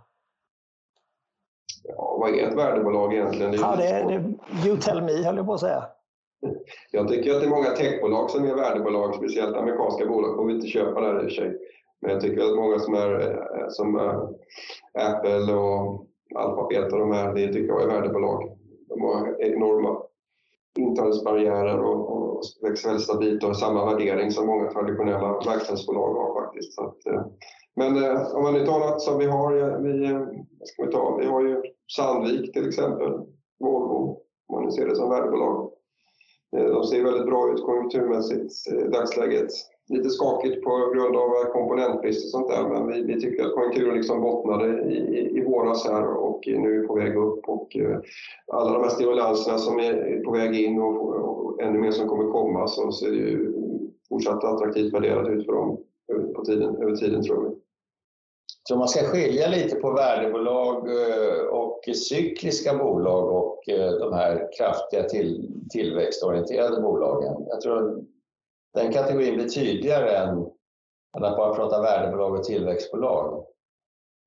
Ja, 1.84 2.16
vad 2.20 2.30
är 2.30 2.48
ett 2.48 2.56
värdebolag 2.56 3.14
egentligen? 3.14 3.52
Ja, 3.52 3.74
det, 3.76 4.04
det, 4.08 4.68
you 4.68 4.76
tell 4.76 5.02
me, 5.02 5.12
höll 5.12 5.36
jag 5.36 5.46
på 5.46 5.54
att 5.54 5.60
säga. 5.60 5.84
Jag 6.90 7.08
tycker 7.08 7.34
att 7.34 7.40
det 7.40 7.46
är 7.46 7.50
många 7.50 7.70
techbolag 7.70 8.30
som 8.30 8.44
är 8.44 8.54
värdebolag, 8.54 9.14
speciellt 9.14 9.56
amerikanska 9.56 10.06
bolag 10.06 10.36
får 10.36 10.46
vi 10.46 10.54
inte 10.54 10.66
köpa 10.66 11.00
där 11.00 11.14
i 11.14 11.18
och 11.18 11.22
för 11.22 11.30
sig. 11.30 11.58
Men 12.00 12.10
jag 12.10 12.20
tycker 12.20 12.42
att 12.44 12.56
många 12.56 12.78
som 12.78 12.94
är 12.94 13.20
eh, 13.20 13.68
som 13.68 13.96
Apple 14.98 15.54
och 15.54 16.06
Alphabet 16.34 16.92
och 16.92 16.98
de 16.98 17.12
här, 17.12 17.34
det 17.34 17.52
tycker 17.52 17.68
jag 17.68 17.82
är 17.82 17.86
värdebolag. 17.86 18.58
De 18.88 19.02
har 19.02 19.42
enorma 19.42 20.02
intagningsbarriärer 20.78 21.78
och, 21.78 22.10
och 22.10 22.42
växer 22.62 22.88
väldigt 22.88 23.04
stabilt 23.04 23.42
och 23.42 23.48
har 23.48 23.54
samma 23.54 23.84
värdering 23.84 24.30
som 24.30 24.46
många 24.46 24.70
traditionella 24.70 25.32
verkstadsbolag 25.46 26.14
har 26.14 26.42
faktiskt. 26.42 26.74
Så 26.74 26.82
att, 26.82 27.06
eh, 27.06 27.26
men 27.76 28.04
eh, 28.04 28.34
om 28.34 28.42
man 28.42 28.54
nu 28.54 28.66
tar 28.66 28.78
något 28.78 29.02
som 29.02 29.18
vi 29.18 29.26
har, 29.26 29.56
eh, 29.56 29.78
vi, 29.78 30.12
vad 30.58 30.68
ska 30.68 30.84
vi 30.84 30.92
ta, 30.92 31.16
vi 31.16 31.26
har 31.26 31.42
ju 31.42 31.62
Sandvik 31.96 32.52
till 32.52 32.68
exempel, 32.68 33.12
Volvo, 33.60 34.22
om 34.48 34.54
man 34.54 34.64
nu 34.64 34.70
ser 34.70 34.86
det 34.86 34.96
som 34.96 35.10
värdebolag. 35.10 35.70
De 36.52 36.84
ser 36.84 37.04
väldigt 37.04 37.26
bra 37.26 37.52
ut 37.52 37.64
konjunkturmässigt 37.64 38.52
i 38.66 38.88
dagsläget. 38.88 39.48
Lite 39.88 40.10
skakigt 40.10 40.64
på 40.64 40.92
grund 40.94 41.16
av 41.16 41.52
komponentbrist 41.52 42.24
och 42.24 42.30
sånt 42.30 42.48
där, 42.48 42.68
men 42.68 42.86
vi, 42.86 43.02
vi 43.02 43.20
tycker 43.20 43.44
att 43.44 43.54
konjunkturen 43.54 43.94
liksom 43.94 44.20
bottnade 44.20 44.82
i, 44.82 44.96
i, 44.96 45.38
i 45.38 45.44
våras 45.44 45.86
här 45.86 46.16
och 46.16 46.42
nu 46.46 46.82
är 46.82 46.86
på 46.86 46.94
väg 46.94 47.16
upp. 47.16 47.48
Och 47.48 47.76
eh, 47.76 47.98
alla 48.46 48.72
de 48.72 48.82
här 48.82 48.90
stimulanserna 48.90 49.58
som 49.58 49.78
är 49.78 50.22
på 50.24 50.30
väg 50.30 50.60
in 50.60 50.78
och, 50.82 51.08
och 51.08 51.62
ännu 51.62 51.78
mer 51.78 51.90
som 51.90 52.08
kommer 52.08 52.32
komma 52.32 52.66
så 52.66 52.92
ser 52.92 53.10
det 53.10 53.16
ju 53.16 53.52
fortsatt 54.08 54.44
attraktivt 54.44 54.94
värderat 54.94 55.28
ut 55.28 55.46
för 55.46 55.52
dem 55.52 55.78
på 56.34 56.44
tiden, 56.44 56.76
över 56.76 56.96
tiden 56.96 57.22
tror 57.22 57.48
vi. 57.48 57.56
Så 58.68 58.76
man 58.76 58.88
ska 58.88 59.04
skilja 59.04 59.48
lite 59.48 59.76
på 59.76 59.90
värdebolag 59.90 60.88
eh, 60.88 61.44
och 61.44 61.80
cykliska 62.08 62.74
bolag 62.74 63.30
och 63.30 63.68
eh, 63.68 63.92
de 63.92 64.12
här 64.12 64.48
kraftiga 64.58 65.02
till, 65.02 65.50
tillväxtorienterade 65.70 66.82
bolagen. 66.82 67.46
Jag 67.48 67.60
tror 67.60 68.04
den 68.74 68.92
kategorin 68.92 69.34
blir 69.34 69.48
tydligare 69.48 70.16
än, 70.16 70.38
än 71.16 71.24
att 71.24 71.36
bara 71.36 71.54
prata 71.54 71.82
värdebolag 71.82 72.34
och 72.34 72.44
tillväxtbolag. 72.44 73.46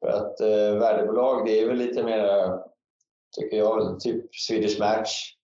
För 0.02 0.12
att 0.12 0.42
eh, 0.42 0.80
värdebolag, 0.80 1.46
det 1.46 1.60
är 1.60 1.68
väl 1.68 1.78
lite 1.78 2.04
mer, 2.04 2.54
tycker 3.38 3.58
jag, 3.58 4.00
typ 4.00 4.36
Swedish 4.36 4.80
Match. 4.80 5.36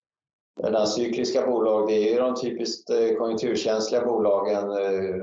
Medan 0.63 0.87
cykliska 0.87 1.47
bolag, 1.47 1.87
det 1.87 1.93
är 1.93 2.13
ju 2.13 2.19
de 2.19 2.35
typiskt 2.35 2.89
eh, 2.89 3.17
konjunkturkänsliga 3.17 4.05
bolagen. 4.05 4.71
Eh, 4.71 5.15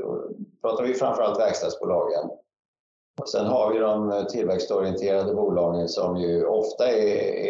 pratar 0.63 0.85
vi 0.85 0.95
framförallt 0.95 1.39
verkstadsbolagen. 1.39 2.31
Och 3.21 3.29
sen 3.29 3.47
har 3.47 3.73
vi 3.73 3.79
de 3.79 4.11
eh, 4.11 4.25
tillväxtorienterade 4.25 5.35
bolagen 5.35 5.89
som 5.89 6.17
ju 6.17 6.45
ofta 6.45 6.91
är, 6.91 7.07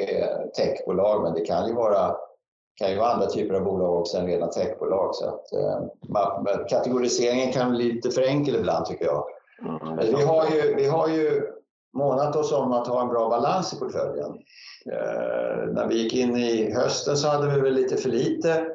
är 0.09 0.49
techbolag, 0.49 1.23
men 1.23 1.35
det 1.35 1.41
kan 1.41 1.69
ju 1.69 1.75
vara 1.75 2.17
kan 2.79 2.91
ju 2.91 2.99
vara 2.99 3.13
andra 3.13 3.27
typer 3.27 3.55
av 3.55 3.65
bolag 3.65 4.01
också 4.01 4.19
än 4.19 4.27
rena 4.27 4.47
techbolag. 4.47 5.15
Så 5.15 5.29
att, 5.29 5.53
eh, 5.53 6.67
kategoriseringen 6.69 7.53
kan 7.53 7.71
bli 7.71 7.93
lite 7.93 8.11
för 8.11 8.23
enkel 8.23 8.57
ibland 8.57 8.87
tycker 8.87 9.05
jag. 9.05 9.25
Mm, 9.63 9.97
vi, 9.97 10.23
har 10.23 10.47
ju, 10.51 10.75
vi 10.75 10.87
har 10.87 11.09
ju 11.09 11.43
månat 11.97 12.37
oss 12.37 12.53
om 12.53 12.73
att 12.73 12.87
ha 12.87 13.03
en 13.03 13.09
bra 13.09 13.29
balans 13.29 13.73
i 13.73 13.79
portföljen. 13.79 14.31
Eh, 14.93 15.73
när 15.73 15.87
vi 15.89 16.03
gick 16.03 16.15
in 16.15 16.37
i 16.37 16.73
hösten 16.75 17.17
så 17.17 17.29
hade 17.29 17.55
vi 17.55 17.61
väl 17.61 17.75
lite 17.75 17.97
för 17.97 18.09
lite 18.09 18.67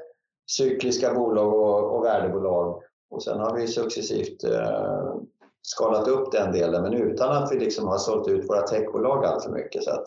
cykliska 0.52 1.13
bolag 1.13 1.54
och, 1.54 1.96
och 1.96 2.06
värdebolag. 2.06 2.82
Och 3.10 3.24
sen 3.24 3.39
har 3.39 3.56
vi 3.56 3.68
successivt 3.68 4.44
eh, 4.44 5.16
skalat 5.62 6.08
upp 6.08 6.32
den 6.32 6.51
delen, 6.51 6.82
men 6.82 6.93
utan 6.93 7.43
att 7.43 7.51
vi 7.51 7.60
liksom 7.60 7.88
har 7.88 7.97
sålt 7.97 8.28
ut 8.28 8.49
våra 8.49 8.62
techbolag 8.62 9.26
allt 9.26 9.43
för 9.43 9.51
mycket. 9.51 9.84
Så 9.84 9.91
att... 9.91 10.06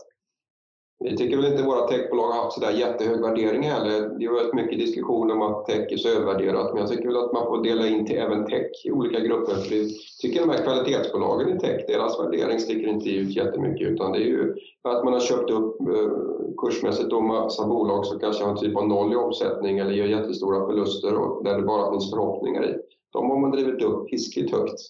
Vi 0.98 1.16
tycker 1.16 1.36
väl 1.36 1.52
inte 1.52 1.62
våra 1.62 1.88
techbolag 1.88 2.26
har 2.26 2.42
haft 2.42 2.54
sådär 2.54 2.70
jättehög 2.70 3.20
värdering 3.20 3.62
heller. 3.62 4.18
Det 4.18 4.26
har 4.26 4.34
varit 4.34 4.54
mycket 4.54 4.78
diskussion 4.78 5.30
om 5.30 5.42
att 5.42 5.66
tech 5.66 5.92
är 5.92 5.96
så 5.96 6.08
övervärderat, 6.08 6.72
men 6.72 6.80
jag 6.80 6.90
tycker 6.90 7.06
väl 7.06 7.16
att 7.16 7.32
man 7.32 7.46
får 7.46 7.62
dela 7.62 7.86
in 7.86 8.06
till 8.06 8.18
även 8.18 8.46
tech 8.46 8.70
i 8.84 8.90
olika 8.90 9.20
grupper. 9.20 9.54
För 9.54 9.70
vi 9.70 9.96
tycker 10.22 10.40
de 10.40 10.50
här 10.50 10.62
kvalitetsbolagen 10.62 11.56
i 11.56 11.60
tech, 11.60 11.84
deras 11.88 12.20
värdering 12.20 12.58
sticker 12.58 12.88
inte 12.88 13.10
ut 13.10 13.36
jättemycket, 13.36 13.88
utan 13.88 14.12
det 14.12 14.18
är 14.18 14.26
ju 14.26 14.54
att 14.82 15.04
man 15.04 15.12
har 15.12 15.20
köpt 15.20 15.50
upp 15.50 15.80
eh, 15.80 16.10
kursmässigt 16.56 17.10
då 17.10 17.20
massa 17.20 17.66
bolag 17.66 18.06
som 18.06 18.18
kanske 18.18 18.44
har 18.44 18.50
en 18.50 18.58
typ 18.58 18.76
av 18.76 18.88
noll 18.88 19.12
i 19.12 19.16
omsättning 19.16 19.78
eller 19.78 19.92
gör 19.92 20.06
jättestora 20.06 20.66
förluster 20.66 21.14
och 21.14 21.44
där 21.44 21.56
det 21.58 21.62
bara 21.62 21.92
finns 21.92 22.10
förhoppningar 22.10 22.64
i 22.64 22.74
de 23.12 23.30
har 23.30 23.38
man 23.38 23.50
drivit 23.50 23.82
upp 23.82 24.10
hiskligt 24.10 24.52
högt. 24.56 24.80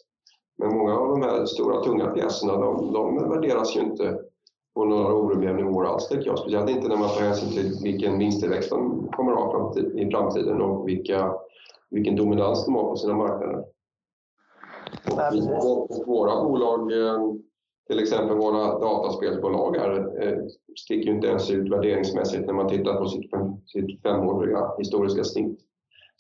Men 0.59 0.79
många 0.79 0.95
av 0.99 1.09
de 1.09 1.23
här 1.23 1.45
stora 1.47 1.83
tunga 1.83 2.07
pjäserna, 2.07 2.57
de, 2.57 2.93
de 2.93 3.29
värderas 3.29 3.77
ju 3.77 3.81
inte 3.81 4.19
på 4.77 4.85
några 4.85 5.15
orimliga 5.15 5.53
nivåer 5.53 5.87
alls, 5.87 6.09
tycker 6.09 6.27
jag. 6.27 6.39
Speciellt 6.39 6.71
inte 6.71 6.89
när 6.89 6.97
man 6.97 7.09
tar 7.09 7.21
hänsyn 7.21 7.51
till 7.51 7.79
vilken 7.83 8.19
vinsttillväxt 8.19 8.71
de 8.71 9.09
kommer 9.13 9.33
att 9.33 9.39
ha 9.39 9.75
i 9.95 10.11
framtiden 10.11 10.61
och 10.61 10.89
vilka, 10.89 11.33
vilken 11.91 12.17
dominans 12.17 12.65
de 12.65 12.75
har 12.75 12.91
på 12.91 12.97
sina 12.97 13.15
marknader. 13.15 13.65
Och, 15.63 16.07
våra 16.07 16.45
bolag, 16.45 16.93
eh, 16.93 17.21
till 17.87 17.99
exempel 17.99 18.37
våra 18.37 18.79
dataspelsbolag, 18.79 19.77
eh, 19.77 20.39
sticker 20.79 21.11
inte 21.11 21.27
ens 21.27 21.51
ut 21.51 21.73
värderingsmässigt 21.73 22.47
när 22.47 22.55
man 22.55 22.69
tittar 22.69 22.95
på 22.95 23.07
sitt, 23.07 23.31
sitt 23.67 24.03
femåriga 24.03 24.73
historiska 24.79 25.25
snitt. 25.25 25.59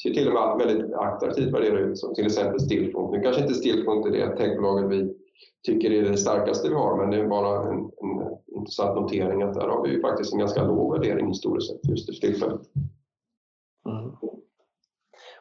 Ser 0.02 0.10
till 0.10 0.28
och 0.28 0.34
med 0.34 0.66
väldigt 0.66 0.94
attraktivt 0.94 1.54
värderar 1.54 1.78
ut, 1.78 1.98
som 1.98 2.14
till 2.14 2.26
exempel 2.26 2.60
Stillfront. 2.60 3.12
Nu 3.12 3.20
kanske 3.20 3.42
inte 3.42 3.54
Stillfront 3.54 4.06
är 4.06 4.10
det 4.10 4.36
techbolaget 4.36 4.90
vi 4.90 5.25
tycker 5.66 5.90
är 5.90 6.10
det 6.10 6.16
starkaste 6.16 6.68
vi 6.68 6.74
har, 6.74 6.96
men 6.96 7.10
det 7.10 7.16
är 7.16 7.28
bara 7.28 7.68
en, 7.68 7.78
en 7.78 8.36
intressant 8.56 8.96
notering 9.00 9.42
att 9.42 9.54
där 9.54 9.68
har 9.68 9.82
vi 9.82 9.90
ju 9.90 10.00
faktiskt 10.00 10.32
en 10.32 10.38
ganska 10.38 10.64
låg 10.64 10.92
värdering 10.92 11.28
historiskt 11.28 11.72
sett 11.72 11.90
just 11.90 12.06
för 12.06 12.26
tillfället. 12.26 12.60
Mm. 13.88 14.12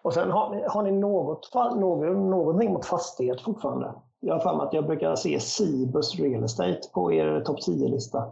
Och 0.02 0.14
sen 0.14 0.32
har, 0.32 0.70
har 0.70 0.84
ni 0.84 0.92
något, 0.92 1.50
någon, 1.54 2.30
någonting 2.30 2.74
mot 2.74 2.86
fastighet 2.86 3.42
fortfarande? 3.42 3.94
Jag 4.20 4.34
har 4.34 4.40
för 4.40 4.58
mig 4.58 4.68
att 4.68 4.74
jag 4.74 4.86
brukar 4.86 5.16
se 5.16 5.40
Cibus 5.40 6.20
Real 6.20 6.44
Estate 6.44 6.82
på 6.94 7.14
er 7.14 7.42
topp 7.42 7.58
10-lista. 7.68 8.24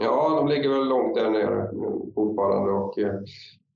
Ja, 0.00 0.28
de 0.36 0.48
ligger 0.48 0.68
väl 0.68 0.88
långt 0.88 1.14
där 1.14 1.30
nere 1.30 1.70
fortfarande 2.14 2.72
och 2.72 2.98
eh, 2.98 3.14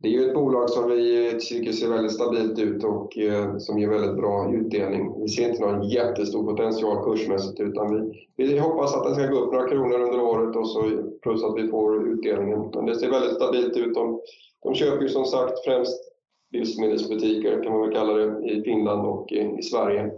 det 0.05 0.11
är 0.11 0.13
ju 0.13 0.29
ett 0.29 0.35
bolag 0.35 0.71
som 0.71 0.91
vi 0.91 1.31
tycker 1.41 1.73
ser 1.73 1.89
väldigt 1.89 2.13
stabilt 2.13 2.59
ut 2.59 2.85
och 2.85 3.19
eh, 3.19 3.57
som 3.59 3.79
ger 3.79 3.89
väldigt 3.89 4.17
bra 4.17 4.53
utdelning. 4.53 5.23
Vi 5.23 5.29
ser 5.29 5.49
inte 5.49 5.67
någon 5.67 5.89
jättestor 5.89 6.45
potential 6.45 7.05
kursmässigt 7.05 7.61
utan 7.61 8.15
vi, 8.37 8.45
vi 8.45 8.59
hoppas 8.59 8.95
att 8.95 9.05
den 9.05 9.15
ska 9.15 9.27
gå 9.27 9.39
upp 9.39 9.53
några 9.53 9.69
kronor 9.69 10.01
under 10.01 10.21
året 10.21 10.57
och 10.57 10.69
så 10.69 10.91
plus 11.23 11.45
att 11.45 11.57
vi 11.57 11.69
får 11.69 12.09
utdelningen. 12.09 12.71
Men 12.75 12.87
det 12.87 12.95
ser 12.95 13.11
väldigt 13.11 13.35
stabilt 13.35 13.77
ut. 13.77 13.95
De, 13.95 14.21
de 14.63 14.75
köper 14.75 15.03
ju 15.03 15.09
som 15.09 15.25
sagt 15.25 15.65
främst 15.65 16.01
livsmedelsbutiker 16.53 17.63
kan 17.63 17.73
man 17.73 17.81
väl 17.81 17.95
kalla 17.95 18.13
det 18.13 18.53
i 18.53 18.63
Finland 18.63 19.07
och 19.07 19.33
i 19.33 19.63
Sverige. 19.63 20.11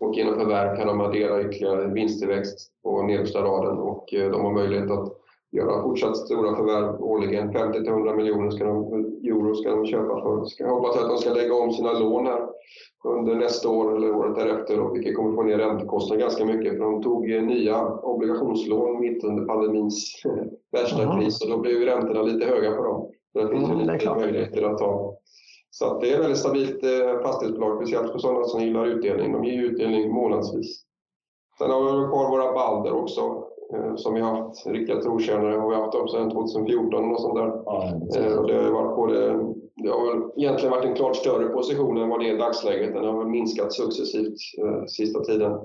Och 0.00 0.14
genom 0.14 0.34
förvärv 0.34 0.76
kan 0.76 0.86
de 0.86 1.00
addera 1.00 1.42
ytterligare 1.42 1.86
vinsttillväxt 1.86 2.70
på 2.82 3.02
nedersta 3.02 3.42
raden 3.42 3.78
och 3.78 4.14
eh, 4.14 4.30
de 4.30 4.44
har 4.44 4.52
möjlighet 4.52 4.90
att 4.90 5.23
göra 5.54 5.82
fortsatt 5.82 6.16
stora 6.16 6.56
förvärv 6.56 7.02
årligen. 7.02 7.52
50-100 7.52 8.16
miljoner 8.16 8.50
ska 8.50 8.64
de, 8.64 9.04
euro 9.24 9.54
ska 9.54 9.70
de 9.70 9.86
köpa 9.86 10.22
för. 10.22 10.46
Jag 10.58 10.68
hoppas 10.68 10.96
att 10.96 11.08
de 11.08 11.18
ska 11.18 11.30
lägga 11.30 11.54
om 11.54 11.72
sina 11.72 11.92
lån 11.92 12.26
här 12.26 12.48
under 13.04 13.34
nästa 13.34 13.68
år 13.68 13.96
eller 13.96 14.16
året 14.16 14.34
därefter, 14.34 14.80
och 14.80 14.96
vilket 14.96 15.16
kommer 15.16 15.34
få 15.34 15.42
ner 15.42 15.58
räntekostnaderna 15.58 16.24
ganska 16.24 16.44
mycket. 16.44 16.72
För 16.72 16.84
de 16.84 17.02
tog 17.02 17.28
nya 17.28 17.88
obligationslån 17.88 19.00
mitt 19.00 19.24
under 19.24 19.44
pandemins 19.44 20.22
värsta 20.72 21.02
mm. 21.02 21.20
kris 21.20 21.44
och 21.44 21.50
då 21.50 21.58
blev 21.58 21.80
räntorna 21.80 22.22
lite 22.22 22.46
höga 22.46 22.76
på 22.76 22.84
dem. 22.84 23.10
Så 23.32 23.42
det 23.42 23.48
finns 23.48 23.70
mm, 23.70 23.78
lite 23.78 24.14
möjligheter 24.14 24.62
att 24.62 24.78
ta. 24.78 25.16
Så 25.70 25.98
det 25.98 26.10
är 26.10 26.14
ett 26.14 26.20
väldigt 26.20 26.38
stabilt 26.38 26.84
eh, 26.84 27.22
fastighetsbolag, 27.22 27.76
speciellt 27.76 28.12
för 28.12 28.18
sådana 28.18 28.44
som 28.44 28.60
gillar 28.60 28.86
utdelning. 28.86 29.32
De 29.32 29.44
ger 29.44 29.62
utdelning 29.62 30.12
månadsvis. 30.12 30.84
Sen 31.58 31.70
har 31.70 31.82
vi 31.82 32.08
kvar 32.08 32.30
våra 32.30 32.52
Balder 32.52 32.92
också 32.92 33.20
Eh, 33.20 33.53
som 33.96 34.14
vi 34.14 34.20
har 34.20 34.36
haft. 34.36 34.66
Riktiga 34.66 35.00
trotjänare 35.00 35.56
har 35.56 35.68
vi 35.68 35.76
haft 35.76 35.92
dem 35.92 36.08
sedan 36.08 36.30
2014 36.30 37.10
och 37.10 37.20
sånt 37.20 37.34
där. 37.34 37.52
Ja, 37.64 37.92
eh, 38.16 38.42
det, 38.46 38.54
har 38.54 38.70
varit 38.70 38.96
både, 38.96 39.16
det 39.74 39.88
har 39.88 40.14
väl 40.14 40.22
egentligen 40.36 40.70
varit 40.70 40.84
en 40.84 40.94
klart 40.94 41.16
större 41.16 41.48
position 41.48 41.98
än 41.98 42.08
vad 42.08 42.20
det 42.20 42.28
är 42.28 42.34
i 42.34 42.38
dagsläget. 42.38 42.94
Den 42.94 43.04
har 43.04 43.18
väl 43.18 43.28
minskat 43.28 43.72
successivt 43.72 44.36
eh, 44.58 44.84
sista 44.86 45.20
tiden 45.20 45.58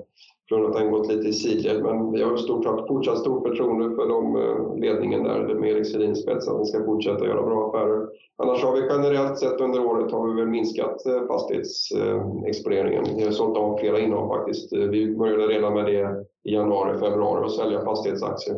från 0.48 0.66
att 0.66 0.72
den 0.72 0.90
gått 0.90 1.08
lite 1.08 1.28
i 1.28 1.32
sidled. 1.32 1.82
Men 1.82 2.12
vi 2.12 2.22
har 2.22 2.36
stort, 2.36 2.88
fortsatt 2.88 3.18
stort 3.18 3.48
förtroende 3.48 3.96
för 3.96 4.08
de, 4.08 4.36
eh, 4.36 4.76
ledningen 4.76 5.24
där 5.24 5.54
med 5.54 5.70
Erik 5.70 5.86
Selin 5.86 6.16
spets 6.16 6.48
att 6.48 6.56
den 6.56 6.66
ska 6.66 6.84
fortsätta 6.84 7.26
göra 7.26 7.42
bra 7.42 7.68
affärer. 7.68 8.08
Annars 8.36 8.64
har 8.64 8.72
vi 8.72 8.80
generellt 8.90 9.38
sett 9.38 9.60
under 9.60 9.86
året 9.86 10.12
har 10.12 10.28
vi 10.28 10.40
väl 10.40 10.50
minskat 10.50 11.02
fastighetsexponeringen. 11.28 13.04
Vi 13.16 13.24
har 13.24 13.30
sålt 13.30 13.58
av 13.58 13.78
flera 13.78 14.00
innehav 14.00 14.28
faktiskt. 14.28 14.72
Vi 14.72 15.16
började 15.16 15.46
redan 15.46 15.74
med 15.74 15.86
det 15.86 16.24
i 16.44 16.54
januari, 16.54 16.98
februari 16.98 17.44
och 17.44 17.52
sälja 17.52 17.84
fastighetsaktier. 17.84 18.56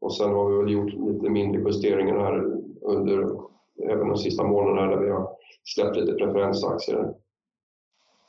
Och 0.00 0.16
sen 0.16 0.30
har 0.30 0.48
vi 0.48 0.56
väl 0.56 0.72
gjort 0.72 0.92
lite 0.92 1.30
mindre 1.30 1.62
justeringar 1.62 2.18
här 2.18 2.44
under 2.82 3.44
även 3.90 4.08
de 4.08 4.16
sista 4.16 4.44
månaderna 4.44 4.96
där 4.96 5.02
vi 5.02 5.10
har 5.10 5.28
släppt 5.64 5.96
lite 5.96 6.12
preferensaktier. 6.12 7.14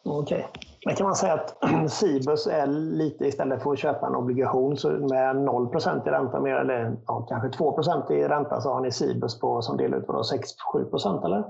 Okej. 0.05 0.37
Okay. 0.37 0.61
Men 0.85 0.95
kan 0.95 1.05
man 1.05 1.15
säga 1.15 1.33
att 1.33 1.57
Cibus 1.91 2.47
är 2.47 2.67
lite 2.67 3.25
istället 3.25 3.63
för 3.63 3.71
att 3.71 3.79
köpa 3.79 4.07
en 4.07 4.15
obligation 4.15 4.77
så 4.77 4.89
med 4.89 5.35
0% 5.35 6.07
i 6.07 6.11
ränta, 6.11 6.39
mer, 6.39 6.55
eller 6.55 6.97
ja, 7.07 7.25
kanske 7.29 7.63
2% 7.63 8.11
i 8.11 8.27
ränta, 8.27 8.61
så 8.61 8.69
har 8.69 8.81
ni 8.81 8.91
Cibus 8.91 9.39
på 9.39 9.61
som 9.61 9.77
delar 9.77 9.97
ut 9.97 10.05
6-7 10.07 11.25
eller? 11.25 11.43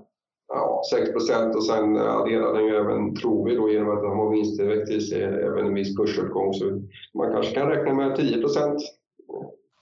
Ja, 0.48 0.82
6% 0.94 1.56
och 1.56 1.66
sen 1.66 1.98
adderar 1.98 2.54
den 2.54 2.66
ju 2.66 2.76
även, 2.76 3.16
tror 3.16 3.46
vi, 3.46 3.56
då, 3.56 3.70
genom 3.70 3.98
att 3.98 4.04
de 4.04 4.18
har 4.18 4.30
vinsttillväxt 4.30 4.92
i 4.92 5.02
sig, 5.02 5.24
även 5.24 5.66
en 5.66 5.74
viss 5.74 5.98
kursuppgång. 5.98 6.54
Så 6.54 6.66
man 7.14 7.32
kanske 7.32 7.54
kan 7.54 7.70
räkna 7.70 7.94
med 7.94 8.18
10% 8.18 8.80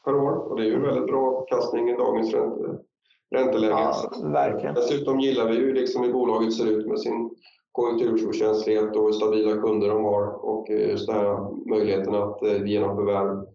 per 0.06 0.16
år 0.16 0.32
och 0.32 0.58
det 0.58 0.64
är 0.64 0.68
ju 0.68 0.76
en 0.76 0.82
väldigt 0.82 1.08
bra 1.08 1.38
avkastning 1.38 1.90
i 1.90 1.98
dagens 1.98 2.34
ränte, 2.34 2.80
ränteläge. 3.32 4.62
Ja. 4.64 4.72
Dessutom 4.76 5.20
gillar 5.20 5.48
vi 5.48 5.56
ju 5.56 5.74
liksom 5.74 6.04
hur 6.04 6.14
bolaget 6.14 6.54
ser 6.54 6.66
ut 6.66 6.88
med 6.88 7.00
sin 7.00 7.30
konjunkturkänslighet 7.72 8.96
och 8.96 9.04
hur 9.04 9.12
stabila 9.12 9.62
kunder 9.62 9.90
de 9.90 10.04
har 10.04 10.46
och 10.46 10.70
just 10.70 11.08
den 11.08 11.16
här 11.16 11.38
möjligheten 11.70 12.16
att 12.16 12.44
eh, 12.44 12.66
genom 12.66 12.96
förvärv 12.96 13.46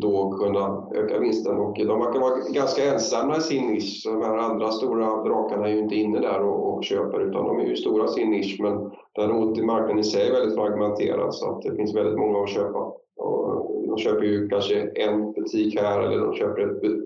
då 0.00 0.30
kunna 0.30 0.86
öka 0.94 1.18
vinsten. 1.18 1.58
Och 1.58 1.78
de 1.78 2.00
verkar 2.00 2.20
vara 2.20 2.38
ganska 2.50 2.84
ensamma 2.84 3.36
i 3.36 3.40
sin 3.40 3.66
nisch. 3.66 4.02
De 4.04 4.22
här 4.22 4.36
andra 4.36 4.70
stora 4.70 5.22
drakarna 5.22 5.68
är 5.68 5.72
ju 5.72 5.78
inte 5.78 5.94
inne 5.94 6.20
där 6.20 6.40
och, 6.42 6.74
och 6.74 6.84
köper 6.84 7.20
utan 7.20 7.46
de 7.46 7.60
är 7.60 7.64
ju 7.64 7.76
stora 7.76 8.04
i 8.04 8.08
sin 8.08 8.30
nisch. 8.30 8.60
Men 8.60 8.90
däremot 9.14 9.58
är 9.58 9.62
marknaden 9.62 9.98
i 9.98 10.04
sig 10.04 10.32
väldigt 10.32 10.54
fragmenterad 10.54 11.34
så 11.34 11.50
att 11.50 11.62
det 11.62 11.76
finns 11.76 11.94
väldigt 11.94 12.18
många 12.18 12.42
att 12.42 12.50
köpa. 12.50 12.92
Och 13.16 13.86
de 13.88 13.98
köper 13.98 14.24
ju 14.24 14.48
kanske 14.48 14.80
en 14.80 15.32
butik 15.32 15.80
här 15.80 16.00
eller 16.00 16.18
de 16.18 16.34
köper 16.34 16.60
ett 16.60 17.04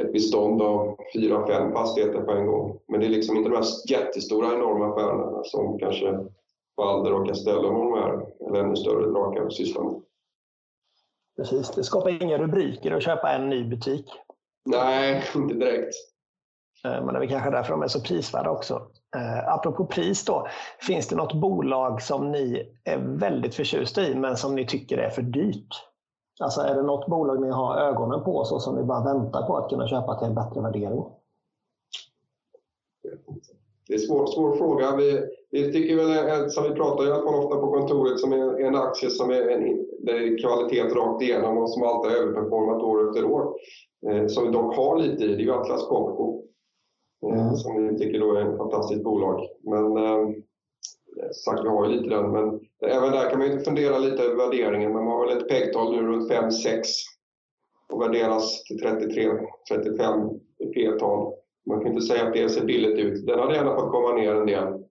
ett 0.00 0.12
bestånd 0.12 0.62
av 0.62 0.96
fyra, 1.14 1.46
fem 1.46 1.72
fastigheter 1.72 2.20
på 2.20 2.32
en 2.32 2.46
gång. 2.46 2.78
Men 2.88 3.00
det 3.00 3.06
är 3.06 3.10
liksom 3.10 3.36
inte 3.36 3.50
de 3.50 3.56
här 3.56 3.64
jättestora, 3.90 4.54
enorma 4.54 4.92
affärerna 4.92 5.44
som 5.44 5.78
kanske 5.78 6.18
Balder 6.76 7.12
och 7.12 7.26
Castellum 7.26 7.76
och 7.76 7.84
de 7.84 7.98
här, 7.98 8.26
eller 8.48 8.64
ännu 8.64 8.76
större 8.76 9.10
drakar 9.10 9.50
sysslar 9.50 9.84
med. 9.84 10.00
Precis, 11.36 11.70
det 11.70 11.84
skapar 11.84 12.22
inga 12.22 12.38
rubriker 12.38 12.92
att 12.92 13.02
köpa 13.02 13.32
en 13.32 13.48
ny 13.48 13.64
butik. 13.64 14.06
Nej, 14.64 15.24
inte 15.34 15.54
direkt. 15.54 15.94
Eh, 16.84 17.04
men 17.04 17.14
det 17.14 17.24
är 17.24 17.28
kanske 17.28 17.50
därför 17.50 17.70
de 17.70 17.82
är 17.82 17.88
så 17.88 18.00
prisvärda 18.00 18.50
också. 18.50 18.74
Eh, 19.16 19.48
apropå 19.54 19.86
pris 19.86 20.24
då, 20.24 20.46
finns 20.80 21.08
det 21.08 21.16
något 21.16 21.34
bolag 21.34 22.02
som 22.02 22.32
ni 22.32 22.72
är 22.84 22.98
väldigt 22.98 23.54
förtjusta 23.54 24.02
i 24.02 24.14
men 24.14 24.36
som 24.36 24.54
ni 24.54 24.66
tycker 24.66 24.98
är 24.98 25.10
för 25.10 25.22
dyrt? 25.22 25.86
Alltså 26.40 26.60
är 26.60 26.74
det 26.74 26.82
något 26.82 27.06
bolag 27.06 27.40
ni 27.40 27.50
har 27.50 27.76
ögonen 27.76 28.24
på 28.24 28.44
så 28.44 28.60
som 28.60 28.76
ni 28.76 28.82
bara 28.82 29.04
väntar 29.04 29.46
på 29.46 29.56
att 29.56 29.70
kunna 29.70 29.88
köpa 29.88 30.18
till 30.18 30.28
en 30.28 30.34
bättre 30.34 30.60
värdering? 30.60 31.04
Det 33.86 33.94
är 33.94 33.98
en 33.98 34.06
svår, 34.06 34.26
svår 34.26 34.56
fråga. 34.56 34.96
Vi, 34.96 35.26
vi 35.50 35.72
tycker 35.72 35.96
väl, 35.96 36.50
som 36.50 36.64
vi 36.64 36.70
pratar 36.70 37.06
i 37.06 37.10
alla 37.10 37.22
fall 37.22 37.34
ofta 37.34 37.56
på 37.56 37.72
kontoret, 37.72 38.20
som 38.20 38.32
är 38.32 38.60
en 38.60 38.76
aktie 38.76 39.10
som 39.10 39.30
är, 39.30 39.48
en, 39.48 39.86
det 40.04 40.12
är 40.12 40.38
kvalitet 40.38 40.94
rakt 40.94 41.22
igenom 41.22 41.58
och 41.58 41.70
som 41.70 41.82
alltid 41.82 42.10
har 42.10 42.18
överperformat 42.18 42.82
år 42.82 43.08
efter 43.08 43.24
år. 43.24 43.54
Eh, 44.06 44.26
som 44.26 44.44
vi 44.44 44.52
dock 44.52 44.76
har 44.76 44.98
lite 44.98 45.24
i, 45.24 45.28
det 45.28 45.42
är 45.42 45.46
ju 45.46 45.52
Atlas 45.52 45.86
Copco. 45.86 46.42
Eh, 47.26 47.42
mm. 47.42 47.56
Som 47.56 47.88
vi 47.88 47.98
tycker 47.98 48.20
då 48.20 48.34
är 48.34 48.52
ett 48.52 48.58
fantastiskt 48.58 49.04
bolag. 49.04 49.48
Men 49.62 49.96
eh, 49.96 50.28
sagt, 51.44 51.64
vi 51.64 51.68
har 51.68 51.88
ju 51.88 51.96
lite 51.96 52.08
den, 52.08 52.32
men 52.32 52.60
även 52.86 53.12
där 53.12 53.30
kan 53.30 53.38
man 53.38 53.50
ju 53.50 53.58
fundera 53.58 53.98
lite 53.98 54.22
över 54.22 54.36
värderingen. 54.36 54.92
Man 54.92 55.06
har 55.06 55.26
väl 55.26 55.36
ett 55.36 55.48
PEG-tal 55.48 55.96
nu 55.96 56.02
runt 56.02 56.30
5-6 56.30 56.82
och 57.92 58.02
värderas 58.02 58.64
till 58.64 58.82
33-35 58.84 60.40
i 60.58 60.66
P-tal. 60.66 61.32
Man 61.66 61.80
kan 61.80 61.92
inte 61.92 62.06
säga 62.06 62.26
att 62.26 62.32
det 62.32 62.48
ser 62.48 62.64
billigt 62.64 62.98
ut. 62.98 63.26
Den 63.26 63.38
hade 63.38 63.54
gärna 63.54 63.76
fått 63.76 63.92
komma 63.92 64.12
ner 64.12 64.34
en 64.34 64.46
del 64.46 64.84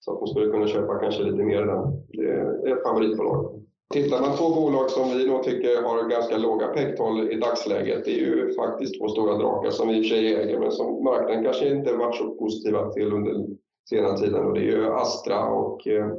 så 0.00 0.12
att 0.12 0.20
man 0.20 0.28
skulle 0.28 0.50
kunna 0.50 0.66
köpa 0.66 0.98
kanske 0.98 1.22
lite 1.22 1.42
mer 1.42 1.62
i 1.62 1.66
den. 1.66 2.02
Det 2.08 2.70
är 2.70 2.76
ett 2.76 2.82
favoritbolag. 2.82 3.64
Tittar 3.92 4.20
man 4.20 4.36
på 4.36 4.48
bolag 4.48 4.90
som 4.90 5.08
vi 5.08 5.26
då 5.26 5.42
tycker 5.42 5.82
har 5.82 6.08
ganska 6.08 6.36
låga 6.36 6.66
pektal 6.66 7.32
i 7.32 7.34
dagsläget, 7.34 8.04
det 8.04 8.10
är 8.10 8.18
ju 8.18 8.54
faktiskt 8.54 8.98
två 8.98 9.08
stora 9.08 9.38
drakar 9.38 9.70
som 9.70 9.88
vi 9.88 9.94
i 9.94 10.00
och 10.00 10.04
för 10.04 10.08
sig 10.08 10.34
äger, 10.34 10.58
men 10.58 10.72
som 10.72 11.04
marknaden 11.04 11.44
kanske 11.44 11.68
inte 11.68 11.92
varit 11.92 12.16
så 12.16 12.34
positiva 12.34 12.92
till 12.92 13.12
under 13.12 13.46
senare 13.90 14.18
tiden 14.18 14.46
och 14.46 14.54
det 14.54 14.60
är 14.60 14.64
ju 14.64 14.86
Astra 14.86 15.44
och, 15.44 15.86
eh, 15.86 16.10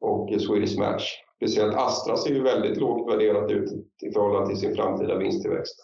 och 0.00 0.40
Swedish 0.40 0.78
Match. 0.78 1.14
Speciellt 1.36 1.76
Astra 1.76 2.16
ser 2.16 2.34
ju 2.34 2.42
väldigt 2.42 2.76
lågt 2.76 3.12
värderat 3.12 3.50
ut 3.50 3.70
i 4.02 4.12
förhållande 4.12 4.48
till 4.48 4.58
sin 4.58 4.74
framtida 4.74 5.18
vinsttillväxt. 5.18 5.76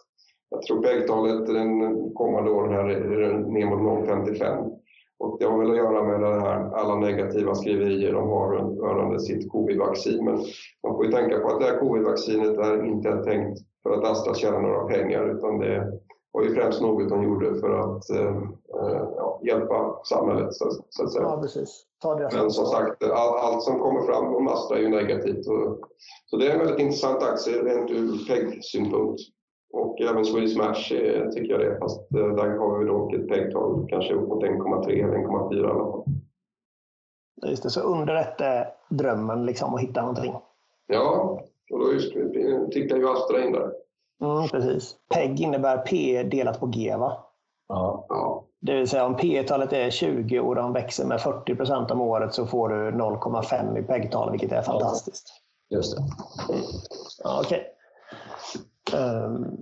Jag 0.51 0.63
tror 0.63 0.83
pektalet 0.83 1.47
den 1.47 1.81
kommande 2.15 2.51
åren 2.51 2.73
här 2.73 2.89
är 2.89 3.39
ner 3.39 3.67
mot 3.67 4.09
0,55. 4.09 4.71
Och 5.19 5.37
det 5.41 5.47
har 5.47 5.59
väl 5.59 5.71
att 5.71 5.77
göra 5.77 6.05
med 6.05 6.21
det 6.21 6.41
här, 6.41 6.75
alla 6.75 6.95
negativa 6.95 7.55
skriverier 7.55 8.13
de 8.13 8.29
har 8.29 8.57
rörande 8.57 9.21
sitt 9.21 9.53
covid-vaccin. 9.53 10.25
Men 10.25 10.35
man 10.83 10.97
får 10.97 11.07
ju 11.07 11.13
tänka 11.13 11.39
på 11.39 11.49
att 11.49 11.61
det 11.61 11.67
här 11.67 11.81
covid-vaccinet 11.81 12.59
är 12.59 12.85
inte 12.85 13.23
tänkt 13.25 13.61
för 13.83 13.91
att 13.91 14.05
Astra 14.05 14.35
tjänar 14.35 14.61
några 14.61 14.85
pengar 14.85 15.37
utan 15.37 15.59
det 15.59 15.93
var 16.33 16.43
ju 16.43 16.55
främst 16.55 16.81
något 16.81 17.09
de 17.09 17.23
gjorde 17.23 17.55
för 17.55 17.71
att 17.71 18.11
eh, 18.11 18.37
eh 18.81 19.09
ja, 19.17 19.41
hjälpa 19.45 20.01
samhället 20.05 20.55
så, 20.55 20.71
så, 20.89 21.05
att 21.05 21.13
säga. 21.13 21.25
Ja, 21.25 21.41
precis. 21.43 21.87
Men 22.33 22.51
som 22.51 22.67
sagt, 22.67 23.03
all, 23.03 23.39
allt 23.39 23.63
som 23.63 23.79
kommer 23.79 24.01
fram 24.03 24.35
om 24.35 24.49
Astra 24.49 24.79
är 24.79 24.83
ju 24.83 24.89
negativt. 24.89 25.47
Och, 25.47 25.79
så 26.27 26.37
det 26.37 26.47
är 26.47 26.53
en 26.53 26.59
väldigt 26.59 26.79
intressant 26.79 27.23
aktie 27.23 27.63
rent 27.63 27.91
ur 27.91 28.27
PEG-synpunkt. 28.29 29.21
Och 29.77 30.01
även 30.01 30.25
Swedish 30.25 30.57
Match 30.57 30.93
eh, 30.93 31.29
tycker 31.29 31.53
jag 31.53 31.61
det, 31.61 31.79
fast 31.79 32.15
eh, 32.15 32.27
där 32.27 32.59
har 32.59 32.79
vi 32.79 32.85
dock 32.85 33.13
ett 33.13 33.29
PEG-tal 33.29 33.87
kanske 33.89 34.15
upp 34.15 34.29
mot 34.29 34.43
1,3 34.43 34.91
eller 34.91 35.17
1,4 35.17 35.55
i 35.55 35.61
alla 35.61 35.75
fall. 35.75 36.05
Just 37.47 37.63
det, 37.63 37.71
så 37.71 37.81
under 37.81 38.15
detta 38.15 38.67
drömmen 38.89 39.47
liksom 39.47 39.75
att 39.75 39.81
hitta 39.81 40.01
någonting? 40.01 40.35
Ja, 40.87 41.41
och 41.73 41.79
då 41.79 41.93
just, 41.93 42.13
tittar 42.73 42.97
ju 42.97 43.09
Astra 43.09 43.45
in 43.45 43.53
där. 43.53 43.73
Mm, 44.23 44.49
precis. 44.49 44.97
PEG 45.15 45.41
innebär 45.41 45.79
P 45.79 46.23
delat 46.23 46.61
på 46.61 46.67
G, 46.67 46.97
va? 46.97 47.27
Ja. 47.69 48.07
ja. 48.09 48.45
Det 48.61 48.75
vill 48.75 48.89
säga 48.89 49.07
om 49.07 49.17
P 49.17 49.43
talet 49.43 49.73
är 49.73 49.91
20 49.91 50.41
och 50.41 50.55
de 50.55 50.73
växer 50.73 51.07
med 51.07 51.21
40 51.21 51.55
procent 51.55 51.91
om 51.91 52.01
året 52.01 52.35
så 52.35 52.47
får 52.47 52.69
du 52.69 52.91
0,5 52.91 53.79
i 53.79 53.83
PEG-tal, 53.83 54.31
vilket 54.31 54.53
är 54.53 54.63
fantastiskt. 54.63 55.29
Just 55.71 55.97
det. 55.97 56.03
Mm. 56.53 56.65
Ja, 57.25 57.41
Okej. 57.45 57.59
Okay. 57.59 57.71
Ehm, 58.93 59.57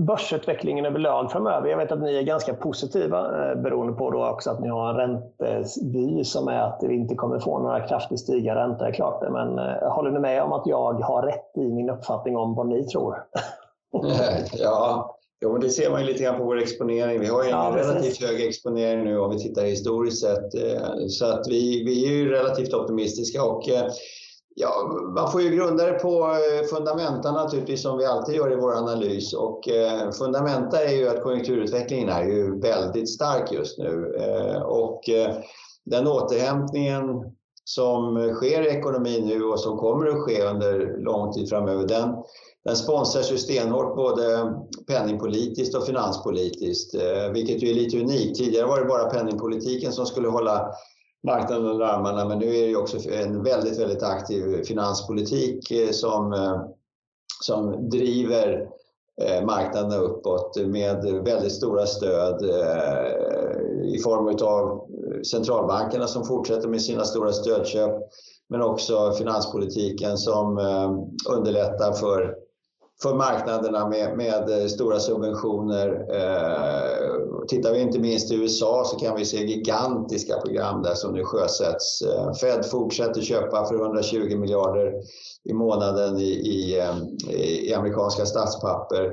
börsutvecklingen 0.00 0.86
överlag 0.86 1.32
framöver. 1.32 1.68
Jag 1.68 1.78
vet 1.78 1.92
att 1.92 2.02
ni 2.02 2.16
är 2.16 2.22
ganska 2.22 2.54
positiva 2.54 3.50
eh, 3.50 3.56
beroende 3.56 3.92
på 3.92 4.10
då 4.10 4.28
också 4.28 4.50
att 4.50 4.60
ni 4.60 4.68
har 4.68 4.88
en 4.88 4.96
räntevy 4.96 6.24
som 6.24 6.48
är 6.48 6.60
att 6.60 6.80
vi 6.82 6.94
inte 6.94 7.14
kommer 7.14 7.38
få 7.38 7.58
några 7.58 7.88
kraftigt 7.88 8.20
stigande 8.20 8.62
räntor. 8.62 8.86
Är 8.86 8.92
klart 8.92 9.20
det. 9.20 9.30
Men 9.30 9.58
eh, 9.58 9.92
håller 9.92 10.10
ni 10.10 10.18
med 10.18 10.42
om 10.42 10.52
att 10.52 10.66
jag 10.66 10.92
har 10.92 11.22
rätt 11.22 11.52
i 11.56 11.68
min 11.68 11.90
uppfattning 11.90 12.36
om 12.36 12.54
vad 12.54 12.68
ni 12.68 12.86
tror? 12.86 13.24
ja, 14.52 15.14
Jo, 15.40 15.52
men 15.52 15.60
det 15.60 15.70
ser 15.70 15.90
man 15.90 16.00
ju 16.00 16.06
lite 16.06 16.22
grann 16.22 16.38
på 16.38 16.44
vår 16.44 16.58
exponering. 16.58 17.20
Vi 17.20 17.26
har 17.26 17.42
ju 17.42 17.50
en 17.50 17.56
ja, 17.56 17.72
relativt 17.76 18.22
hög 18.22 18.40
exponering 18.40 19.04
nu 19.04 19.18
om 19.18 19.30
vi 19.30 19.38
tittar 19.38 19.64
historiskt 19.64 20.20
sett. 20.20 20.54
Eh, 20.54 21.06
så 21.08 21.26
att 21.26 21.48
vi, 21.48 21.84
vi 21.84 22.04
är 22.04 22.10
ju 22.10 22.30
relativt 22.30 22.74
optimistiska 22.74 23.44
och 23.44 23.68
Ja, 24.60 25.00
man 25.14 25.32
får 25.32 25.42
ju 25.42 25.50
grunda 25.50 25.86
det 25.86 25.92
på 25.92 26.24
eh, 26.24 26.66
fundamenta 26.66 27.32
naturligtvis 27.32 27.82
som 27.82 27.98
vi 27.98 28.04
alltid 28.04 28.34
gör 28.34 28.52
i 28.52 28.56
vår 28.56 28.74
analys. 28.74 29.34
Och 29.34 29.68
eh, 29.68 30.10
fundamenta 30.10 30.84
är 30.84 30.96
ju 30.96 31.08
att 31.08 31.22
konjunkturutvecklingen 31.22 32.08
är 32.08 32.24
ju 32.24 32.60
väldigt 32.60 33.10
stark 33.10 33.52
just 33.52 33.78
nu. 33.78 34.16
Eh, 34.20 34.62
och 34.62 35.08
eh, 35.08 35.36
den 35.84 36.06
återhämtningen 36.06 37.04
som 37.64 38.32
sker 38.34 38.62
i 38.62 38.68
ekonomin 38.68 39.26
nu 39.26 39.44
och 39.44 39.60
som 39.60 39.78
kommer 39.78 40.06
att 40.06 40.22
ske 40.22 40.42
under 40.42 41.04
lång 41.04 41.32
tid 41.32 41.48
framöver, 41.48 41.86
den, 41.86 42.14
den 42.64 42.76
sponsras 42.76 43.32
ju 43.32 43.38
stenhårt 43.38 43.96
både 43.96 44.54
penningpolitiskt 44.86 45.74
och 45.74 45.86
finanspolitiskt, 45.86 46.94
eh, 46.94 47.32
vilket 47.32 47.62
ju 47.62 47.70
är 47.70 47.74
lite 47.74 48.00
unikt. 48.00 48.38
Tidigare 48.38 48.66
var 48.66 48.80
det 48.80 48.86
bara 48.86 49.10
penningpolitiken 49.10 49.92
som 49.92 50.06
skulle 50.06 50.28
hålla 50.28 50.70
marknaden 51.26 51.66
under 51.66 51.84
armarna. 51.84 52.24
Men 52.24 52.38
nu 52.38 52.56
är 52.56 52.68
det 52.68 52.76
också 52.76 53.10
en 53.10 53.42
väldigt, 53.42 53.78
väldigt 53.78 54.02
aktiv 54.02 54.62
finanspolitik 54.62 55.70
eh, 55.70 55.90
som, 55.90 56.32
eh, 56.32 56.60
som 57.42 57.88
driver 57.90 58.68
eh, 59.22 59.44
marknaderna 59.44 59.96
uppåt 59.96 60.56
med 60.66 61.22
väldigt 61.24 61.52
stora 61.52 61.86
stöd 61.86 62.42
i 63.84 63.98
form 63.98 64.36
av 64.42 64.88
centralbankerna 65.24 66.06
som 66.06 66.24
fortsätter 66.24 66.68
med 66.68 66.82
sina 66.82 67.04
stora 67.04 67.32
stödköp 67.32 67.92
men 68.48 68.62
också 68.62 69.12
finanspolitiken 69.12 70.18
som 70.18 70.58
underlättar 71.30 71.92
för 71.92 72.36
för 73.02 73.14
marknaderna 73.14 73.88
med, 73.88 74.16
med 74.16 74.50
eh, 74.50 74.66
stora 74.66 74.98
subventioner. 74.98 76.06
Eh, 76.10 77.46
tittar 77.48 77.72
vi 77.72 77.80
inte 77.80 77.98
minst 77.98 78.32
i 78.32 78.34
USA 78.34 78.84
så 78.84 78.96
kan 78.96 79.16
vi 79.16 79.24
se 79.24 79.46
gigantiska 79.46 80.40
program 80.40 80.82
där 80.82 80.94
som 80.94 81.14
nu 81.14 81.24
sjösätts. 81.24 82.02
Eh, 82.02 82.32
Fed 82.32 82.66
fortsätter 82.66 83.20
köpa 83.20 83.64
för 83.64 83.74
120 83.74 84.36
miljarder 84.36 84.92
i 85.44 85.52
månaden 85.52 86.18
i, 86.18 86.78
eh, 86.78 87.32
i, 87.34 87.70
i 87.70 87.74
amerikanska 87.74 88.26
statspapper 88.26 89.12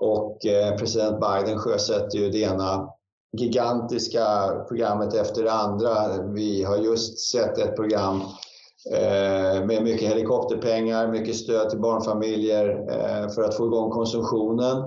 och 0.00 0.46
eh, 0.46 0.76
president 0.76 1.20
Biden 1.20 1.58
sjösätter 1.58 2.18
ju 2.18 2.30
det 2.30 2.40
ena 2.40 2.88
gigantiska 3.36 4.26
programmet 4.68 5.14
efter 5.14 5.42
det 5.42 5.52
andra. 5.52 6.22
Vi 6.34 6.62
har 6.62 6.76
just 6.76 7.18
sett 7.18 7.58
ett 7.58 7.76
program 7.76 8.22
Eh, 8.92 9.64
med 9.64 9.82
mycket 9.82 10.08
helikopterpengar, 10.08 11.08
mycket 11.08 11.36
stöd 11.36 11.70
till 11.70 11.80
barnfamiljer 11.80 12.68
eh, 12.68 13.30
för 13.30 13.42
att 13.42 13.56
få 13.56 13.66
igång 13.66 13.90
konsumtionen. 13.90 14.84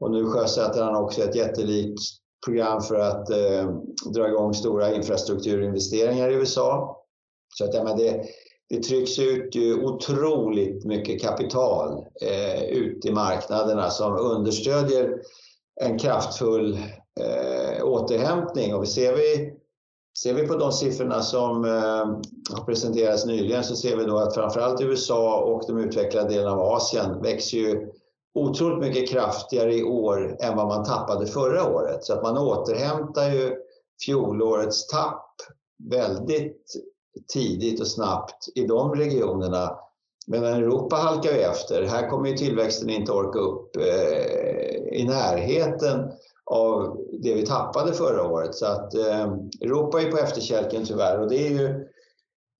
Och 0.00 0.10
nu 0.10 0.26
sjösätter 0.26 0.82
han 0.82 0.96
också 0.96 1.22
ett 1.22 1.36
jättelikt 1.36 2.00
program 2.44 2.80
för 2.82 2.94
att 2.94 3.30
eh, 3.30 3.70
dra 4.14 4.28
igång 4.28 4.54
stora 4.54 4.94
infrastrukturinvesteringar 4.94 6.30
i 6.30 6.34
USA. 6.34 7.02
Så 7.54 7.64
att, 7.64 7.74
ja, 7.74 7.84
men 7.84 7.96
det, 7.96 8.24
det 8.68 8.82
trycks 8.82 9.18
ut 9.18 9.54
ju 9.54 9.84
otroligt 9.84 10.84
mycket 10.84 11.22
kapital 11.22 12.06
eh, 12.22 12.62
ut 12.62 13.04
i 13.04 13.12
marknaderna 13.12 13.90
som 13.90 14.16
understödjer 14.16 15.18
en 15.80 15.98
kraftfull 15.98 16.78
eh, 17.20 17.84
återhämtning. 17.84 18.74
Och 18.74 18.82
vi 18.82 18.86
ser 18.86 19.16
vi 19.16 19.52
Ser 20.22 20.34
vi 20.34 20.46
på 20.46 20.54
de 20.54 20.72
siffrorna 20.72 21.22
som 21.22 21.64
eh, 21.64 22.06
har 22.56 22.64
presenterats 22.66 23.26
nyligen 23.26 23.64
så 23.64 23.76
ser 23.76 23.96
vi 23.96 24.04
då 24.04 24.18
att 24.18 24.34
framförallt 24.34 24.80
USA 24.80 25.40
och 25.40 25.62
de 25.66 25.78
utvecklade 25.78 26.28
delarna 26.28 26.56
av 26.56 26.60
Asien 26.60 27.22
växer 27.22 27.58
ju 27.58 27.90
otroligt 28.34 28.78
mycket 28.78 29.08
kraftigare 29.08 29.74
i 29.74 29.82
år 29.82 30.36
än 30.40 30.56
vad 30.56 30.66
man 30.66 30.84
tappade 30.84 31.26
förra 31.26 31.68
året. 31.68 32.04
Så 32.04 32.12
att 32.12 32.22
man 32.22 32.38
återhämtar 32.38 33.30
ju 33.30 33.56
fjolårets 34.06 34.86
tapp 34.86 35.34
väldigt 35.90 36.62
tidigt 37.32 37.80
och 37.80 37.88
snabbt 37.88 38.48
i 38.54 38.66
de 38.66 38.94
regionerna. 38.94 39.78
Medan 40.26 40.52
Europa 40.52 40.96
halkar 40.96 41.30
ju 41.30 41.38
efter. 41.38 41.82
Här 41.82 42.10
kommer 42.10 42.28
ju 42.28 42.36
tillväxten 42.36 42.90
inte 42.90 43.12
orka 43.12 43.38
upp 43.38 43.76
eh, 43.76 45.00
i 45.00 45.04
närheten 45.08 46.10
av 46.50 46.96
det 47.12 47.34
vi 47.34 47.46
tappade 47.46 47.92
förra 47.92 48.28
året. 48.28 48.54
Så 48.54 48.66
att 48.66 48.94
eh, 48.94 49.32
Europa 49.60 50.02
är 50.02 50.10
på 50.10 50.18
efterkälken 50.18 50.84
tyvärr 50.84 51.20
och 51.20 51.28
det 51.28 51.46
är 51.46 51.50
ju 51.50 51.86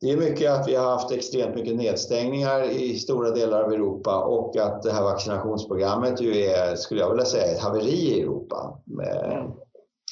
det 0.01 0.11
är 0.11 0.17
mycket 0.17 0.51
att 0.51 0.69
vi 0.69 0.75
har 0.75 0.91
haft 0.91 1.13
extremt 1.13 1.55
mycket 1.55 1.77
nedstängningar 1.77 2.63
i 2.63 2.99
stora 2.99 3.31
delar 3.31 3.63
av 3.63 3.73
Europa 3.73 4.25
och 4.25 4.57
att 4.57 4.83
det 4.83 4.93
här 4.93 5.03
vaccinationsprogrammet 5.03 6.21
ju 6.21 6.45
är, 6.45 6.77
skulle 6.77 7.01
jag 7.01 7.11
vilja 7.11 7.25
säga, 7.25 7.45
ett 7.45 7.63
haveri 7.63 7.91
i 7.91 8.21
Europa. 8.21 8.81
Mm. 8.91 9.51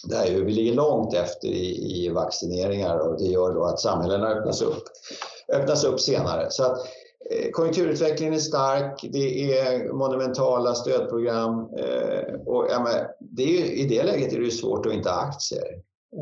Där 0.08 0.26
ju, 0.26 0.44
vi 0.44 0.52
ligger 0.52 0.74
långt 0.74 1.14
efter 1.14 1.48
i, 1.48 2.04
i, 2.04 2.08
vaccineringar 2.08 2.98
och 2.98 3.18
det 3.18 3.24
gör 3.24 3.54
då 3.54 3.64
att 3.64 3.80
samhällena 3.80 4.28
öppnas 4.28 4.62
upp, 4.62 4.82
öppnas 5.52 5.84
upp 5.84 6.00
senare. 6.00 6.46
Så 6.50 6.64
att, 6.64 6.78
Eh, 6.78 7.03
Eh, 7.30 7.50
konjunkturutvecklingen 7.50 8.34
är 8.34 8.38
stark, 8.38 9.04
det 9.12 9.52
är 9.58 9.92
monumentala 9.92 10.74
stödprogram 10.74 11.60
eh, 11.60 12.34
och 12.46 12.66
det 13.18 13.42
är 13.42 13.48
ju, 13.48 13.74
i 13.74 13.86
det 13.86 14.02
läget 14.02 14.32
är 14.32 14.40
det 14.40 14.50
svårt 14.50 14.86
att 14.86 14.92
inte 14.92 15.10
ha 15.10 15.16
aktier. 15.16 15.64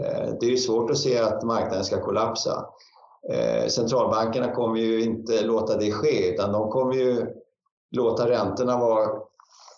Eh, 0.00 0.34
det 0.40 0.46
är 0.46 0.50
ju 0.50 0.56
svårt 0.56 0.90
att 0.90 0.98
se 0.98 1.18
att 1.18 1.42
marknaden 1.42 1.84
ska 1.84 2.00
kollapsa. 2.00 2.66
Centralbankerna 3.68 4.54
kommer 4.54 4.80
ju 4.80 5.02
inte 5.02 5.42
låta 5.42 5.76
det 5.76 5.92
ske 5.92 6.34
utan 6.34 6.52
de 6.52 6.70
kommer 6.70 6.94
ju 6.94 7.26
låta 7.96 8.28
räntorna 8.28 8.78
vara 8.78 9.08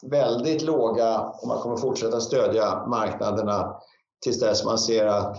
väldigt 0.02 0.62
låga 0.62 1.20
och 1.20 1.48
man 1.48 1.58
kommer 1.58 1.76
fortsätta 1.76 2.20
stödja 2.20 2.86
marknaderna 2.86 3.76
tills 4.24 4.40
dess 4.40 4.64
man 4.64 4.78
ser 4.78 5.06
att 5.06 5.36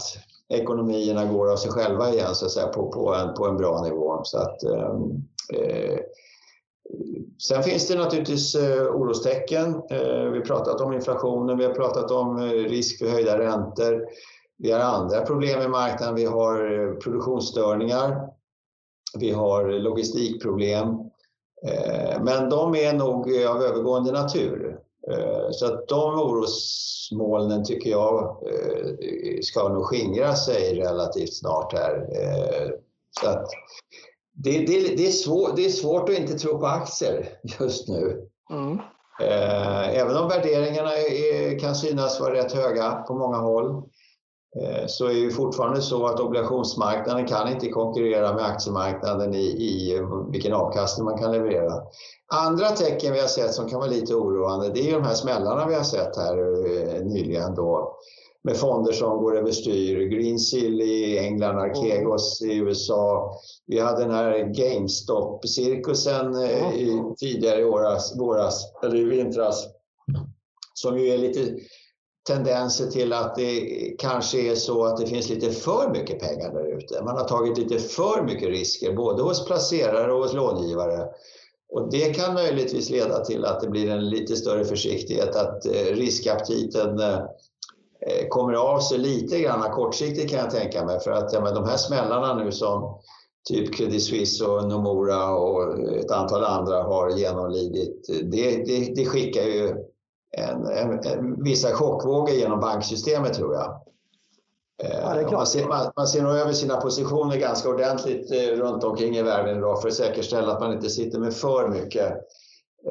ekonomierna 0.49 1.25
går 1.25 1.51
av 1.51 1.55
sig 1.55 1.71
själva 1.71 2.09
igen 2.09 2.35
så 2.35 2.45
att 2.45 2.51
säga, 2.51 2.67
på, 2.67 2.91
på, 2.91 3.15
en, 3.15 3.33
på 3.33 3.47
en 3.47 3.57
bra 3.57 3.81
nivå. 3.81 4.21
Så 4.23 4.37
att, 4.37 4.63
um, 4.63 5.27
Eh, 5.53 5.99
sen 7.37 7.63
finns 7.63 7.87
det 7.87 7.95
naturligtvis 7.95 8.55
eh, 8.55 8.87
orostecken. 8.87 9.75
Eh, 9.89 10.29
vi 10.31 10.37
har 10.37 10.45
pratat 10.45 10.81
om 10.81 10.93
inflationen, 10.93 11.57
vi 11.57 11.65
har 11.65 11.73
pratat 11.73 12.11
om 12.11 12.37
eh, 12.37 12.49
risk 12.49 12.99
för 12.99 13.09
höjda 13.09 13.39
räntor. 13.39 14.05
Vi 14.57 14.71
har 14.71 14.79
andra 14.79 15.21
problem 15.21 15.61
i 15.61 15.67
marknaden. 15.67 16.15
Vi 16.15 16.25
har 16.25 16.79
eh, 16.79 16.93
produktionsstörningar. 16.93 18.29
Vi 19.19 19.31
har 19.31 19.79
logistikproblem. 19.79 20.87
Men 22.21 22.49
de 22.49 22.75
är 22.75 22.93
nog 22.93 23.45
av 23.45 23.61
övergående 23.61 24.11
natur. 24.11 24.79
Så 25.51 25.65
att 25.65 25.87
de 25.87 26.19
orosmolnen 26.19 27.63
tycker 27.63 27.89
jag 27.89 28.37
ska 29.41 29.69
nog 29.69 29.85
skingra 29.85 30.35
sig 30.35 30.79
relativt 30.79 31.33
snart 31.33 31.73
här. 31.73 32.07
Så 33.21 33.29
att 33.29 33.47
det, 34.35 34.59
det, 34.59 34.95
det, 34.97 35.07
är 35.07 35.11
svår, 35.11 35.49
det 35.55 35.65
är 35.65 35.69
svårt 35.69 36.09
att 36.09 36.15
inte 36.15 36.33
tro 36.33 36.59
på 36.59 36.65
aktier 36.65 37.29
just 37.59 37.87
nu. 37.87 38.27
Mm. 38.51 38.79
Eh, 39.21 39.99
även 39.99 40.17
om 40.17 40.27
värderingarna 40.27 40.91
är, 40.93 41.59
kan 41.59 41.75
synas 41.75 42.19
vara 42.19 42.33
rätt 42.33 42.51
höga 42.51 42.91
på 42.91 43.13
många 43.13 43.37
håll 43.37 43.69
eh, 44.61 44.85
så 44.87 45.05
är 45.05 45.25
det 45.25 45.31
fortfarande 45.31 45.81
så 45.81 46.05
att 46.05 46.19
obligationsmarknaden 46.19 47.27
kan 47.27 47.49
inte 47.49 47.69
konkurrera 47.69 48.33
med 48.33 48.45
aktiemarknaden 48.45 49.33
i, 49.33 49.45
i 49.45 50.01
vilken 50.31 50.53
avkastning 50.53 51.05
man 51.05 51.17
kan 51.17 51.31
leverera. 51.31 51.81
Andra 52.33 52.69
tecken 52.69 53.13
vi 53.13 53.19
har 53.19 53.27
sett 53.27 53.53
som 53.53 53.69
kan 53.69 53.79
vara 53.79 53.89
lite 53.89 54.15
oroande 54.15 54.69
det 54.69 54.89
är 54.89 54.93
de 54.93 55.03
här 55.03 55.13
smällarna 55.13 55.67
vi 55.67 55.75
har 55.75 55.83
sett 55.83 56.17
här 56.17 56.35
nyligen 57.03 57.55
då 57.55 57.97
med 58.45 58.57
fonder 58.57 58.93
som 58.93 59.17
går 59.17 59.37
överstyr. 59.37 59.99
Greensill 59.99 60.81
i 60.81 61.17
England, 61.17 61.57
Archegos 61.57 62.41
i 62.41 62.55
USA. 62.55 63.39
Vi 63.65 63.79
hade 63.79 64.03
den 64.03 64.11
här 64.11 64.53
GameStop-cirkusen 64.53 66.43
eh, 66.43 67.13
tidigare 67.17 67.61
i 67.61 67.63
åras, 67.63 68.19
våras, 68.19 68.63
eller 68.83 68.95
i 68.95 69.03
vintras 69.03 69.65
som 70.73 70.99
ju 70.99 71.07
är 71.07 71.17
lite 71.17 71.55
tendenser 72.27 72.85
till 72.85 73.13
att 73.13 73.35
det 73.35 73.61
kanske 73.99 74.51
är 74.51 74.55
så 74.55 74.85
att 74.85 74.97
det 74.97 75.07
finns 75.07 75.29
lite 75.29 75.51
för 75.51 75.89
mycket 75.89 76.19
pengar 76.19 76.53
där 76.53 76.77
ute. 76.77 77.03
Man 77.03 77.17
har 77.17 77.27
tagit 77.27 77.57
lite 77.57 77.79
för 77.79 78.23
mycket 78.23 78.49
risker, 78.49 78.93
både 78.93 79.23
hos 79.23 79.45
placerare 79.45 80.13
och 80.13 80.23
hos 80.23 80.33
långivare. 80.33 81.07
Och 81.69 81.91
det 81.91 82.13
kan 82.13 82.33
möjligtvis 82.33 82.89
leda 82.89 83.25
till 83.25 83.45
att 83.45 83.61
det 83.61 83.67
blir 83.67 83.89
en 83.89 84.09
lite 84.09 84.35
större 84.35 84.65
försiktighet, 84.65 85.35
att 85.35 85.65
eh, 85.65 85.95
riskaptiten 85.95 86.99
Eh, 86.99 87.19
kommer 88.29 88.53
av 88.53 88.79
sig 88.79 88.97
lite 88.97 89.39
grann 89.39 89.71
kortsiktigt 89.71 90.31
kan 90.31 90.39
jag 90.39 90.51
tänka 90.51 90.85
mig. 90.85 90.99
För 90.99 91.11
att 91.11 91.33
ja, 91.33 91.41
men 91.41 91.53
de 91.53 91.65
här 91.65 91.77
smällarna 91.77 92.35
nu 92.35 92.51
som 92.51 92.99
typ 93.49 93.75
Credit 93.75 94.03
Suisse 94.03 94.45
och 94.45 94.67
Nomura 94.67 95.35
och 95.35 95.79
ett 95.79 96.11
antal 96.11 96.43
andra 96.43 96.83
har 96.83 97.09
genomlidit, 97.09 98.05
det, 98.23 98.65
det, 98.65 98.93
det 98.95 99.05
skickar 99.05 99.41
ju 99.41 99.75
en, 100.37 100.65
en, 100.65 100.99
en, 101.05 101.43
vissa 101.43 101.75
chockvågor 101.75 102.35
genom 102.35 102.59
banksystemet 102.59 103.33
tror 103.33 103.53
jag. 103.53 103.81
Ja, 104.77 105.31
man, 105.31 105.47
ser, 105.47 105.67
man, 105.67 105.91
man 105.95 106.07
ser 106.07 106.23
nog 106.23 106.35
över 106.35 106.53
sina 106.53 106.81
positioner 106.81 107.37
ganska 107.37 107.69
ordentligt 107.69 108.31
eh, 108.31 108.37
runt 108.37 108.83
omkring 108.83 109.15
i 109.15 109.21
världen 109.21 109.57
idag 109.57 109.81
för 109.81 109.87
att 109.87 109.93
säkerställa 109.93 110.53
att 110.53 110.59
man 110.59 110.73
inte 110.73 110.89
sitter 110.89 111.19
med 111.19 111.33
för 111.33 111.67
mycket 111.67 112.11
Eh, 112.11 112.17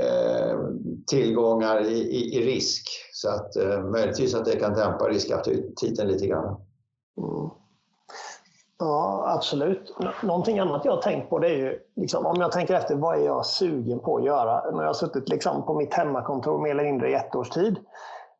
Eh, 0.00 0.58
tillgångar 1.06 1.80
i, 1.80 1.92
i, 1.92 2.36
i, 2.36 2.46
risk. 2.46 2.88
Så 3.12 3.28
att 3.28 3.56
eh, 3.56 3.82
möjligtvis 3.82 4.34
att 4.34 4.44
det 4.44 4.56
kan 4.56 4.74
dämpa 4.74 5.08
riskaptiten 5.08 6.08
lite 6.08 6.26
grann. 6.26 6.44
Mm. 7.18 7.50
Ja, 8.78 9.24
absolut. 9.36 9.96
Någonting 10.22 10.58
annat 10.58 10.84
jag 10.84 10.92
har 10.92 11.02
tänkt 11.02 11.30
på 11.30 11.38
det 11.38 11.48
är 11.48 11.56
ju, 11.56 11.78
liksom, 11.96 12.26
om 12.26 12.40
jag 12.40 12.52
tänker 12.52 12.74
efter, 12.74 12.94
vad 12.94 13.18
är 13.18 13.24
jag 13.24 13.46
sugen 13.46 13.98
på 14.00 14.16
att 14.16 14.24
göra? 14.24 14.70
När 14.70 14.80
jag 14.80 14.88
har 14.88 14.94
suttit 14.94 15.28
liksom, 15.28 15.66
på 15.66 15.74
mitt 15.74 15.94
hemmakontor 15.94 16.58
mer 16.58 16.70
eller 16.70 16.84
mindre 16.84 17.10
i 17.10 17.14
ett 17.14 17.34
års 17.34 17.50
tid 17.50 17.76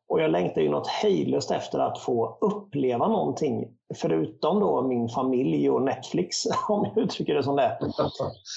och 0.07 0.21
jag 0.21 0.31
längtar 0.31 0.61
ju 0.61 0.69
något 0.69 0.87
hejdlöst 0.87 1.51
efter 1.51 1.79
att 1.79 1.99
få 1.99 2.37
uppleva 2.41 3.07
någonting 3.07 3.67
förutom 3.95 4.59
då 4.59 4.81
min 4.81 5.09
familj 5.09 5.69
och 5.69 5.81
Netflix, 5.81 6.37
om 6.69 6.85
jag 6.85 7.03
uttrycker 7.03 7.35
det 7.35 7.43
som 7.43 7.55
det. 7.55 7.77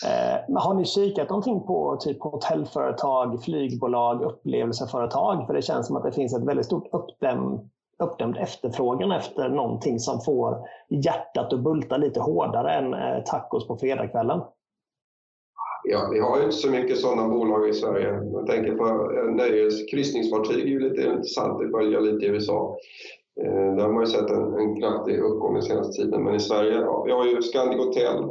Eh, 0.06 0.40
men 0.48 0.56
har 0.56 0.74
ni 0.74 0.84
kikat 0.84 1.28
någonting 1.28 1.60
på 1.60 1.96
typ 2.00 2.22
hotellföretag, 2.22 3.42
flygbolag, 3.42 4.22
upplevelseföretag? 4.22 5.46
För 5.46 5.54
det 5.54 5.62
känns 5.62 5.86
som 5.86 5.96
att 5.96 6.04
det 6.04 6.12
finns 6.12 6.34
ett 6.34 6.44
väldigt 6.44 6.66
stort 6.66 6.88
uppdämd, 6.92 7.70
uppdämd 8.02 8.36
efterfrågan 8.36 9.12
efter 9.12 9.48
någonting 9.48 9.98
som 9.98 10.20
får 10.20 10.58
hjärtat 10.88 11.52
att 11.52 11.60
bulta 11.60 11.96
lite 11.96 12.20
hårdare 12.20 12.72
än 12.72 12.94
eh, 12.94 13.22
tacos 13.24 13.66
på 13.66 13.76
fredagskvällen. 13.76 14.40
Ja, 15.84 16.08
vi 16.12 16.18
har 16.18 16.38
ju 16.38 16.44
inte 16.44 16.56
så 16.56 16.70
mycket 16.70 16.98
sådana 16.98 17.28
bolag 17.28 17.68
i 17.68 17.72
Sverige. 17.72 18.22
Jag 18.32 18.46
tänker 18.46 18.74
på 18.74 18.84
eh, 18.86 19.34
nöjes 19.34 19.90
kryssningsfartyg 19.90 20.60
är 20.60 20.66
ju 20.66 20.80
lite 20.80 21.02
intressant 21.02 21.62
att 21.62 21.70
följa 21.70 22.00
lite 22.00 22.26
i 22.26 22.28
USA. 22.28 22.78
Eh, 23.42 23.74
där 23.76 23.82
har 23.82 23.92
man 23.92 24.04
ju 24.04 24.10
sett 24.10 24.30
en, 24.30 24.54
en 24.54 24.80
kraftig 24.80 25.18
uppgång 25.18 25.54
den 25.54 25.62
senaste 25.62 26.02
tiden. 26.02 26.24
Men 26.24 26.34
i 26.34 26.40
Sverige, 26.40 26.74
ja, 26.74 27.02
vi 27.06 27.12
har 27.12 27.26
ju 27.26 27.42
Scandic 27.42 27.78
Hotel. 27.78 28.24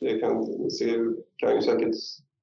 Det 0.00 0.20
kan, 0.20 0.46
se, 0.70 0.98
kan 1.36 1.54
ju 1.54 1.62
säkert 1.62 1.94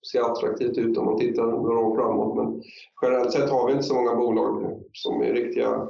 se 0.02 0.20
attraktivt 0.20 0.78
ut 0.78 0.98
om 0.98 1.06
man 1.06 1.18
tittar 1.18 1.46
några 1.46 1.80
år 1.80 1.96
framåt. 1.96 2.36
Men 2.38 2.64
generellt 3.02 3.32
sett 3.32 3.50
har 3.50 3.68
vi 3.68 3.74
inte 3.74 3.84
så 3.84 3.96
många 3.96 4.16
bolag 4.16 4.80
som 4.94 5.22
är 5.22 5.34
riktiga 5.34 5.88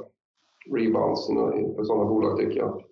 rebounds 0.70 1.26
för 1.76 1.84
sådana 1.84 2.04
bolag 2.04 2.38
tycker 2.38 2.58
jag. 2.58 2.82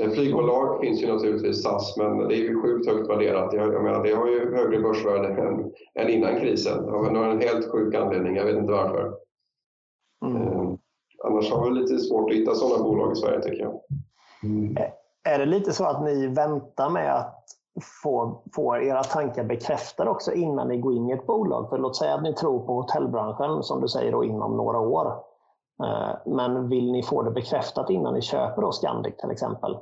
Eh, 0.00 0.10
flygbolag 0.10 0.80
finns 0.80 1.02
ju 1.02 1.12
naturligtvis, 1.12 1.62
SAS, 1.62 1.96
men 1.96 2.28
det 2.28 2.34
är 2.34 2.38
ju 2.38 2.62
sjukt 2.62 2.86
högt 2.86 3.10
värderat. 3.10 3.52
Jag 3.52 3.82
menar, 3.84 4.02
det 4.02 4.12
har 4.12 4.26
ju 4.26 4.54
högre 4.56 4.80
börsvärde 4.80 5.28
än, 5.42 5.72
än 5.94 6.08
innan 6.08 6.40
krisen. 6.40 6.88
Av 6.88 7.06
en 7.06 7.40
helt 7.40 7.70
sjuk 7.70 7.94
anledning, 7.94 8.36
jag 8.36 8.44
vet 8.44 8.56
inte 8.56 8.72
varför. 8.72 9.14
Mm. 10.24 10.42
Eh, 10.42 10.74
annars 11.24 11.52
har 11.52 11.70
vi 11.70 11.80
lite 11.80 11.98
svårt 11.98 12.30
att 12.30 12.36
hitta 12.36 12.54
sådana 12.54 12.84
bolag 12.84 13.12
i 13.12 13.16
Sverige 13.16 13.40
tycker 13.42 13.62
jag. 13.62 13.80
Mm. 14.42 14.76
Är 15.28 15.38
det 15.38 15.46
lite 15.46 15.72
så 15.72 15.84
att 15.84 16.04
ni 16.04 16.26
väntar 16.26 16.90
med 16.90 17.14
att 17.14 17.44
få, 18.02 18.42
få 18.54 18.76
era 18.76 19.02
tankar 19.02 19.44
bekräftade 19.44 20.10
också 20.10 20.32
innan 20.32 20.68
ni 20.68 20.78
går 20.78 20.92
in 20.92 21.08
i 21.08 21.12
ett 21.12 21.26
bolag? 21.26 21.68
För 21.68 21.78
låt 21.78 21.96
säga 21.96 22.14
att 22.14 22.22
ni 22.22 22.34
tror 22.34 22.66
på 22.66 22.72
hotellbranschen, 22.74 23.62
som 23.62 23.80
du 23.80 23.88
säger, 23.88 24.12
då, 24.12 24.24
inom 24.24 24.56
några 24.56 24.78
år. 24.78 25.33
Eh, 25.82 26.32
men 26.32 26.68
vill 26.68 26.92
ni 26.92 27.02
få 27.02 27.22
det 27.22 27.30
bekräftat 27.30 27.90
innan 27.90 28.14
ni 28.14 28.22
köper 28.22 28.62
då 28.62 28.72
Scandic 28.72 29.16
till 29.16 29.30
exempel? 29.30 29.76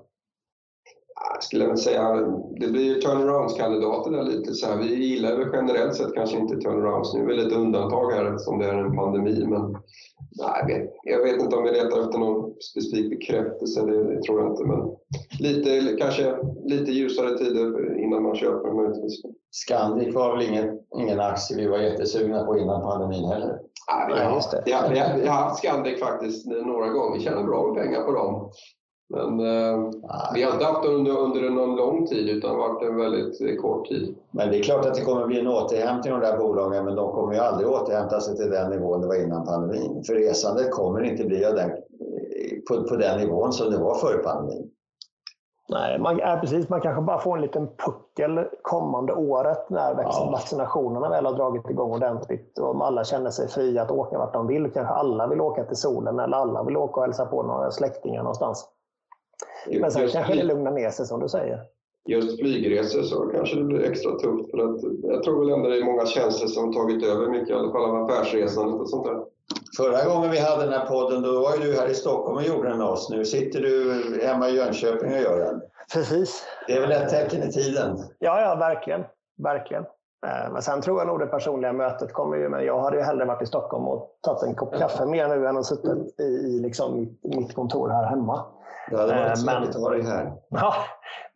Jag 1.34 1.42
skulle 1.42 1.66
väl 1.66 1.78
säga, 1.78 2.12
det 2.60 2.68
blir 2.68 2.84
ju 2.84 3.00
turnarounds-kandidater 3.00 4.10
där 4.10 4.22
lite. 4.22 4.52
Så 4.52 4.66
här. 4.66 4.76
Vi 4.76 4.94
gillar 4.94 5.36
väl 5.36 5.48
generellt 5.52 5.94
sett 5.94 6.14
kanske 6.14 6.38
inte 6.38 6.56
turnarounds. 6.56 7.14
Nu 7.14 7.32
är 7.32 7.36
det 7.36 7.42
ett 7.42 7.52
undantag 7.52 8.10
här 8.10 8.24
eftersom 8.24 8.58
det 8.58 8.66
är 8.66 8.74
en 8.74 8.96
pandemi. 8.96 9.46
Men 9.46 9.72
nej, 10.40 10.60
jag, 10.60 10.66
vet, 10.66 10.90
jag 11.02 11.22
vet 11.22 11.42
inte 11.42 11.56
om 11.56 11.64
vi 11.64 11.70
letar 11.70 12.00
efter 12.00 12.18
någon 12.18 12.54
specifik 12.60 13.10
bekräftelse, 13.10 13.80
det, 13.86 14.14
det, 14.14 14.22
tror 14.22 14.40
jag 14.40 14.50
inte. 14.50 14.64
Men 14.64 14.96
lite, 15.40 15.96
kanske 15.98 16.36
lite 16.64 16.92
ljusare 16.92 17.38
tider 17.38 17.98
innan 17.98 18.22
man 18.22 18.36
köper 18.36 18.72
möjligtvis. 18.72 19.22
Scandic 19.50 20.14
var 20.14 20.36
väl 20.36 20.48
ingen, 20.48 20.78
ingen 20.98 21.20
aktie 21.20 21.56
vi 21.56 21.66
var 21.66 21.78
jättesugna 21.78 22.44
på 22.44 22.58
innan 22.58 22.82
pandemin 22.82 23.24
heller? 23.24 23.58
Ja, 23.86 24.24
har, 24.24 24.34
just 24.34 24.50
det. 24.50 24.62
Vi, 24.66 24.72
har, 24.72 24.88
vi, 24.88 24.98
har, 25.28 25.36
haft 25.36 25.58
Scandic 25.58 26.00
faktiskt 26.00 26.46
några 26.46 26.88
gånger. 26.88 27.18
Vi 27.18 27.24
tjänar 27.24 27.44
bra 27.44 27.66
med 27.66 27.82
pengar 27.82 28.02
på 28.02 28.12
dem. 28.12 28.50
Men 29.12 29.40
eh, 29.40 29.90
vi 30.34 30.42
har 30.42 30.52
inte 30.52 30.64
haft 30.64 30.82
det 30.82 30.88
under, 30.88 31.18
under 31.18 31.50
någon 31.50 31.76
lång 31.76 32.06
tid 32.06 32.28
utan 32.28 32.58
varit 32.58 32.82
en 32.82 32.96
väldigt 32.96 33.40
eh, 33.40 33.56
kort 33.62 33.88
tid. 33.88 34.14
Men 34.30 34.50
det 34.50 34.58
är 34.58 34.62
klart 34.62 34.86
att 34.86 34.94
det 34.94 35.00
kommer 35.00 35.26
bli 35.26 35.40
en 35.40 35.48
återhämtning 35.48 36.12
av 36.12 36.20
de 36.20 36.26
där 36.26 36.38
bolagen 36.38 36.84
men 36.84 36.94
de 36.94 37.12
kommer 37.12 37.34
ju 37.34 37.40
aldrig 37.40 37.68
återhämta 37.68 38.20
sig 38.20 38.36
till 38.36 38.50
den 38.50 38.70
nivån 38.70 39.00
det 39.00 39.06
var 39.06 39.24
innan 39.24 39.46
pandemin. 39.46 40.04
För 40.06 40.14
resandet 40.14 40.70
kommer 40.70 41.02
inte 41.02 41.24
bli 41.24 41.38
den, 41.38 41.70
på, 42.68 42.88
på 42.88 42.96
den 42.96 43.20
nivån 43.20 43.52
som 43.52 43.70
det 43.70 43.78
var 43.78 43.94
före 43.94 44.18
pandemin. 44.18 44.70
Nej, 45.68 45.98
man, 45.98 46.18
ja, 46.18 46.38
precis. 46.40 46.68
Man 46.68 46.80
kanske 46.80 47.02
bara 47.02 47.18
får 47.18 47.36
en 47.36 47.42
liten 47.42 47.68
puckel 47.76 48.44
kommande 48.62 49.12
året 49.12 49.70
när 49.70 50.02
ja. 50.02 50.28
vaccinationerna 50.32 51.08
väl 51.08 51.26
har 51.26 51.32
dragit 51.32 51.70
igång 51.70 51.92
ordentligt. 51.92 52.58
Och 52.58 52.70
om 52.70 52.82
alla 52.82 53.04
känner 53.04 53.30
sig 53.30 53.48
fria 53.48 53.82
att 53.82 53.90
åka 53.90 54.18
vart 54.18 54.32
de 54.32 54.46
vill. 54.46 54.70
Kanske 54.70 54.94
alla 54.94 55.26
vill 55.26 55.40
åka 55.40 55.64
till 55.64 55.76
solen 55.76 56.18
eller 56.18 56.36
alla 56.36 56.62
vill 56.62 56.76
åka 56.76 57.00
och 57.00 57.06
hälsa 57.06 57.26
på 57.26 57.42
några 57.42 57.70
släktingar 57.70 58.22
någonstans. 58.22 58.68
Men 59.80 59.90
sen 59.90 60.02
just 60.02 60.14
kanske 60.14 60.34
det 60.34 60.42
lugnar 60.42 60.70
ner 60.70 60.90
sig 60.90 61.06
som 61.06 61.20
du 61.20 61.28
säger. 61.28 61.60
Just 62.04 62.38
flygresor 62.40 63.02
så 63.02 63.26
kanske 63.34 63.56
det 63.56 63.64
blir 63.64 63.90
extra 63.90 64.12
tufft. 64.12 64.50
För 64.50 64.58
att 64.58 64.80
jag 65.02 65.22
tror 65.22 65.40
väl 65.40 65.50
ändå 65.50 65.68
det 65.68 65.78
är 65.78 65.84
många 65.84 66.06
tjänster 66.06 66.46
som 66.46 66.72
tagit 66.72 67.04
över 67.04 67.26
mycket, 67.26 67.50
i 67.50 67.52
alla 67.52 67.72
fall 67.72 67.84
av 67.84 68.04
affärsresandet 68.04 68.80
och 68.80 68.88
sånt 68.90 69.06
där. 69.06 69.31
Förra 69.76 70.04
gången 70.04 70.30
vi 70.30 70.38
hade 70.38 70.64
den 70.64 70.72
här 70.72 70.86
podden, 70.86 71.22
då 71.22 71.40
var 71.40 71.56
ju 71.56 71.62
du 71.62 71.76
här 71.76 71.88
i 71.88 71.94
Stockholm 71.94 72.36
och 72.36 72.42
gjorde 72.42 72.68
den 72.68 72.78
med 72.78 72.86
oss. 72.86 73.10
Nu 73.10 73.24
sitter 73.24 73.60
du 73.60 74.02
hemma 74.26 74.48
i 74.48 74.56
Jönköping 74.56 75.12
och 75.12 75.20
gör 75.20 75.38
den. 75.38 75.62
Precis. 75.92 76.44
Det 76.66 76.72
är 76.72 76.80
väl 76.80 76.92
ett 76.92 77.08
tecken 77.08 77.42
i 77.42 77.52
tiden? 77.52 77.98
Ja, 78.18 78.40
ja, 78.40 78.54
verkligen. 78.54 79.04
Verkligen. 79.42 79.82
Eh, 80.26 80.52
men 80.52 80.62
sen 80.62 80.80
tror 80.80 80.98
jag 80.98 81.06
nog 81.06 81.18
det 81.18 81.26
personliga 81.26 81.72
mötet 81.72 82.12
kommer 82.12 82.36
ju, 82.36 82.48
men 82.48 82.64
jag 82.64 82.80
hade 82.80 82.96
ju 82.96 83.02
hellre 83.02 83.24
varit 83.24 83.42
i 83.42 83.46
Stockholm 83.46 83.88
och 83.88 84.18
tagit 84.20 84.42
en 84.42 84.54
kopp 84.54 84.74
kaffe 84.78 85.06
mer 85.06 85.28
nu 85.28 85.46
än 85.46 85.56
att 85.56 85.66
sitta 85.66 85.88
i, 86.18 86.22
i 86.22 86.58
liksom 86.60 87.18
mitt 87.22 87.54
kontor 87.54 87.88
här 87.88 88.06
hemma. 88.06 88.44
Det 88.90 88.96
hade 88.96 89.14
varit 89.14 89.38
eh, 89.38 89.44
trevligt 89.44 89.76
att 89.76 89.82
vara 89.82 90.02
här. 90.02 90.32
Ja, 90.48 90.74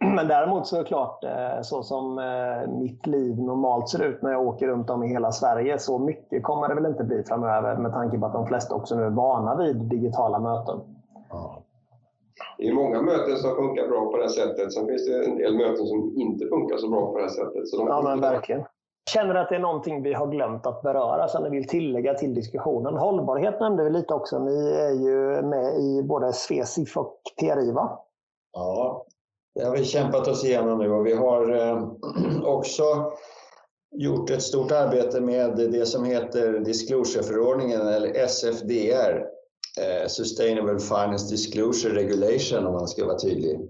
men 0.14 0.28
däremot 0.28 0.66
så 0.66 0.76
är 0.76 0.80
det 0.80 0.86
klart, 0.86 1.24
eh, 1.24 1.60
så 1.62 1.82
som 1.82 2.18
eh, 2.18 2.70
mitt 2.78 3.06
liv 3.06 3.38
normalt 3.38 3.88
ser 3.88 4.04
ut 4.04 4.22
när 4.22 4.30
jag 4.30 4.46
åker 4.46 4.68
runt 4.68 4.90
om 4.90 5.04
i 5.04 5.08
hela 5.08 5.32
Sverige, 5.32 5.78
så 5.78 5.98
mycket 5.98 6.42
kommer 6.42 6.68
det 6.68 6.74
väl 6.74 6.86
inte 6.86 7.04
bli 7.04 7.22
framöver 7.22 7.76
med 7.76 7.92
tanke 7.92 8.18
på 8.18 8.26
att 8.26 8.32
de 8.32 8.46
flesta 8.46 8.74
också 8.74 8.96
nu 8.96 9.04
är 9.04 9.10
vana 9.10 9.56
vid 9.56 9.76
digitala 9.76 10.38
möten. 10.38 10.80
Ja. 11.30 11.62
Det 12.58 12.68
är 12.68 12.74
många 12.74 13.02
möten 13.02 13.36
som 13.36 13.54
funkar 13.56 13.88
bra 13.88 14.10
på 14.10 14.16
det 14.16 14.28
sättet. 14.28 14.72
Sen 14.72 14.86
finns 14.86 15.06
det 15.06 15.24
en 15.24 15.36
del 15.36 15.56
möten 15.56 15.86
som 15.86 16.12
inte 16.16 16.46
funkar 16.46 16.76
så 16.76 16.88
bra 16.88 17.12
på 17.12 17.18
det 17.18 17.30
sättet. 17.30 17.68
Så 17.68 17.76
de 17.76 17.86
ja, 17.86 18.02
men 18.02 18.20
verkligen. 18.20 18.64
Känner 19.10 19.34
att 19.34 19.48
det 19.48 19.54
är 19.54 19.60
någonting 19.60 20.02
vi 20.02 20.14
har 20.14 20.26
glömt 20.26 20.66
att 20.66 20.82
beröra 20.82 21.28
som 21.28 21.42
ni 21.42 21.50
vill 21.50 21.68
tillägga 21.68 22.14
till 22.14 22.34
diskussionen? 22.34 22.96
Hållbarhet 22.96 23.60
nämnde 23.60 23.84
vi 23.84 23.90
lite 23.90 24.14
också. 24.14 24.38
Ni 24.38 24.70
är 24.70 24.90
ju 24.90 25.42
med 25.42 25.80
i 25.80 26.02
både 26.02 26.32
Svesif 26.32 26.96
och 26.96 27.20
PRIVA. 27.40 27.98
Ja, 28.52 29.06
det 29.54 29.64
har 29.64 29.76
vi 29.76 29.84
kämpat 29.84 30.28
oss 30.28 30.44
igenom 30.44 30.78
nu 30.78 30.92
och 30.92 31.06
vi 31.06 31.14
har 31.14 31.50
eh, 31.50 31.88
också 32.44 33.12
gjort 33.96 34.30
ett 34.30 34.42
stort 34.42 34.72
arbete 34.72 35.20
med 35.20 35.56
det 35.56 35.86
som 35.86 36.04
heter 36.04 36.52
Disclosure-förordningen 36.52 37.80
eller 37.80 38.26
SFDR, 38.26 39.24
eh, 39.80 40.06
Sustainable 40.08 40.78
Finance 40.78 41.30
Disclosure 41.30 41.94
Regulation 41.94 42.66
om 42.66 42.72
man 42.72 42.88
ska 42.88 43.06
vara 43.06 43.18
tydlig. 43.18 43.60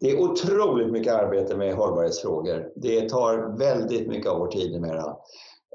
Det 0.00 0.10
är 0.10 0.20
otroligt 0.20 0.92
mycket 0.92 1.14
arbete 1.14 1.56
med 1.56 1.74
hållbarhetsfrågor. 1.74 2.68
Det 2.76 3.08
tar 3.08 3.58
väldigt 3.58 4.08
mycket 4.08 4.30
av 4.30 4.38
vår 4.38 4.48
tid 4.48 4.72
numera. 4.72 5.16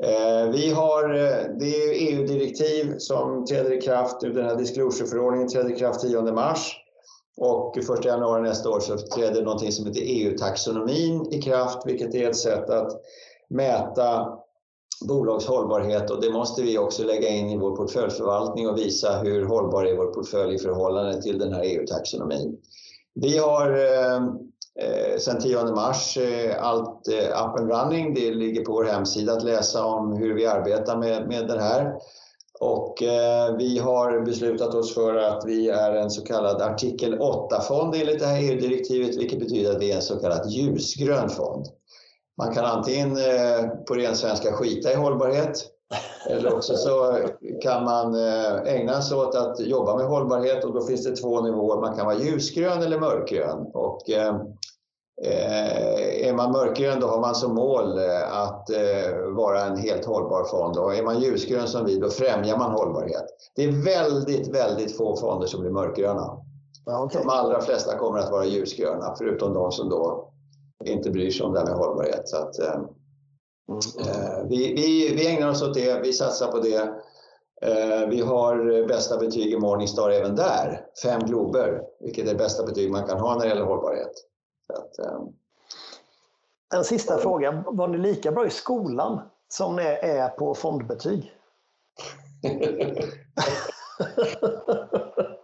Eh, 0.03 0.51
vi 0.51 0.71
har, 0.71 1.13
eh, 1.13 1.57
det 1.59 1.75
är 1.75 2.13
EU-direktiv 2.13 2.97
som 2.97 3.45
träder 3.45 3.73
i 3.73 3.81
kraft, 3.81 4.21
den 4.21 4.45
här 4.45 4.55
disclosure-förordningen 4.55 5.47
träder 5.47 5.73
i 5.73 5.79
kraft 5.79 6.01
10 6.01 6.21
mars. 6.21 6.81
Och 7.37 7.77
1 7.77 8.05
januari 8.05 8.41
nästa 8.41 8.69
år 8.69 8.79
så 8.79 8.97
träder 8.97 9.41
någonting 9.41 9.71
som 9.71 9.85
heter 9.85 10.01
EU-taxonomin 10.03 11.33
i 11.33 11.41
kraft, 11.41 11.85
vilket 11.85 12.15
är 12.15 12.29
ett 12.29 12.37
sätt 12.37 12.69
att 12.69 12.91
mäta 13.49 14.37
bolags 15.07 15.45
hållbarhet 15.45 16.11
och 16.11 16.21
det 16.21 16.31
måste 16.31 16.61
vi 16.61 16.77
också 16.77 17.03
lägga 17.03 17.29
in 17.29 17.49
i 17.49 17.57
vår 17.57 17.75
portföljförvaltning 17.75 18.69
och 18.69 18.77
visa 18.77 19.17
hur 19.17 19.45
hållbar 19.45 19.85
är 19.85 19.97
vår 19.97 20.13
portfölj 20.13 20.55
i 20.55 20.59
förhållande 20.59 21.21
till 21.21 21.39
den 21.39 21.53
här 21.53 21.63
EU-taxonomin. 21.63 22.57
Vi 23.16 23.38
har 23.38 23.72
eh, 23.72 24.16
eh 24.80 25.18
sedan 25.18 25.41
10 25.41 25.63
mars 25.63 26.18
eh, 26.18 26.63
allt 26.63 27.07
eh, 27.07 27.28
up 27.28 27.59
and 27.59 27.72
running. 27.72 28.13
Det 28.13 28.34
ligger 28.34 28.66
på 28.66 28.72
vår 28.72 28.84
hemsida 28.84 29.34
att 29.34 29.43
läsa 29.43 29.86
om 29.86 30.13
hur 30.13 30.34
vi 30.34 30.45
arbetar 30.45 30.97
med, 30.97 31.28
med 31.28 31.47
det 31.47 31.61
här. 31.61 31.93
Och 32.59 33.03
eh, 33.03 33.55
vi 33.57 33.78
har 33.78 34.26
beslutat 34.26 34.76
oss 34.76 34.93
för 34.93 35.16
att 35.16 35.45
vi 35.45 35.70
är 35.70 35.95
en 35.95 36.09
så 36.09 36.24
kallad 36.24 36.61
artikel 36.61 37.20
8-fond 37.20 37.95
enligt 37.95 38.20
det 38.20 38.26
här 38.26 38.41
EU-direktivet, 38.41 39.18
vilket 39.18 39.39
betyder 39.39 39.72
att 39.72 39.82
vi 39.82 39.91
är 39.91 39.95
en 39.95 40.01
så 40.01 40.20
kallad 40.20 40.49
ljusgrön 40.49 41.30
fond. 41.30 41.66
Man 42.38 42.53
kan 42.53 42.66
antingen 42.66 43.18
eh, 43.18 43.68
på 43.88 43.93
ren 43.93 44.16
svenska 44.16 44.51
skita 44.51 44.91
i 44.91 44.95
hållbarhet 44.95 45.74
eller 46.29 46.53
också 46.53 46.75
så 46.75 47.19
kan 47.61 47.83
man 47.83 48.15
eh, 48.15 48.73
ägna 48.73 49.01
sig 49.01 49.17
åt 49.17 49.36
att 49.36 49.59
jobba 49.59 49.97
med 49.97 50.05
hållbarhet 50.05 50.63
och 50.63 50.73
då 50.73 50.81
finns 50.81 51.03
det 51.03 51.15
två 51.15 51.41
nivåer. 51.41 51.81
Man 51.81 51.95
kan 51.95 52.05
vara 52.05 52.17
ljusgrön 52.17 52.81
eller 52.81 52.99
mörkgrön. 52.99 53.71
Och 53.73 54.09
eh, 54.09 54.36
är 56.21 56.33
man 56.33 56.51
mörkgrön 56.51 56.99
då 56.99 57.07
har 57.07 57.19
man 57.19 57.36
som 57.36 57.55
mål 57.55 57.99
att 58.31 58.69
vara 59.36 59.65
en 59.65 59.77
helt 59.77 60.05
hållbar 60.05 60.43
fond 60.43 60.77
och 60.77 60.95
är 60.95 61.03
man 61.03 61.21
ljusgrön 61.21 61.67
som 61.67 61.86
vi 61.86 61.99
då 61.99 62.09
främjar 62.09 62.57
man 62.57 62.71
hållbarhet. 62.71 63.25
Det 63.55 63.63
är 63.63 63.86
väldigt, 63.86 64.55
väldigt 64.55 64.97
få 64.97 65.15
fonder 65.15 65.47
som 65.47 65.61
blir 65.61 65.71
mörkgröna. 65.71 66.38
okay. 67.05 67.21
De 67.21 67.29
allra 67.29 67.61
flesta 67.61 67.97
kommer 67.97 68.19
att 68.19 68.31
vara 68.31 68.45
ljusgröna 68.45 69.15
förutom 69.17 69.53
de 69.53 69.71
som 69.71 69.89
då 69.89 70.31
inte 70.86 71.11
bryr 71.11 71.31
sig 71.31 71.45
om 71.45 71.53
det 71.53 71.59
här 71.59 71.67
med 71.67 71.75
hållbarhet. 71.75 72.21
Så 72.29 72.38
att, 72.38 72.59
eh, 72.59 72.81
mm. 73.70 74.47
vi, 74.49 74.74
vi, 74.74 75.16
vi 75.16 75.28
ägnar 75.28 75.49
oss 75.49 75.61
åt 75.61 75.74
det, 75.74 75.99
vi 76.03 76.13
satsar 76.13 76.51
på 76.51 76.59
det. 76.59 76.93
Eh, 77.61 78.07
vi 78.09 78.22
har 78.22 78.88
bästa 78.88 79.18
betyg 79.18 79.53
i 79.53 79.57
Morningstar 79.57 80.09
även 80.09 80.36
där, 80.36 80.86
fem 81.03 81.20
glober, 81.20 81.82
vilket 81.99 82.26
är 82.26 82.32
det 82.32 82.38
bästa 82.38 82.66
betyg 82.66 82.91
man 82.91 83.07
kan 83.07 83.20
ha 83.20 83.34
när 83.34 83.41
det 83.41 83.47
gäller 83.47 83.66
hållbarhet. 83.66 84.11
Att, 84.74 84.99
eh, 84.99 85.20
en 86.76 86.84
sista 86.84 87.18
fråga, 87.18 87.63
var 87.68 87.88
ni 87.88 87.97
lika 87.97 88.32
bra 88.32 88.47
i 88.47 88.49
skolan 88.49 89.22
som 89.47 89.76
ni 89.76 89.84
är 90.01 90.30
på 90.30 90.55
fondbetyg? 90.55 91.32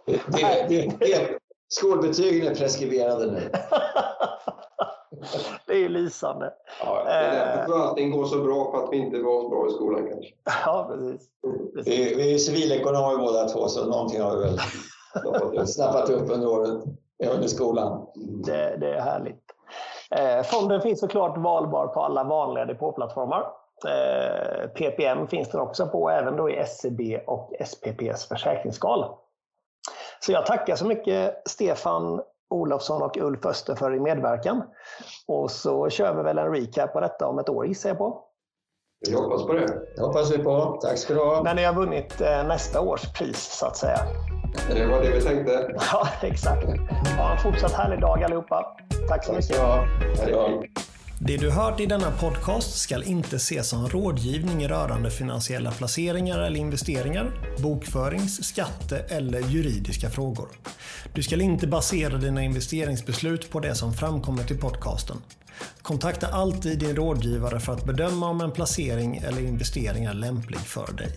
det, 0.06 0.66
det, 0.68 0.96
det, 1.00 1.38
skolbetygen 1.68 2.52
är 2.52 2.54
preskriberade 2.54 3.32
nu. 3.32 3.50
det 5.66 5.72
är 5.72 5.78
ju 5.78 5.88
lysande. 5.88 6.52
Ja, 6.84 7.04
det 7.04 7.10
är 7.10 7.56
därför 7.56 7.72
eh. 7.72 7.82
allting 7.82 8.10
går 8.10 8.24
så 8.24 8.38
bra 8.38 8.70
för 8.70 8.84
att 8.84 8.92
vi 8.92 8.96
inte 8.96 9.18
var 9.18 9.42
så 9.42 9.48
bra 9.48 9.66
i 9.66 9.70
skolan 9.70 10.08
kanske. 10.08 10.34
Ja, 10.66 10.90
precis. 10.90 11.28
precis. 11.74 11.92
Vi, 11.92 12.14
vi 12.14 12.34
är 12.34 12.38
civilekonomer 12.38 13.18
båda 13.18 13.48
två 13.48 13.68
så 13.68 13.86
någonting 13.86 14.20
har 14.20 14.36
vi 14.36 14.42
väl 14.42 15.66
snappat 15.66 16.10
upp 16.10 16.30
under 16.30 16.48
året, 16.48 16.84
under 17.34 17.48
skolan. 17.48 18.06
Det, 18.44 18.76
det 18.76 18.94
är 18.94 19.00
härligt. 19.00 19.42
Eh, 20.10 20.42
fonden 20.42 20.80
finns 20.80 21.00
såklart 21.00 21.38
valbar 21.38 21.86
på 21.86 22.00
alla 22.00 22.24
vanliga 22.24 22.64
depåplattformar. 22.64 23.46
Eh, 23.86 24.68
PPM 24.68 25.26
finns 25.26 25.50
den 25.50 25.60
också 25.60 25.86
på, 25.86 26.10
även 26.10 26.36
då 26.36 26.50
i 26.50 26.56
SCB 26.56 27.18
och 27.26 27.52
SPPs 27.66 28.28
försäkringsskal. 28.28 29.04
Så 30.20 30.32
jag 30.32 30.46
tackar 30.46 30.76
så 30.76 30.86
mycket 30.86 31.42
Stefan 31.48 32.22
Olofsson 32.52 33.02
och 33.02 33.16
Ulf 33.16 33.46
Öster 33.46 33.74
för 33.74 33.90
medverkan. 33.90 34.62
Och 35.28 35.50
så 35.50 35.88
kör 35.90 36.14
vi 36.14 36.22
väl 36.22 36.38
en 36.38 36.54
recap 36.54 36.92
på 36.92 37.00
detta 37.00 37.26
om 37.28 37.38
ett 37.38 37.48
år 37.48 37.66
gissar 37.66 37.90
jag 37.90 37.98
på. 37.98 38.24
Vi 39.08 39.14
hoppas 39.14 39.46
på 39.46 39.52
det. 39.52 39.66
Det 39.96 40.02
hoppas 40.02 40.32
vi 40.32 40.38
på. 40.38 40.78
Tack 40.82 40.98
ska 40.98 41.14
du 41.14 41.20
ha. 41.20 41.42
När 41.42 41.54
ni 41.54 41.64
har 41.64 41.74
vunnit 41.74 42.20
eh, 42.20 42.46
nästa 42.46 42.80
års 42.80 43.12
pris 43.12 43.58
så 43.58 43.66
att 43.66 43.76
säga. 43.76 43.98
Det 44.74 44.86
var 44.86 45.00
det 45.00 45.10
vi 45.10 45.20
tänkte. 45.20 45.76
Ja, 45.92 46.08
exakt. 46.22 46.64
Ha 47.18 47.32
en 47.32 47.38
fortsatt 47.38 47.72
härlig 47.72 48.00
dag 48.00 48.22
allihopa. 48.24 48.76
Tack 49.08 49.24
så 49.24 49.32
mycket. 49.32 49.56
Ja, 49.56 49.84
hej 50.18 50.32
det 51.24 51.36
du 51.36 51.50
hört 51.50 51.80
i 51.80 51.86
denna 51.86 52.10
podcast 52.10 52.78
ska 52.78 53.02
inte 53.02 53.36
ses 53.36 53.68
som 53.68 53.88
rådgivning 53.88 54.68
rörande 54.68 55.10
finansiella 55.10 55.70
placeringar 55.70 56.38
eller 56.38 56.60
investeringar, 56.60 57.32
bokförings-, 57.58 58.42
skatte 58.42 58.98
eller 58.98 59.40
juridiska 59.40 60.10
frågor. 60.10 60.48
Du 61.14 61.22
ska 61.22 61.42
inte 61.42 61.66
basera 61.66 62.16
dina 62.16 62.42
investeringsbeslut 62.42 63.50
på 63.50 63.60
det 63.60 63.74
som 63.74 63.92
framkommit 63.92 64.50
i 64.50 64.54
podcasten. 64.54 65.16
Kontakta 65.82 66.26
alltid 66.26 66.78
din 66.78 66.96
rådgivare 66.96 67.60
för 67.60 67.72
att 67.72 67.84
bedöma 67.84 68.28
om 68.28 68.40
en 68.40 68.52
placering 68.52 69.16
eller 69.16 69.42
investering 69.42 70.04
är 70.04 70.14
lämplig 70.14 70.60
för 70.60 70.92
dig. 70.92 71.14